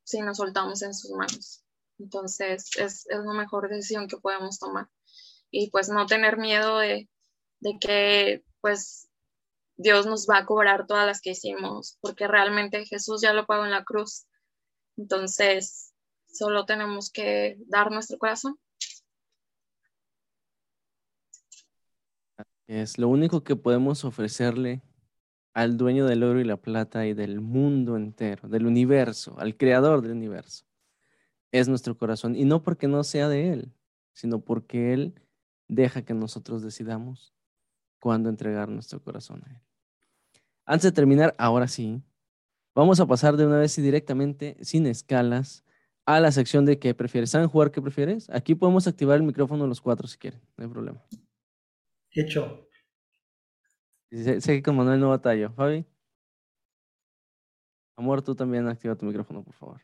[0.04, 1.64] si nos soltamos en sus manos.
[2.00, 4.90] Entonces es, es la mejor decisión que podemos tomar.
[5.52, 7.10] Y pues no tener miedo de,
[7.60, 9.10] de que pues
[9.76, 13.66] Dios nos va a cobrar todas las que hicimos, porque realmente Jesús ya lo pagó
[13.66, 14.28] en la cruz.
[14.98, 15.94] Entonces,
[16.28, 18.58] solo tenemos que dar nuestro corazón.
[22.68, 24.82] Es lo único que podemos ofrecerle
[25.54, 30.02] al dueño del oro y la plata y del mundo entero, del universo, al creador
[30.02, 30.66] del universo.
[31.52, 32.36] Es nuestro corazón.
[32.36, 33.74] Y no porque no sea de Él,
[34.14, 35.22] sino porque Él
[35.72, 37.34] deja que nosotros decidamos
[38.00, 39.62] cuándo entregar nuestro corazón a Él.
[40.66, 42.04] Antes de terminar, ahora sí,
[42.76, 45.64] vamos a pasar de una vez y directamente, sin escalas,
[46.06, 47.30] a la sección de qué prefieres.
[47.30, 48.30] ¿Saben jugar qué prefieres?
[48.32, 51.02] Aquí podemos activar el micrófono los cuatro si quieren, no hay problema.
[52.10, 52.68] Hecho.
[54.12, 55.54] Sé, sé que con Manuel no batallo.
[55.54, 55.86] Fabi.
[57.96, 59.82] Amor, tú también activa tu micrófono, por favor.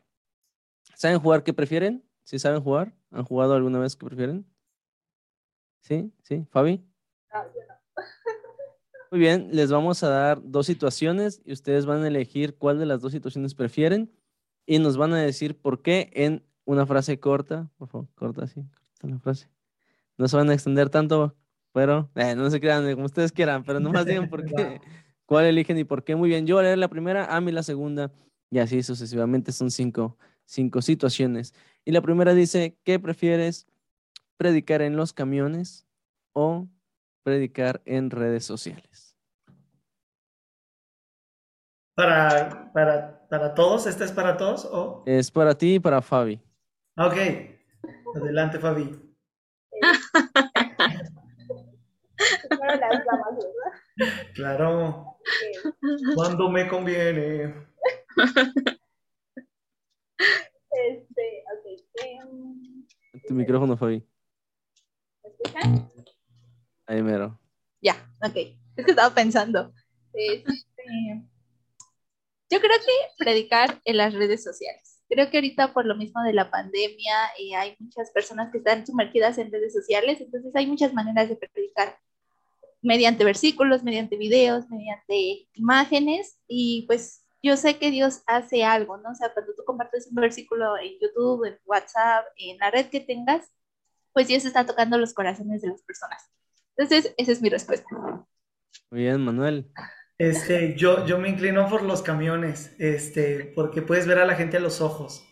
[0.96, 2.04] ¿Saben jugar qué prefieren?
[2.24, 2.94] ¿Sí saben jugar?
[3.12, 4.46] ¿Han jugado alguna vez qué prefieren?
[5.88, 6.12] ¿Sí?
[6.22, 6.46] ¿Sí?
[6.50, 6.84] ¿Fabi?
[9.10, 12.86] Muy bien, les vamos a dar dos situaciones y ustedes van a elegir cuál de
[12.86, 14.12] las dos situaciones prefieren
[14.66, 17.72] y nos van a decir por qué en una frase corta.
[17.78, 18.66] Por favor, corta así,
[19.00, 19.50] corta la frase.
[20.18, 21.38] No se van a extender tanto,
[21.72, 24.82] pero eh, no se crean como ustedes quieran, pero nomás digan por qué,
[25.26, 26.18] cuál eligen y por qué.
[26.18, 28.12] Muy bien, yo voy a leer la primera, a mí la segunda
[28.52, 31.54] y así sucesivamente son cinco, cinco situaciones.
[31.86, 33.68] Y la primera dice, ¿qué prefieres?
[34.38, 35.88] ¿Predicar en los camiones
[36.34, 36.68] o
[37.24, 39.18] predicar en redes sociales?
[41.96, 43.88] ¿Para, para, para todos?
[43.88, 44.66] ¿Esta es para todos?
[44.66, 45.04] O...
[45.08, 46.40] Es para ti y para Fabi.
[46.98, 47.16] Ok.
[48.16, 49.04] Adelante, Fabi.
[54.36, 55.18] Claro.
[56.16, 57.54] Cuando me conviene.
[60.70, 61.66] Este, ok.
[62.04, 62.86] em,
[63.28, 64.04] Tu micrófono, Fabi.
[65.40, 65.92] ¿Me escuchan?
[66.86, 67.40] Ahí mero.
[67.82, 68.36] Ya, ok.
[68.76, 69.74] Es que estaba pensando.
[70.14, 71.24] Este,
[72.50, 75.02] yo creo que predicar en las redes sociales.
[75.10, 78.86] Creo que ahorita por lo mismo de la pandemia eh, hay muchas personas que están
[78.86, 81.98] sumergidas en redes sociales, entonces hay muchas maneras de predicar
[82.82, 89.12] mediante versículos, mediante videos, mediante imágenes y pues yo sé que Dios hace algo, ¿no?
[89.12, 93.00] O sea, cuando tú compartes un versículo en YouTube, en WhatsApp, en la red que
[93.00, 93.50] tengas,
[94.18, 96.24] pues Dios está tocando los corazones de las personas.
[96.76, 97.86] Entonces, esa es mi respuesta.
[98.90, 99.68] Muy bien, Manuel.
[100.18, 104.58] Este, yo, yo me inclino por los camiones, este, porque puedes ver a la gente
[104.58, 105.24] a los ojos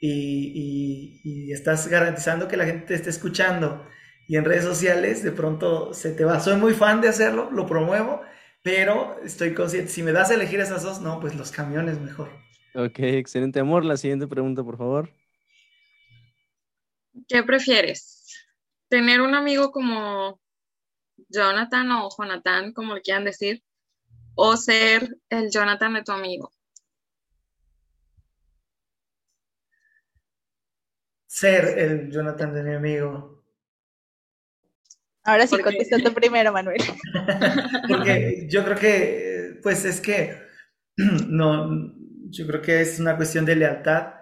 [0.00, 3.84] y, y- y estás garantizando que la gente te esté escuchando.
[4.28, 6.38] Y en redes sociales de pronto se te va.
[6.38, 8.20] Soy muy fan de hacerlo, lo promuevo,
[8.62, 12.28] pero estoy consciente, si me das a elegir esas dos, no, pues los camiones mejor.
[12.76, 13.58] Ok, excelente.
[13.58, 15.10] Amor, la siguiente pregunta, por favor.
[17.26, 18.17] ¿Qué prefieres?
[18.88, 20.40] ¿Tener un amigo como
[21.28, 23.62] Jonathan o Jonathan, como le quieran decir,
[24.34, 26.50] o ser el Jonathan de tu amigo?
[31.26, 33.44] Ser el Jonathan de mi amigo.
[35.24, 36.80] Ahora sí contesta tú primero, Manuel.
[37.88, 40.34] Porque yo creo que, pues es que,
[40.96, 41.92] no,
[42.30, 44.14] yo creo que es una cuestión de lealtad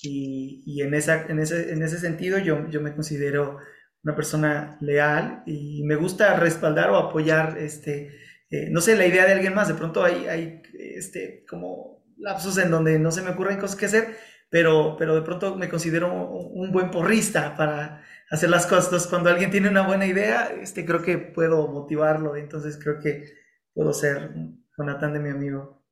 [0.00, 3.58] y, y en esa, en ese, en ese sentido yo, yo me considero
[4.04, 8.18] una persona leal y me gusta respaldar o apoyar, este,
[8.50, 9.68] eh, no sé, la idea de alguien más.
[9.68, 13.86] De pronto hay, hay este, como lapsos en donde no se me ocurren cosas que
[13.86, 14.16] hacer,
[14.50, 18.86] pero, pero de pronto me considero un buen porrista para hacer las cosas.
[18.86, 22.36] Entonces, cuando alguien tiene una buena idea, este, creo que puedo motivarlo.
[22.36, 23.24] Entonces, creo que
[23.72, 24.32] puedo ser
[24.76, 25.82] Jonathan de mi amigo.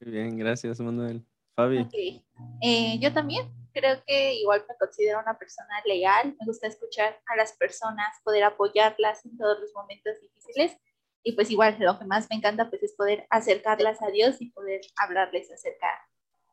[0.00, 1.24] Muy bien, gracias, Manuel.
[1.54, 1.78] Fabi.
[1.78, 1.94] Ok.
[2.62, 3.46] Eh, yo también
[3.78, 6.34] creo que igual me considero una persona leal.
[6.38, 10.76] Me gusta escuchar a las personas, poder apoyarlas en todos los momentos difíciles.
[11.22, 14.50] Y pues igual lo que más me encanta pues es poder acercarlas a Dios y
[14.50, 15.88] poder hablarles acerca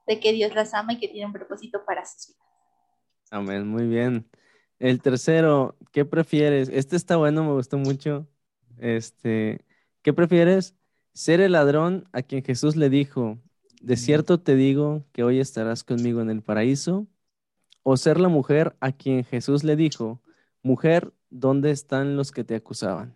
[0.08, 2.46] de que Dios las ama y que tiene un propósito para sus vidas.
[3.32, 4.30] Amén, muy bien.
[4.80, 6.70] El tercero, ¿qué prefieres?
[6.70, 8.28] Este está bueno, me gustó mucho.
[8.78, 9.62] Este,
[10.02, 10.76] ¿qué prefieres?
[11.14, 13.40] Ser el ladrón a quien Jesús le dijo,
[13.82, 17.08] de cierto te digo que hoy estarás conmigo en el paraíso,
[17.88, 20.20] o ser la mujer a quien Jesús le dijo,
[20.64, 23.16] mujer, ¿dónde están los que te acusaban?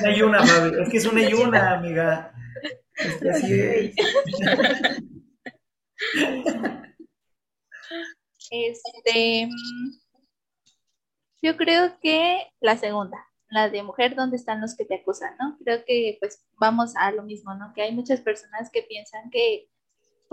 [0.00, 0.82] Una y una, Fabi.
[0.82, 2.34] Es que es una y una, amiga.
[2.96, 3.94] Es que así es.
[8.50, 9.48] Este,
[11.40, 13.18] yo creo que la segunda,
[13.48, 15.36] la de mujer, ¿dónde están los que te acusan?
[15.38, 15.56] ¿no?
[15.62, 17.72] Creo que pues vamos a lo mismo, ¿no?
[17.74, 19.68] Que hay muchas personas que piensan que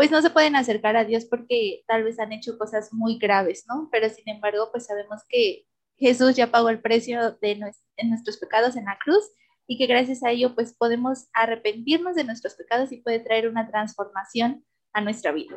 [0.02, 3.66] pues no se pueden acercar a Dios porque tal vez han hecho cosas muy graves,
[3.68, 3.88] ¿no?
[3.92, 7.74] Pero sin embargo, pues sabemos que Jesús ya pagó el precio de
[8.06, 9.24] nuestros pecados en la cruz
[9.68, 13.70] y que gracias a ello pues podemos arrepentirnos de nuestros pecados y puede traer una
[13.70, 15.56] transformación a nuestra vida.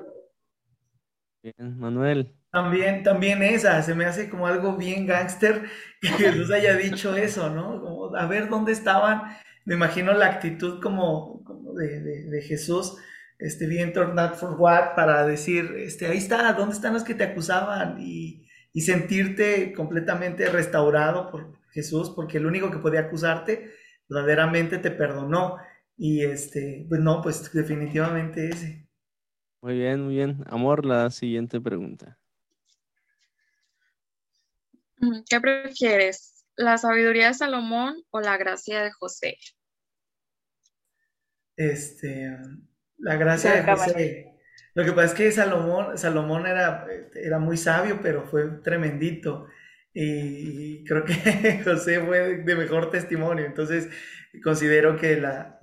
[1.42, 2.36] Bien, Manuel.
[2.50, 5.70] También, también esa, se me hace como algo bien gángster
[6.02, 7.80] que Jesús haya dicho eso, ¿no?
[7.80, 9.22] Como, a ver dónde estaban,
[9.64, 11.42] me imagino la actitud como,
[11.78, 12.98] de, Jesús,
[13.38, 17.24] este, bien turned for what, para decir, este, ahí está, ¿dónde están los que te
[17.24, 18.00] acusaban?
[18.00, 23.72] Y, y sentirte completamente restaurado por Jesús, porque el único que podía acusarte
[24.08, 25.58] verdaderamente te perdonó.
[25.96, 28.88] Y este, pues no, pues definitivamente ese.
[29.60, 30.44] Muy bien, muy bien.
[30.46, 32.18] Amor, la siguiente pregunta.
[34.98, 36.44] Mm, ¿Qué prefieres?
[36.56, 39.36] ¿La sabiduría de Salomón o la gracia de José?
[41.56, 42.36] Este,
[42.98, 44.30] la gracia de José.
[44.74, 49.46] Lo que pasa es que Salomón, Salomón era, era muy sabio, pero fue tremendito.
[49.92, 51.14] Y creo que
[51.64, 53.46] José fue de mejor testimonio.
[53.46, 53.88] Entonces,
[54.42, 55.58] considero que la,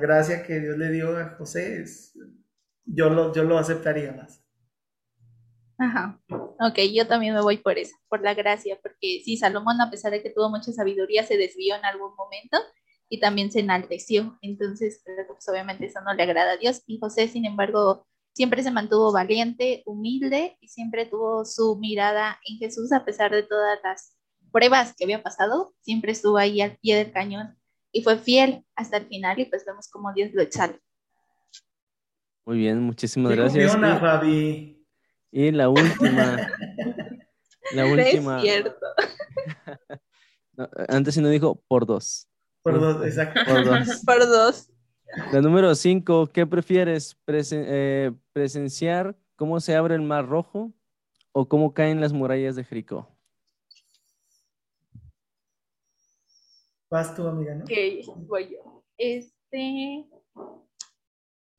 [0.00, 2.16] gracia que Dios le dio a José, es,
[2.84, 4.44] yo, lo, yo lo aceptaría más.
[5.78, 6.20] Ajá.
[6.28, 10.12] Ok, yo también me voy por eso, por la gracia, porque sí, Salomón, a pesar
[10.12, 12.58] de que tuvo mucha sabiduría, se desvió en algún momento
[13.12, 14.38] y también se enalteció.
[14.40, 16.82] Entonces, pues, obviamente eso no le agrada a Dios.
[16.86, 22.56] Y José, sin embargo, siempre se mantuvo valiente, humilde y siempre tuvo su mirada en
[22.56, 24.16] Jesús a pesar de todas las
[24.50, 27.58] pruebas que había pasado, siempre estuvo ahí al pie del cañón
[27.92, 30.80] y fue fiel hasta el final y pues vemos cómo Dios lo exalta.
[32.46, 33.76] Muy bien, muchísimas gracias.
[33.76, 34.86] Fabi.
[35.30, 36.50] Y la última.
[37.74, 38.36] la última.
[38.38, 38.86] Es cierto.
[40.88, 42.26] antes si no dijo por dos.
[42.62, 43.40] Por dos, exacto.
[43.46, 44.02] Por dos.
[44.06, 44.68] por dos.
[45.32, 47.18] La número cinco, ¿qué prefieres?
[47.26, 50.72] Eh, ¿Presenciar cómo se abre el mar rojo
[51.32, 53.08] o cómo caen las murallas de Jericó?
[56.90, 57.64] Vas tú, amiga, ¿no?
[57.64, 58.84] Ok, voy yo.
[58.96, 60.06] Este,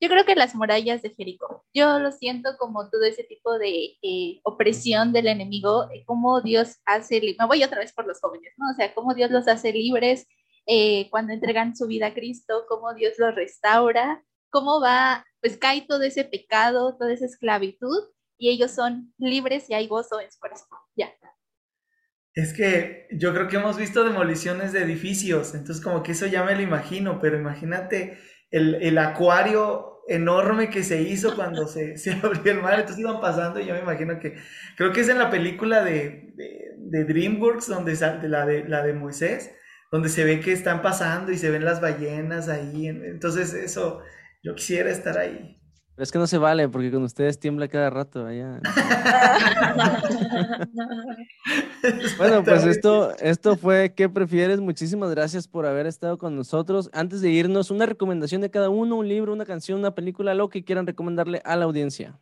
[0.00, 1.64] yo creo que las murallas de Jericó.
[1.74, 6.76] Yo lo siento como todo ese tipo de eh, opresión del enemigo, eh, cómo Dios
[6.86, 8.70] hace, me voy otra vez por los jóvenes, ¿no?
[8.70, 10.26] O sea, cómo Dios los hace libres
[10.66, 15.82] eh, cuando entregan su vida a Cristo, cómo Dios los restaura, cómo va, pues cae
[15.82, 18.08] todo ese pecado, toda esa esclavitud
[18.38, 20.78] y ellos son libres y hay gozo en su corazón.
[20.96, 21.12] Ya.
[22.34, 26.44] Es que yo creo que hemos visto demoliciones de edificios, entonces como que eso ya
[26.44, 28.18] me lo imagino, pero imagínate
[28.50, 33.20] el, el acuario enorme que se hizo cuando se, se, abrió el mar, entonces iban
[33.20, 34.36] pasando y yo me imagino que,
[34.76, 37.96] creo que es en la película de, de, de DreamWorks, donde
[38.28, 39.54] la de, la de Moisés,
[39.94, 42.88] donde se ve que están pasando y se ven las ballenas ahí.
[42.88, 44.00] Entonces, eso,
[44.42, 45.56] yo quisiera estar ahí.
[45.94, 48.60] Pero es que no se vale, porque con ustedes tiembla cada rato allá.
[52.18, 54.58] bueno, pues esto, esto fue ¿Qué prefieres?
[54.58, 56.90] Muchísimas gracias por haber estado con nosotros.
[56.92, 60.48] Antes de irnos, una recomendación de cada uno, un libro, una canción, una película, lo
[60.48, 62.18] que quieran recomendarle a la audiencia.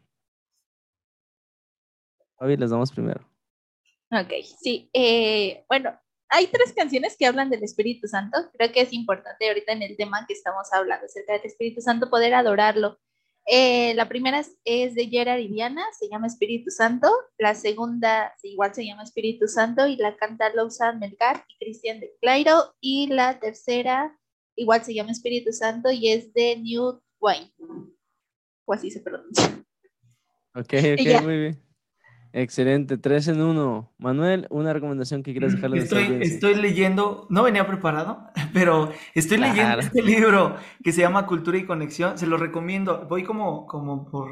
[2.37, 3.27] Fabi, les damos primero.
[4.11, 4.31] Ok,
[4.61, 4.91] sí.
[4.93, 5.99] Eh, bueno,
[6.33, 8.39] hay tres canciones que hablan del Espíritu Santo.
[8.57, 12.09] Creo que es importante ahorita en el tema que estamos hablando acerca del Espíritu Santo
[12.09, 12.99] poder adorarlo.
[13.45, 17.11] Eh, la primera es, de Gerard y Diana, se llama Espíritu Santo.
[17.37, 22.15] La segunda igual se llama Espíritu Santo y la canta Lousa Melgar y Cristian de
[22.23, 22.75] Clairo.
[22.81, 24.19] Y la tercera
[24.57, 27.53] igual se llama Espíritu Santo y es de Newt Wayne.
[28.65, 29.63] O así se pronuncia.
[30.55, 31.72] Ok, ok, muy bien.
[32.33, 33.93] Excelente, tres en uno.
[33.99, 39.81] Manuel, una recomendación que quieras dejarle estoy, estoy leyendo, no venía preparado, pero estoy leyendo
[39.81, 42.17] este libro que se llama Cultura y Conexión.
[42.17, 43.07] Se lo recomiendo.
[43.07, 44.31] Voy como, como por,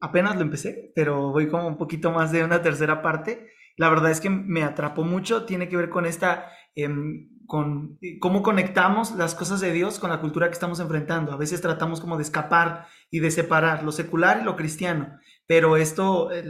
[0.00, 3.48] apenas lo empecé, pero voy como un poquito más de una tercera parte.
[3.76, 5.44] La verdad es que me atrapó mucho.
[5.44, 6.46] Tiene que ver con esta,
[6.76, 11.32] em, con cómo conectamos las cosas de Dios con la cultura que estamos enfrentando.
[11.32, 15.18] A veces tratamos como de escapar y de separar lo secular y lo cristiano
[15.52, 16.42] pero esto eh,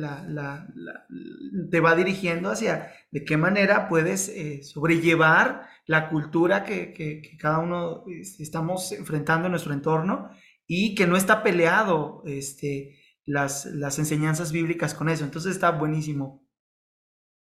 [1.72, 8.04] te va dirigiendo hacia de qué manera puedes eh, sobrellevar la cultura que, cada uno
[8.06, 10.30] estamos enfrentando en nuestro entorno
[10.68, 15.24] y que no está peleado este, las, las enseñanzas bíblicas con eso.
[15.24, 16.46] Entonces está buenísimo.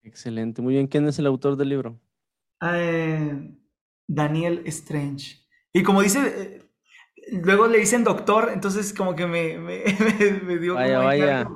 [0.01, 0.87] Excelente, muy bien.
[0.87, 2.01] ¿Quién es el autor del libro?
[2.73, 3.55] Eh,
[4.07, 5.45] Daniel Strange.
[5.71, 6.70] Y como dice,
[7.31, 9.83] Luego le dicen doctor, entonces como que me, me,
[10.43, 10.75] me dio...
[10.75, 11.47] Vaya, vaya.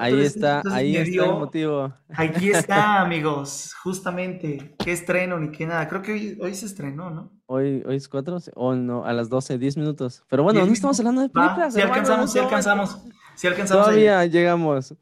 [0.00, 1.94] ahí está, ahí está el motivo.
[2.14, 4.74] Aquí está, amigos, justamente.
[4.82, 5.86] Qué estreno ni qué nada.
[5.88, 7.30] Creo que hoy, se estrenó, ¿no?
[7.44, 10.24] Hoy, hoy es cuatro o no, a las 12, 10 minutos.
[10.28, 11.74] Pero bueno, no estamos hablando de películas.
[11.74, 12.98] Si alcanzamos, si alcanzamos.
[13.36, 13.84] Si alcanzamos.
[13.84, 14.94] Todavía llegamos.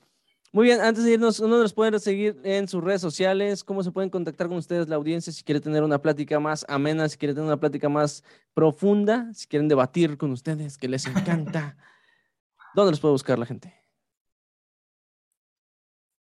[0.54, 3.90] Muy bien, antes de irnos, uno nos puede seguir en sus redes sociales, cómo se
[3.90, 7.34] pueden contactar con ustedes la audiencia si quiere tener una plática más amena, si quiere
[7.34, 8.22] tener una plática más
[8.54, 11.76] profunda, si quieren debatir con ustedes, que les encanta.
[12.76, 13.74] ¿Dónde los puede buscar la gente?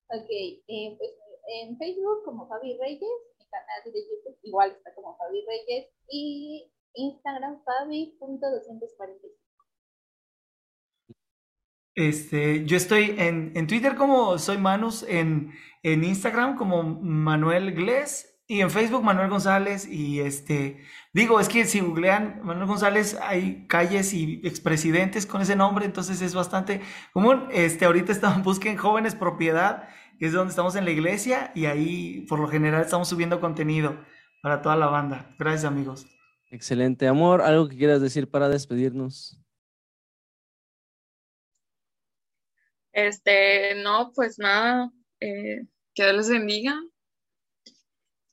[0.09, 1.11] Ok, eh, pues
[1.47, 2.99] en Facebook como Fabi Reyes,
[3.39, 9.46] mi canal de YouTube igual está como Fabi Reyes y Instagram Fabi.245.
[11.97, 15.51] Este, yo estoy en, en, Twitter como soy Manus, en,
[15.81, 20.77] en Instagram como Manuel Gles y en Facebook Manuel González y este,
[21.11, 26.21] digo, es que si googlean Manuel González hay calles y expresidentes con ese nombre, entonces
[26.21, 26.81] es bastante
[27.13, 27.47] común.
[27.51, 32.39] Este, ahorita estamos, busquen jóvenes propiedad, es donde estamos en la iglesia y ahí por
[32.39, 33.97] lo general estamos subiendo contenido
[34.43, 35.35] para toda la banda.
[35.39, 36.05] Gracias amigos.
[36.51, 39.46] Excelente, amor, algo que quieras decir para despedirnos.
[42.97, 46.81] Este, no, pues nada, eh, que Dios les bendiga,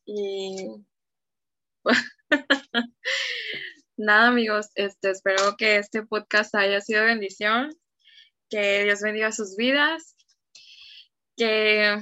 [0.07, 0.69] y
[3.99, 7.75] nada, amigos, este, espero que este podcast haya sido bendición,
[8.49, 10.17] que Dios bendiga sus vidas,
[11.37, 11.99] que,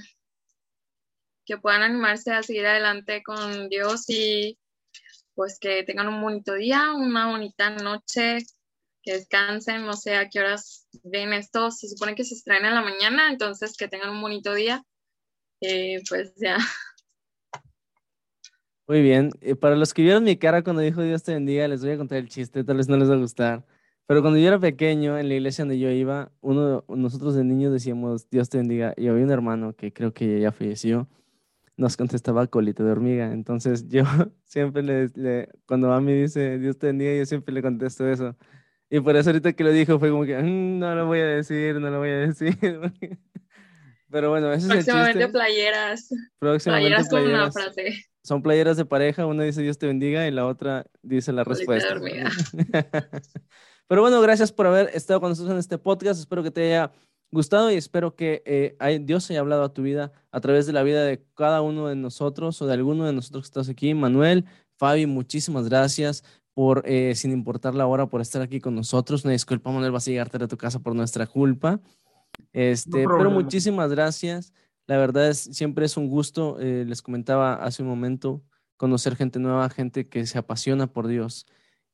[1.44, 4.56] que puedan animarse a seguir adelante con Dios y
[5.34, 8.38] pues que tengan un bonito día, una bonita noche,
[9.02, 12.74] que descansen, no sé a qué horas ven esto, se supone que se extraen en
[12.74, 14.84] la mañana, entonces que tengan un bonito día,
[15.60, 16.58] eh, pues ya.
[18.86, 19.30] Muy bien.
[19.40, 21.96] Eh, para los que vieron mi cara cuando dijo Dios te bendiga, les voy a
[21.96, 23.64] contar el chiste, tal vez no les va a gustar.
[24.06, 27.72] Pero cuando yo era pequeño, en la iglesia donde yo iba, uno, nosotros de niños
[27.72, 28.94] decíamos Dios te bendiga.
[28.96, 31.08] Y había un hermano que creo que ya falleció,
[31.76, 33.32] nos contestaba colita de hormiga.
[33.32, 34.02] Entonces yo
[34.44, 38.36] siempre le, cuando mami dice Dios te bendiga, yo siempre le contesto eso.
[38.94, 41.26] Y por eso ahorita que lo dijo fue como que mm, no lo voy a
[41.26, 42.56] decir, no lo voy a decir.
[44.10, 44.84] Pero bueno, ese es el.
[44.84, 46.08] Próximamente playeras.
[46.38, 47.08] Próximamente playeras.
[47.08, 50.86] con una frase son playeras de pareja, una dice Dios te bendiga y la otra
[51.02, 52.00] dice la respuesta.
[53.88, 56.20] Pero bueno, gracias por haber estado con nosotros en este podcast.
[56.20, 56.92] Espero que te haya
[57.30, 60.82] gustado y espero que eh, Dios haya hablado a tu vida a través de la
[60.82, 63.92] vida de cada uno de nosotros o de alguno de nosotros que estás aquí.
[63.92, 64.44] Manuel,
[64.78, 66.22] Fabi, muchísimas gracias
[66.54, 69.24] por, eh, sin importar la hora, por estar aquí con nosotros.
[69.24, 71.80] Una disculpa, Manuel, vas a llegarte a tu casa por nuestra culpa.
[72.52, 74.52] Este, pero muchísimas gracias.
[74.86, 78.42] La verdad es, siempre es un gusto, eh, les comentaba hace un momento,
[78.76, 81.46] conocer gente nueva, gente que se apasiona por Dios.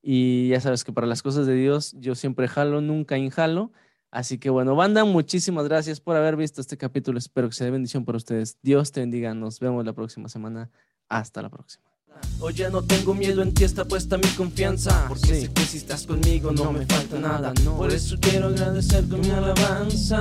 [0.02, 3.72] Y ya sabes que para las cosas de Dios yo siempre jalo, nunca injalo.
[4.10, 7.18] Así que bueno, banda, muchísimas gracias por haber visto este capítulo.
[7.18, 8.58] Espero que sea de bendición para ustedes.
[8.62, 9.34] Dios te bendiga.
[9.34, 10.70] Nos vemos la próxima semana.
[11.08, 11.97] Hasta la próxima.
[12.40, 15.06] Hoy ya no tengo miedo, en ti está puesta mi confianza.
[15.08, 17.52] Porque sé que si estás conmigo no me falta nada.
[17.76, 20.20] Por eso quiero agradecer con mi alabanza.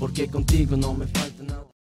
[0.00, 1.69] Porque contigo no me falta nada.